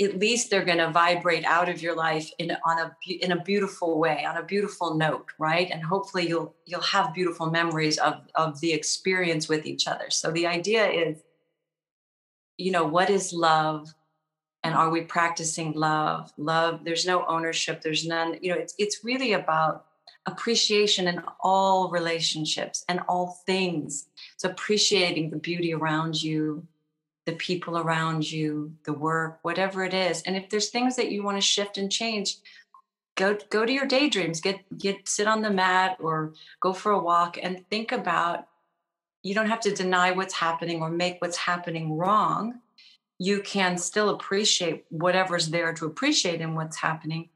at 0.00 0.18
least 0.18 0.50
they're 0.50 0.64
going 0.64 0.78
to 0.78 0.90
vibrate 0.90 1.44
out 1.44 1.68
of 1.68 1.80
your 1.80 1.94
life 1.94 2.30
in 2.38 2.56
on 2.66 2.78
a 2.78 2.96
in 3.08 3.32
a 3.32 3.42
beautiful 3.42 3.98
way 3.98 4.24
on 4.24 4.36
a 4.36 4.42
beautiful 4.42 4.94
note 4.94 5.26
right? 5.38 5.70
And 5.70 5.82
hopefully 5.82 6.28
you'll 6.28 6.54
you'll 6.66 6.80
have 6.80 7.14
beautiful 7.14 7.50
memories 7.50 7.98
of 7.98 8.22
of 8.34 8.60
the 8.60 8.72
experience 8.72 9.48
with 9.48 9.66
each 9.66 9.86
other. 9.86 10.10
So 10.10 10.30
the 10.30 10.46
idea 10.46 10.86
is 10.86 11.22
you 12.56 12.72
know 12.72 12.84
what 12.84 13.10
is 13.10 13.32
love? 13.32 13.94
And 14.64 14.74
are 14.74 14.90
we 14.90 15.02
practicing 15.02 15.72
love? 15.72 16.32
Love 16.36 16.84
there's 16.84 17.06
no 17.06 17.24
ownership 17.26 17.80
there's 17.80 18.06
none 18.06 18.38
you 18.40 18.52
know 18.52 18.58
it's 18.58 18.74
it's 18.78 19.04
really 19.04 19.34
about 19.34 19.86
appreciation 20.26 21.06
in 21.06 21.22
all 21.40 21.90
relationships 21.90 22.84
and 22.88 23.00
all 23.08 23.42
things. 23.46 24.06
It's 24.34 24.44
appreciating 24.44 25.30
the 25.30 25.36
beauty 25.36 25.74
around 25.74 26.20
you 26.20 26.66
the 27.26 27.32
people 27.32 27.78
around 27.78 28.30
you, 28.30 28.72
the 28.84 28.92
work, 28.92 29.38
whatever 29.42 29.84
it 29.84 29.94
is. 29.94 30.22
And 30.22 30.36
if 30.36 30.50
there's 30.50 30.68
things 30.68 30.96
that 30.96 31.10
you 31.10 31.22
want 31.22 31.36
to 31.36 31.40
shift 31.40 31.78
and 31.78 31.90
change, 31.90 32.36
go 33.16 33.36
go 33.50 33.64
to 33.64 33.72
your 33.72 33.86
daydreams, 33.86 34.40
get 34.40 34.60
get 34.76 35.08
sit 35.08 35.26
on 35.26 35.42
the 35.42 35.50
mat 35.50 35.96
or 36.00 36.34
go 36.60 36.72
for 36.72 36.92
a 36.92 36.98
walk 36.98 37.38
and 37.42 37.64
think 37.70 37.92
about 37.92 38.48
you 39.22 39.34
don't 39.34 39.48
have 39.48 39.60
to 39.60 39.74
deny 39.74 40.10
what's 40.10 40.34
happening 40.34 40.82
or 40.82 40.90
make 40.90 41.20
what's 41.20 41.38
happening 41.38 41.96
wrong. 41.96 42.60
You 43.18 43.40
can 43.40 43.78
still 43.78 44.10
appreciate 44.10 44.84
whatever's 44.90 45.48
there 45.48 45.72
to 45.74 45.86
appreciate 45.86 46.42
in 46.42 46.54
what's 46.54 46.76
happening. 46.76 47.30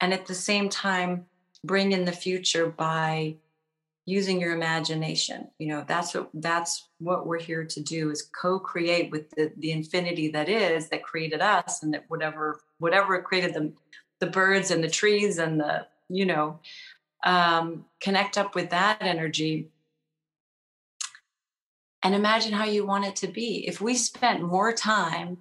And 0.00 0.12
at 0.12 0.26
the 0.26 0.34
same 0.34 0.68
time, 0.68 1.26
bring 1.64 1.90
in 1.90 2.04
the 2.04 2.12
future 2.12 2.66
by 2.66 3.36
using 4.06 4.40
your 4.40 4.54
imagination. 4.54 5.48
You 5.58 5.68
know 5.68 5.84
that's 5.86 6.14
what 6.14 6.30
that's 6.34 6.88
what 6.98 7.26
we're 7.26 7.40
here 7.40 7.64
to 7.64 7.80
do 7.82 8.10
is 8.10 8.30
co-create 8.40 9.10
with 9.10 9.28
the, 9.30 9.52
the 9.58 9.72
infinity 9.72 10.28
that 10.30 10.48
is 10.48 10.88
that 10.88 11.02
created 11.02 11.40
us 11.42 11.82
and 11.82 11.92
that 11.92 12.04
whatever 12.08 12.60
whatever 12.78 13.20
created 13.20 13.52
the 13.52 13.72
the 14.20 14.26
birds 14.26 14.70
and 14.70 14.82
the 14.82 14.88
trees 14.88 15.38
and 15.38 15.60
the 15.60 15.86
you 16.08 16.24
know 16.24 16.60
um, 17.24 17.84
connect 18.00 18.38
up 18.38 18.54
with 18.54 18.70
that 18.70 19.02
energy. 19.02 19.70
And 22.02 22.14
imagine 22.14 22.52
how 22.52 22.66
you 22.66 22.86
want 22.86 23.04
it 23.04 23.16
to 23.16 23.26
be. 23.26 23.66
If 23.66 23.80
we 23.80 23.96
spent 23.96 24.40
more 24.40 24.72
time 24.72 25.38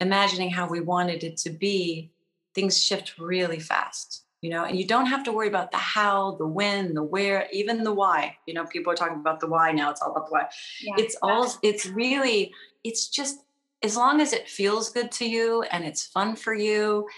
imagining 0.00 0.50
how 0.50 0.68
we 0.68 0.80
wanted 0.80 1.22
it 1.22 1.36
to 1.38 1.50
be 1.50 2.10
things 2.54 2.82
shift 2.82 3.18
really 3.18 3.60
fast 3.60 4.24
you 4.40 4.50
know, 4.50 4.64
and 4.64 4.78
you 4.78 4.86
don't 4.86 5.06
have 5.06 5.24
to 5.24 5.32
worry 5.32 5.48
about 5.48 5.70
the 5.70 5.78
how, 5.78 6.36
the 6.36 6.46
when, 6.46 6.94
the 6.94 7.02
where, 7.02 7.48
even 7.52 7.82
the 7.82 7.92
why. 7.92 8.36
You 8.46 8.54
know, 8.54 8.64
people 8.64 8.92
are 8.92 8.96
talking 8.96 9.18
about 9.18 9.40
the 9.40 9.48
why 9.48 9.72
now. 9.72 9.90
It's 9.90 10.00
all 10.00 10.12
about 10.12 10.26
the 10.26 10.32
why. 10.32 10.48
Yeah, 10.82 10.94
it's 10.98 11.16
all, 11.22 11.52
it's 11.62 11.86
really, 11.86 12.52
it's 12.84 13.08
just 13.08 13.40
as 13.82 13.96
long 13.96 14.20
as 14.20 14.32
it 14.32 14.48
feels 14.48 14.90
good 14.90 15.10
to 15.12 15.28
you 15.28 15.62
and 15.62 15.84
it's 15.84 16.06
fun 16.06 16.36
for 16.36 16.54
you, 16.54 17.08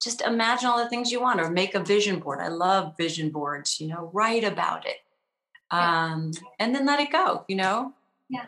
just 0.00 0.20
imagine 0.20 0.68
all 0.68 0.82
the 0.82 0.88
things 0.88 1.10
you 1.10 1.20
want 1.20 1.40
or 1.40 1.50
make 1.50 1.74
a 1.74 1.80
vision 1.80 2.20
board. 2.20 2.40
I 2.40 2.48
love 2.48 2.96
vision 2.96 3.30
boards, 3.30 3.80
you 3.80 3.88
know, 3.88 4.10
write 4.12 4.44
about 4.44 4.86
it. 4.86 4.96
Um, 5.70 6.32
and 6.58 6.74
then 6.74 6.86
let 6.86 7.00
it 7.00 7.12
go, 7.12 7.44
you 7.48 7.56
know? 7.56 7.92
Yeah. 8.28 8.46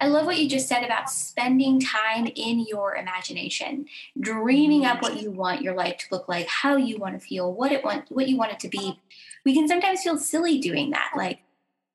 I 0.00 0.08
love 0.08 0.26
what 0.26 0.38
you 0.38 0.48
just 0.48 0.68
said 0.68 0.84
about 0.84 1.10
spending 1.10 1.80
time 1.80 2.26
in 2.34 2.60
your 2.60 2.96
imagination, 2.96 3.86
dreaming 4.18 4.84
up 4.84 5.02
what 5.02 5.20
you 5.20 5.30
want 5.30 5.62
your 5.62 5.74
life 5.74 5.98
to 5.98 6.06
look 6.10 6.28
like, 6.28 6.46
how 6.48 6.76
you 6.76 6.98
want 6.98 7.20
to 7.20 7.26
feel, 7.26 7.52
what 7.52 7.72
it 7.72 7.84
want, 7.84 8.10
what 8.10 8.28
you 8.28 8.36
want 8.36 8.52
it 8.52 8.60
to 8.60 8.68
be. 8.68 9.00
We 9.44 9.54
can 9.54 9.68
sometimes 9.68 10.02
feel 10.02 10.18
silly 10.18 10.58
doing 10.58 10.90
that. 10.90 11.12
Like, 11.16 11.40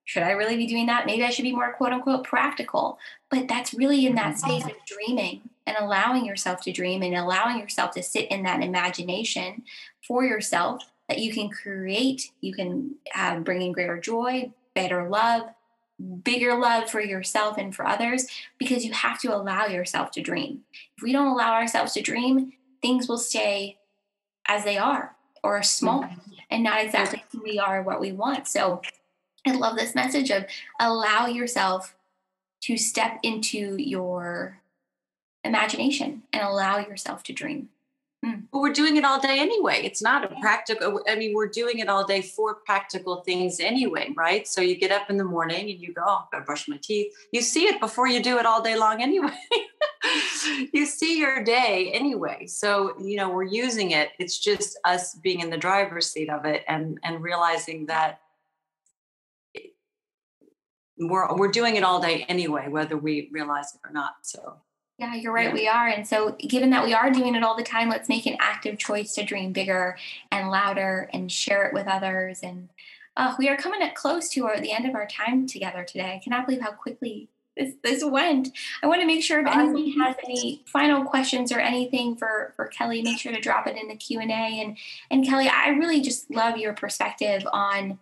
should 0.06 0.24
I 0.24 0.32
really 0.32 0.56
be 0.56 0.68
doing 0.68 0.86
that? 0.86 1.06
Maybe 1.06 1.24
I 1.24 1.30
should 1.30 1.44
be 1.44 1.54
more 1.54 1.74
quote 1.74 1.92
unquote 1.92 2.24
practical. 2.24 2.98
But 3.30 3.50
that's 3.50 3.74
really 3.74 4.06
in 4.06 4.16
that 4.16 4.38
space 4.38 4.64
of 4.64 4.72
dreaming 4.86 5.50
and 5.66 5.76
allowing 5.78 6.26
yourself 6.26 6.62
to 6.62 6.72
dream 6.72 7.04
and 7.04 7.14
allowing 7.14 7.60
yourself 7.60 7.92
to 7.92 8.04
sit 8.04 8.32
in 8.32 8.44
that 8.44 8.64
imagination 8.64 9.64
for 10.08 10.24
yourself 10.24 10.82
that 11.10 11.20
you 11.20 11.34
can 11.34 11.50
create. 11.50 12.32
You 12.40 12.54
can 12.54 12.96
uh, 13.14 13.40
bring 13.40 13.62
in 13.62 13.74
greater 13.74 14.00
joy, 14.00 14.54
better 14.74 15.10
love, 15.10 15.50
bigger 16.24 16.58
love 16.58 16.90
for 16.90 17.02
yourself 17.02 17.58
and 17.58 17.76
for 17.76 17.88
others 17.88 18.28
because 18.58 18.86
you 18.86 18.94
have 18.94 19.20
to 19.22 19.36
allow 19.36 19.66
yourself 19.66 20.12
to 20.12 20.22
dream. 20.22 20.62
If 20.96 21.04
we 21.04 21.12
don't 21.12 21.28
allow 21.28 21.54
ourselves 21.54 21.94
to 21.94 22.02
dream, 22.02 22.54
things 22.82 23.08
will 23.08 23.18
stay 23.18 23.78
as 24.48 24.64
they 24.64 24.78
are 24.78 25.16
or 25.44 25.62
small 25.64 26.04
mm-hmm. 26.04 26.32
and 26.50 26.64
not 26.64 26.84
exactly 26.84 27.24
who 27.32 27.42
we 27.42 27.60
are 27.60 27.80
or 27.80 27.84
what 27.84 28.00
we 28.00 28.12
want. 28.12 28.48
So 28.48 28.82
I 29.46 29.52
love 29.52 29.76
this 29.76 29.96
message 29.96 30.30
of 30.30 30.46
allow 30.80 31.28
yourself 31.28 31.96
to 32.62 32.78
step 32.78 33.20
into 33.24 33.78
your 33.78 34.60
imagination 35.44 36.24
and 36.34 36.44
allow 36.44 36.80
yourself 36.80 37.24
to 37.24 37.34
dream. 37.34 37.70
Mm. 38.26 38.44
But 38.52 38.60
we're 38.60 38.74
doing 38.74 38.98
it 38.98 39.06
all 39.06 39.20
day 39.20 39.40
anyway. 39.40 39.82
It's 39.84 40.02
not 40.02 40.24
a 40.24 40.36
practical, 40.42 41.02
I 41.08 41.16
mean, 41.16 41.36
we're 41.36 41.50
doing 41.50 41.80
it 41.80 41.88
all 41.88 42.04
day 42.04 42.22
for 42.22 42.56
practical 42.56 43.22
things 43.22 43.60
anyway, 43.60 44.12
right? 44.16 44.48
So 44.48 44.62
you 44.62 44.76
get 44.76 44.92
up 44.92 45.10
in 45.10 45.18
the 45.18 45.24
morning 45.24 45.70
and 45.70 45.80
you 45.80 45.94
go, 45.94 46.02
oh, 46.06 46.28
I 46.34 46.40
brush 46.40 46.68
my 46.68 46.80
teeth. 46.82 47.14
You 47.32 47.42
see 47.42 47.66
it 47.66 47.80
before 47.80 48.08
you 48.08 48.22
do 48.22 48.40
it 48.40 48.46
all 48.46 48.62
day 48.62 48.76
long 48.76 49.04
anyway. 49.04 49.38
you 50.74 50.86
see 50.88 51.20
your 51.20 51.44
day 51.44 51.92
anyway. 51.94 52.48
So, 52.48 52.96
you 53.00 53.18
know, 53.18 53.30
we're 53.30 53.44
using 53.44 53.92
it. 53.92 54.10
It's 54.18 54.40
just 54.40 54.80
us 54.84 55.14
being 55.16 55.42
in 55.42 55.52
the 55.52 55.58
driver's 55.58 56.10
seat 56.10 56.30
of 56.30 56.46
it 56.46 56.64
and 56.68 57.00
and 57.04 57.22
realizing 57.22 57.86
that 57.88 58.22
we're 60.98 61.36
we're 61.36 61.52
doing 61.52 61.76
it 61.76 61.84
all 61.84 62.02
day 62.02 62.26
anyway, 62.28 62.68
whether 62.68 62.98
we 62.98 63.30
realize 63.32 63.74
it 63.76 63.82
or 63.84 63.92
not. 63.92 64.16
So 64.24 64.58
yeah, 64.98 65.14
you're 65.14 65.34
right. 65.34 65.50
Yeah. 65.50 65.54
We 65.54 65.68
are. 65.68 65.88
And 65.88 66.08
so, 66.08 66.36
given 66.40 66.72
that 66.72 66.84
we 66.84 66.94
are 66.94 67.12
doing 67.12 67.36
it 67.36 67.44
all 67.44 67.56
the 67.56 67.64
time, 67.64 67.90
let's 67.90 68.10
make 68.10 68.26
an 68.26 68.38
active 68.40 68.80
choice 68.80 69.14
to 69.16 69.24
dream 69.24 69.54
bigger 69.54 69.96
and 70.32 70.50
louder 70.50 71.10
and 71.14 71.32
share 71.32 71.66
it 71.66 71.74
with 71.74 71.88
others. 71.88 72.42
And 72.42 72.70
uh, 73.16 73.36
we 73.38 73.48
are 73.48 73.58
coming 73.58 73.82
at 73.82 73.96
close 73.96 74.30
to 74.30 74.46
our, 74.48 74.60
the 74.60 74.72
end 74.72 74.88
of 74.88 74.96
our 74.96 75.08
time 75.08 75.46
together 75.46 75.84
today. 75.84 76.16
I 76.16 76.22
cannot 76.24 76.48
believe 76.48 76.62
how 76.62 76.72
quickly 76.72 77.30
this 77.56 77.74
this 77.84 78.04
went. 78.04 78.50
I 78.82 78.88
want 78.88 79.02
to 79.02 79.08
make 79.08 79.24
sure 79.24 79.40
if 79.40 79.48
anyone 79.48 79.92
has 80.02 80.16
any 80.24 80.64
final 80.66 81.04
questions 81.04 81.52
or 81.52 81.60
anything 81.60 82.16
for 82.16 82.54
for 82.56 82.66
Kelly, 82.66 83.04
make 83.04 83.20
sure 83.20 83.32
to 83.32 83.40
drop 83.40 83.68
it 83.68 83.78
in 83.78 83.88
the 83.88 83.96
Q 83.96 84.20
and 84.20 84.32
A. 84.32 84.34
And 84.34 84.78
and 85.12 85.26
Kelly, 85.26 85.48
I 85.48 85.70
really 85.70 86.02
just 86.02 86.32
love 86.32 86.58
your 86.58 86.74
perspective 86.74 87.46
on 87.54 88.00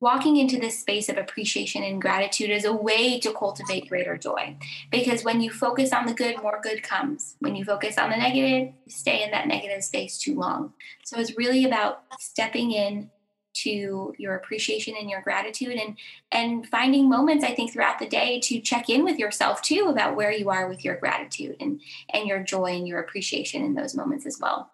walking 0.00 0.36
into 0.36 0.58
this 0.58 0.80
space 0.80 1.08
of 1.08 1.16
appreciation 1.16 1.82
and 1.82 2.02
gratitude 2.02 2.50
is 2.50 2.64
a 2.64 2.72
way 2.72 3.20
to 3.20 3.32
cultivate 3.32 3.88
greater 3.88 4.16
joy. 4.16 4.56
Because 4.90 5.24
when 5.24 5.40
you 5.40 5.50
focus 5.50 5.92
on 5.92 6.06
the 6.06 6.14
good, 6.14 6.42
more 6.42 6.60
good 6.62 6.82
comes. 6.82 7.36
When 7.40 7.54
you 7.54 7.64
focus 7.64 7.98
on 7.98 8.10
the 8.10 8.16
negative, 8.16 8.74
you 8.84 8.92
stay 8.92 9.22
in 9.22 9.30
that 9.30 9.46
negative 9.46 9.84
space 9.84 10.18
too 10.18 10.34
long. 10.34 10.72
So 11.04 11.18
it's 11.18 11.36
really 11.36 11.64
about 11.64 12.02
stepping 12.18 12.72
in 12.72 13.10
to 13.54 14.14
your 14.18 14.36
appreciation 14.36 14.94
and 14.98 15.10
your 15.10 15.20
gratitude 15.20 15.76
and 15.76 15.96
and 16.32 16.66
finding 16.68 17.08
moments 17.08 17.44
i 17.44 17.54
think 17.54 17.70
throughout 17.70 17.98
the 17.98 18.08
day 18.08 18.40
to 18.40 18.58
check 18.60 18.88
in 18.88 19.04
with 19.04 19.18
yourself 19.18 19.60
too 19.60 19.88
about 19.90 20.16
where 20.16 20.32
you 20.32 20.48
are 20.48 20.68
with 20.68 20.84
your 20.84 20.96
gratitude 20.96 21.54
and 21.60 21.78
and 22.14 22.26
your 22.26 22.42
joy 22.42 22.74
and 22.74 22.88
your 22.88 23.00
appreciation 23.00 23.62
in 23.62 23.74
those 23.74 23.94
moments 23.94 24.24
as 24.24 24.38
well 24.40 24.71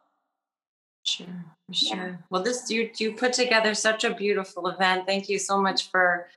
sure 1.09 1.45
for 1.67 1.75
sure 1.75 1.97
yeah. 1.97 2.17
well 2.31 2.43
this 2.43 2.71
you 2.71 2.91
you 2.99 3.13
put 3.13 3.33
together 3.33 3.75
such 3.75 4.05
a 4.05 4.15
beautiful 4.15 4.69
event 4.69 5.07
thank 5.07 5.29
you 5.29 5.39
so 5.39 5.61
much 5.61 5.91
for 5.91 6.29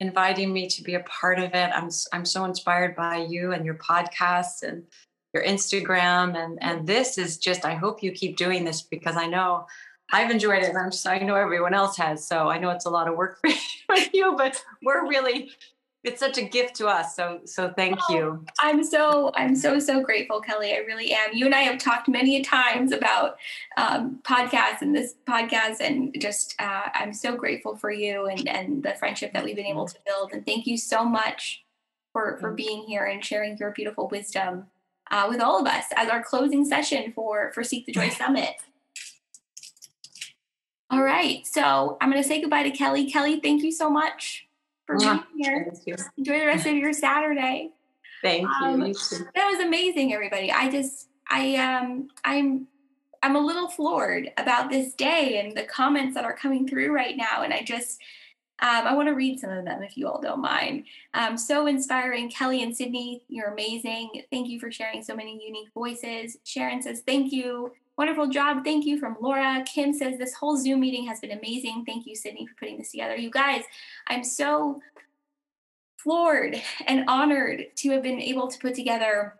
inviting 0.00 0.52
me 0.52 0.68
to 0.68 0.82
be 0.82 0.94
a 0.94 1.00
part 1.00 1.38
of 1.38 1.52
it 1.54 1.70
i'm 1.74 1.88
i'm 2.12 2.24
so 2.24 2.44
inspired 2.44 2.94
by 2.94 3.16
you 3.16 3.52
and 3.52 3.64
your 3.64 3.74
podcast 3.74 4.62
and 4.62 4.84
your 5.32 5.44
instagram 5.44 6.36
and 6.36 6.58
and 6.62 6.78
mm-hmm. 6.78 6.86
this 6.86 7.18
is 7.18 7.36
just 7.38 7.64
i 7.64 7.74
hope 7.74 8.02
you 8.02 8.12
keep 8.12 8.36
doing 8.36 8.64
this 8.64 8.82
because 8.82 9.16
i 9.16 9.26
know 9.26 9.66
I've 10.12 10.30
enjoyed 10.30 10.62
it, 10.62 10.68
and 10.68 10.78
I'm 10.78 10.90
just 10.90 11.06
I 11.06 11.18
know 11.18 11.34
everyone 11.34 11.74
else 11.74 11.96
has. 11.96 12.26
So 12.26 12.48
I 12.48 12.58
know 12.58 12.70
it's 12.70 12.84
a 12.84 12.90
lot 12.90 13.08
of 13.08 13.16
work 13.16 13.38
for 13.86 13.96
you, 14.12 14.34
but 14.36 14.62
we're 14.82 15.08
really 15.08 15.50
it's 16.04 16.20
such 16.20 16.36
a 16.36 16.42
gift 16.42 16.76
to 16.76 16.86
us. 16.86 17.16
So 17.16 17.40
so 17.46 17.72
thank 17.74 17.98
oh, 18.08 18.14
you. 18.14 18.44
I'm 18.60 18.84
so 18.84 19.32
I'm 19.34 19.56
so 19.56 19.78
so 19.78 20.02
grateful, 20.02 20.40
Kelly. 20.40 20.74
I 20.74 20.78
really 20.78 21.12
am. 21.12 21.32
You 21.32 21.46
and 21.46 21.54
I 21.54 21.62
have 21.62 21.78
talked 21.78 22.08
many 22.08 22.42
times 22.42 22.92
about 22.92 23.38
um, 23.78 24.20
podcasts 24.22 24.82
and 24.82 24.94
this 24.94 25.14
podcast, 25.26 25.80
and 25.80 26.14
just 26.20 26.54
uh, 26.60 26.88
I'm 26.94 27.14
so 27.14 27.34
grateful 27.34 27.74
for 27.76 27.90
you 27.90 28.26
and 28.26 28.46
and 28.46 28.82
the 28.82 28.94
friendship 28.94 29.32
that 29.32 29.42
we've 29.42 29.56
been 29.56 29.66
able 29.66 29.88
to 29.88 29.96
build. 30.04 30.32
And 30.32 30.44
thank 30.44 30.66
you 30.66 30.76
so 30.76 31.04
much 31.04 31.64
for 32.12 32.36
for 32.38 32.52
being 32.52 32.82
here 32.82 33.06
and 33.06 33.24
sharing 33.24 33.56
your 33.56 33.70
beautiful 33.70 34.08
wisdom 34.08 34.66
uh, 35.10 35.26
with 35.28 35.40
all 35.40 35.58
of 35.58 35.66
us 35.66 35.86
as 35.96 36.10
our 36.10 36.22
closing 36.22 36.66
session 36.66 37.12
for 37.14 37.50
for 37.54 37.64
Seek 37.64 37.86
the 37.86 37.92
Joy 37.92 38.08
Summit. 38.10 38.56
All 40.90 41.02
right. 41.02 41.46
So 41.46 41.96
I'm 42.00 42.10
going 42.10 42.22
to 42.22 42.28
say 42.28 42.42
goodbye 42.42 42.62
to 42.62 42.70
Kelly. 42.70 43.10
Kelly, 43.10 43.40
thank 43.40 43.62
you 43.62 43.72
so 43.72 43.88
much 43.88 44.43
for 44.86 44.98
being 44.98 45.22
here. 45.36 45.72
Enjoy 46.16 46.38
the 46.38 46.46
rest 46.46 46.66
of 46.66 46.74
your 46.74 46.92
Saturday. 46.92 47.70
Thank 48.22 48.48
um, 48.48 48.82
you. 48.82 48.94
That 49.34 49.50
was 49.50 49.60
amazing, 49.60 50.14
everybody. 50.14 50.50
I 50.50 50.70
just, 50.70 51.08
I, 51.28 51.56
um, 51.56 52.08
I'm, 52.24 52.66
I'm 53.22 53.36
a 53.36 53.40
little 53.40 53.68
floored 53.68 54.30
about 54.38 54.70
this 54.70 54.94
day 54.94 55.40
and 55.40 55.56
the 55.56 55.64
comments 55.64 56.14
that 56.14 56.24
are 56.24 56.36
coming 56.36 56.66
through 56.66 56.92
right 56.92 57.16
now. 57.16 57.42
And 57.42 57.52
I 57.52 57.62
just, 57.62 58.00
um, 58.60 58.86
I 58.86 58.94
want 58.94 59.08
to 59.08 59.14
read 59.14 59.40
some 59.40 59.50
of 59.50 59.64
them 59.64 59.82
if 59.82 59.96
you 59.96 60.08
all 60.08 60.20
don't 60.20 60.40
mind. 60.40 60.84
Um, 61.12 61.36
so 61.36 61.66
inspiring. 61.66 62.30
Kelly 62.30 62.62
and 62.62 62.74
Sydney, 62.74 63.24
you're 63.28 63.52
amazing. 63.52 64.22
Thank 64.30 64.48
you 64.48 64.60
for 64.60 64.70
sharing 64.70 65.02
so 65.02 65.14
many 65.14 65.42
unique 65.44 65.68
voices. 65.74 66.38
Sharon 66.44 66.80
says, 66.80 67.02
Thank 67.04 67.32
you. 67.32 67.72
Wonderful 67.96 68.26
job. 68.26 68.64
Thank 68.64 68.86
you 68.86 68.98
from 68.98 69.16
Laura. 69.20 69.62
Kim 69.66 69.92
says, 69.92 70.18
This 70.18 70.34
whole 70.34 70.56
Zoom 70.56 70.80
meeting 70.80 71.06
has 71.06 71.20
been 71.20 71.30
amazing. 71.30 71.84
Thank 71.86 72.06
you, 72.06 72.16
Sydney, 72.16 72.46
for 72.46 72.54
putting 72.54 72.78
this 72.78 72.90
together. 72.90 73.16
You 73.16 73.30
guys, 73.30 73.62
I'm 74.08 74.24
so 74.24 74.80
floored 75.96 76.60
and 76.86 77.04
honored 77.08 77.66
to 77.76 77.90
have 77.90 78.02
been 78.02 78.20
able 78.20 78.48
to 78.48 78.58
put 78.58 78.74
together 78.74 79.34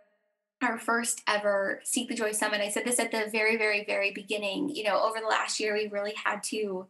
our 0.61 0.79
first 0.79 1.21
ever 1.27 1.81
Seek 1.83 2.07
the 2.07 2.15
Joy 2.15 2.31
Summit. 2.31 2.61
I 2.61 2.69
said 2.69 2.85
this 2.85 2.99
at 2.99 3.11
the 3.11 3.29
very, 3.29 3.57
very, 3.57 3.83
very 3.83 4.11
beginning. 4.11 4.69
You 4.69 4.85
know, 4.85 5.01
over 5.01 5.19
the 5.19 5.27
last 5.27 5.59
year, 5.59 5.73
we 5.73 5.87
really 5.87 6.13
had 6.23 6.41
to 6.43 6.87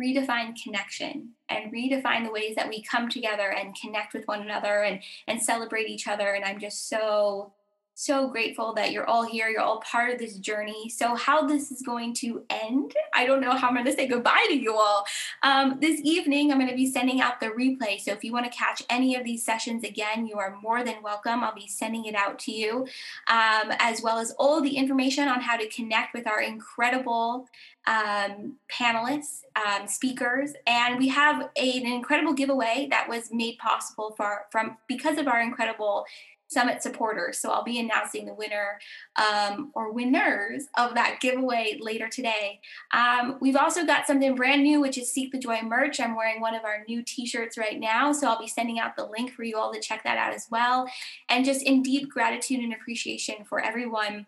redefine 0.00 0.60
connection 0.60 1.30
and 1.48 1.72
redefine 1.72 2.24
the 2.24 2.32
ways 2.32 2.56
that 2.56 2.68
we 2.68 2.82
come 2.82 3.08
together 3.08 3.52
and 3.52 3.76
connect 3.80 4.12
with 4.12 4.26
one 4.26 4.42
another 4.42 4.82
and 4.82 5.00
and 5.28 5.40
celebrate 5.40 5.88
each 5.88 6.08
other 6.08 6.32
and 6.32 6.44
i'm 6.44 6.58
just 6.58 6.88
so 6.88 7.52
so 7.94 8.28
grateful 8.28 8.74
that 8.74 8.90
you're 8.90 9.08
all 9.08 9.24
here. 9.24 9.48
You're 9.48 9.62
all 9.62 9.80
part 9.80 10.12
of 10.12 10.18
this 10.18 10.36
journey. 10.38 10.88
So, 10.88 11.14
how 11.14 11.46
this 11.46 11.70
is 11.70 11.80
going 11.82 12.12
to 12.14 12.44
end, 12.50 12.92
I 13.14 13.24
don't 13.24 13.40
know 13.40 13.52
how 13.52 13.68
I'm 13.68 13.74
going 13.74 13.86
to 13.86 13.92
say 13.92 14.08
goodbye 14.08 14.46
to 14.48 14.54
you 14.54 14.74
all. 14.74 15.06
Um, 15.42 15.78
this 15.80 16.00
evening, 16.02 16.50
I'm 16.50 16.58
going 16.58 16.70
to 16.70 16.76
be 16.76 16.90
sending 16.90 17.20
out 17.20 17.40
the 17.40 17.46
replay. 17.46 18.00
So, 18.00 18.12
if 18.12 18.24
you 18.24 18.32
want 18.32 18.50
to 18.50 18.58
catch 18.58 18.82
any 18.90 19.14
of 19.14 19.24
these 19.24 19.44
sessions 19.44 19.84
again, 19.84 20.26
you 20.26 20.36
are 20.38 20.58
more 20.60 20.84
than 20.84 21.02
welcome. 21.02 21.44
I'll 21.44 21.54
be 21.54 21.68
sending 21.68 22.04
it 22.04 22.16
out 22.16 22.38
to 22.40 22.52
you, 22.52 22.86
um, 23.28 23.72
as 23.78 24.02
well 24.02 24.18
as 24.18 24.32
all 24.32 24.60
the 24.60 24.76
information 24.76 25.28
on 25.28 25.40
how 25.40 25.56
to 25.56 25.68
connect 25.68 26.14
with 26.14 26.26
our 26.26 26.42
incredible 26.42 27.48
um, 27.86 28.56
panelists, 28.72 29.42
um, 29.56 29.86
speakers, 29.86 30.54
and 30.66 30.98
we 30.98 31.08
have 31.08 31.50
a, 31.56 31.78
an 31.78 31.86
incredible 31.86 32.32
giveaway 32.32 32.88
that 32.90 33.08
was 33.08 33.30
made 33.30 33.58
possible 33.58 34.14
for 34.16 34.46
from 34.50 34.78
because 34.88 35.18
of 35.18 35.28
our 35.28 35.40
incredible 35.40 36.06
Summit 36.54 36.82
supporters. 36.82 37.38
So 37.38 37.50
I'll 37.50 37.64
be 37.64 37.80
announcing 37.80 38.24
the 38.24 38.32
winner 38.32 38.78
um, 39.16 39.72
or 39.74 39.92
winners 39.92 40.66
of 40.76 40.94
that 40.94 41.18
giveaway 41.20 41.78
later 41.80 42.08
today. 42.08 42.60
Um, 42.92 43.38
we've 43.40 43.56
also 43.56 43.84
got 43.84 44.06
something 44.06 44.34
brand 44.34 44.62
new, 44.62 44.80
which 44.80 44.96
is 44.96 45.12
Seek 45.12 45.32
the 45.32 45.38
Joy 45.38 45.60
merch. 45.62 46.00
I'm 46.00 46.16
wearing 46.16 46.40
one 46.40 46.54
of 46.54 46.64
our 46.64 46.84
new 46.88 47.02
t 47.02 47.26
shirts 47.26 47.58
right 47.58 47.78
now. 47.78 48.12
So 48.12 48.28
I'll 48.28 48.38
be 48.38 48.48
sending 48.48 48.78
out 48.78 48.96
the 48.96 49.06
link 49.06 49.32
for 49.32 49.42
you 49.42 49.58
all 49.58 49.72
to 49.72 49.80
check 49.80 50.04
that 50.04 50.16
out 50.16 50.32
as 50.32 50.46
well. 50.50 50.88
And 51.28 51.44
just 51.44 51.62
in 51.62 51.82
deep 51.82 52.08
gratitude 52.08 52.60
and 52.60 52.72
appreciation 52.72 53.44
for 53.44 53.60
everyone 53.60 54.26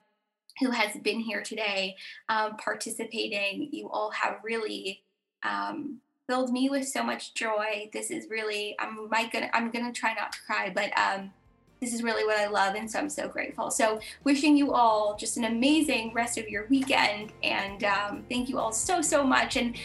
who 0.60 0.70
has 0.70 0.96
been 1.02 1.20
here 1.20 1.42
today 1.42 1.96
um, 2.28 2.56
participating. 2.56 3.68
You 3.72 3.88
all 3.88 4.10
have 4.10 4.40
really. 4.42 5.02
Um, 5.42 6.00
filled 6.26 6.50
me 6.50 6.68
with 6.68 6.86
so 6.86 7.02
much 7.02 7.34
joy. 7.34 7.88
This 7.92 8.10
is 8.10 8.28
really 8.28 8.74
I'm 8.78 9.08
might 9.08 9.32
gonna 9.32 9.50
I'm 9.52 9.70
gonna 9.70 9.92
try 9.92 10.14
not 10.14 10.32
to 10.32 10.38
cry, 10.46 10.72
but 10.74 10.90
um 10.98 11.32
this 11.80 11.92
is 11.92 12.02
really 12.02 12.24
what 12.24 12.38
I 12.38 12.46
love, 12.46 12.74
and 12.74 12.90
so 12.90 12.98
I'm 12.98 13.10
so 13.10 13.28
grateful. 13.28 13.70
So, 13.70 14.00
wishing 14.24 14.56
you 14.56 14.72
all 14.72 15.16
just 15.18 15.36
an 15.36 15.44
amazing 15.44 16.12
rest 16.14 16.38
of 16.38 16.48
your 16.48 16.66
weekend, 16.68 17.32
and 17.42 17.84
um, 17.84 18.24
thank 18.30 18.48
you 18.48 18.58
all 18.58 18.72
so 18.72 19.02
so 19.02 19.24
much. 19.24 19.56
And 19.56 19.76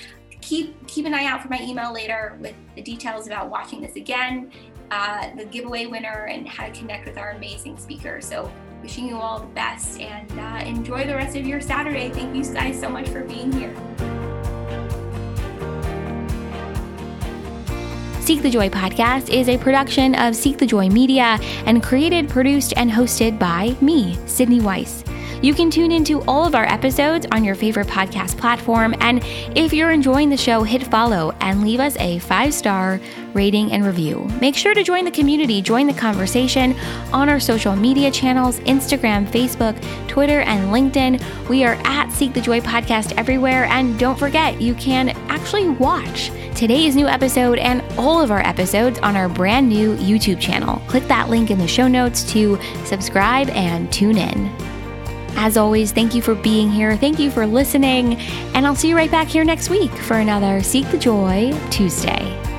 keep 0.41 0.87
keep 0.87 1.05
an 1.05 1.13
eye 1.13 1.25
out 1.25 1.41
for 1.41 1.49
my 1.49 1.61
email 1.61 1.93
later 1.93 2.37
with 2.39 2.55
the 2.75 2.81
details 2.81 3.27
about 3.27 3.49
watching 3.49 3.81
this 3.81 3.95
again, 3.95 4.51
uh, 4.91 5.35
the 5.35 5.45
giveaway 5.45 5.85
winner, 5.85 6.27
and 6.29 6.47
how 6.47 6.65
to 6.65 6.71
connect 6.71 7.05
with 7.05 7.17
our 7.17 7.31
amazing 7.31 7.77
speaker. 7.77 8.21
So, 8.21 8.51
wishing 8.81 9.07
you 9.07 9.17
all 9.17 9.39
the 9.39 9.47
best, 9.47 9.99
and 9.99 10.31
uh, 10.39 10.65
enjoy 10.65 11.05
the 11.05 11.15
rest 11.15 11.35
of 11.35 11.45
your 11.45 11.61
Saturday. 11.61 12.09
Thank 12.09 12.35
you 12.35 12.53
guys 12.53 12.79
so 12.79 12.89
much 12.89 13.09
for 13.09 13.23
being 13.23 13.51
here. 13.51 13.75
Seek 18.22 18.43
the 18.43 18.51
Joy 18.51 18.69
podcast 18.69 19.30
is 19.30 19.49
a 19.49 19.57
production 19.57 20.13
of 20.13 20.36
Seek 20.36 20.59
the 20.59 20.65
Joy 20.65 20.89
Media 20.89 21.39
and 21.65 21.82
created, 21.82 22.30
produced, 22.30 22.72
and 22.78 22.89
hosted 22.89 23.39
by 23.39 23.76
me, 23.82 24.15
Sydney 24.28 24.61
Weiss. 24.61 25.03
You 25.41 25.55
can 25.55 25.72
tune 25.72 25.91
into 25.91 26.22
all 26.28 26.45
of 26.45 26.53
our 26.53 26.65
episodes 26.65 27.26
on 27.32 27.43
your 27.43 27.55
favorite 27.55 27.88
podcast 27.88 28.38
platform. 28.38 28.93
And 28.99 29.22
if 29.55 29.74
you're 29.74 29.89
enjoying 29.89 30.30
the 30.30 30.38
show, 30.38 30.61
hit 30.61 30.84
follow 30.86 31.36
and 31.41 31.63
leave 31.63 31.80
us 31.80 31.97
a 31.97 32.19
five 32.19 32.53
star 32.53 33.01
rating 33.34 33.72
and 33.72 33.84
review. 33.84 34.28
Make 34.39 34.55
sure 34.55 34.76
to 34.76 34.84
join 34.84 35.03
the 35.03 35.11
community, 35.11 35.61
join 35.61 35.88
the 35.88 35.93
conversation 35.93 36.76
on 37.11 37.28
our 37.28 37.39
social 37.39 37.76
media 37.76 38.11
channels 38.11 38.59
Instagram, 38.61 39.26
Facebook, 39.26 39.82
Twitter, 40.07 40.41
and 40.41 40.72
LinkedIn. 40.72 41.49
We 41.49 41.63
are 41.63 41.78
at 41.86 42.11
Seek 42.11 42.34
the 42.34 42.41
Joy 42.41 42.59
Podcast 42.59 43.13
everywhere. 43.17 43.65
And 43.65 43.97
don't 43.97 44.19
forget, 44.19 44.61
you 44.61 44.76
can 44.76 45.09
actually 45.41 45.69
watch 45.69 46.29
today's 46.55 46.95
new 46.95 47.07
episode 47.07 47.57
and 47.57 47.81
all 47.97 48.21
of 48.21 48.29
our 48.29 48.45
episodes 48.45 48.99
on 48.99 49.15
our 49.15 49.27
brand 49.27 49.67
new 49.67 49.95
YouTube 49.95 50.39
channel. 50.39 50.79
Click 50.87 51.03
that 51.07 51.29
link 51.29 51.49
in 51.49 51.57
the 51.57 51.67
show 51.67 51.87
notes 51.87 52.23
to 52.31 52.59
subscribe 52.85 53.49
and 53.49 53.91
tune 53.91 54.19
in. 54.19 54.55
As 55.35 55.57
always, 55.57 55.91
thank 55.91 56.13
you 56.13 56.21
for 56.21 56.35
being 56.35 56.69
here. 56.69 56.95
Thank 56.95 57.17
you 57.17 57.31
for 57.31 57.47
listening. 57.47 58.17
And 58.53 58.67
I'll 58.67 58.75
see 58.75 58.89
you 58.89 58.95
right 58.95 59.09
back 59.09 59.27
here 59.27 59.43
next 59.43 59.71
week 59.71 59.91
for 59.91 60.17
another 60.17 60.61
Seek 60.61 60.87
the 60.91 60.99
Joy 60.99 61.57
Tuesday. 61.71 62.50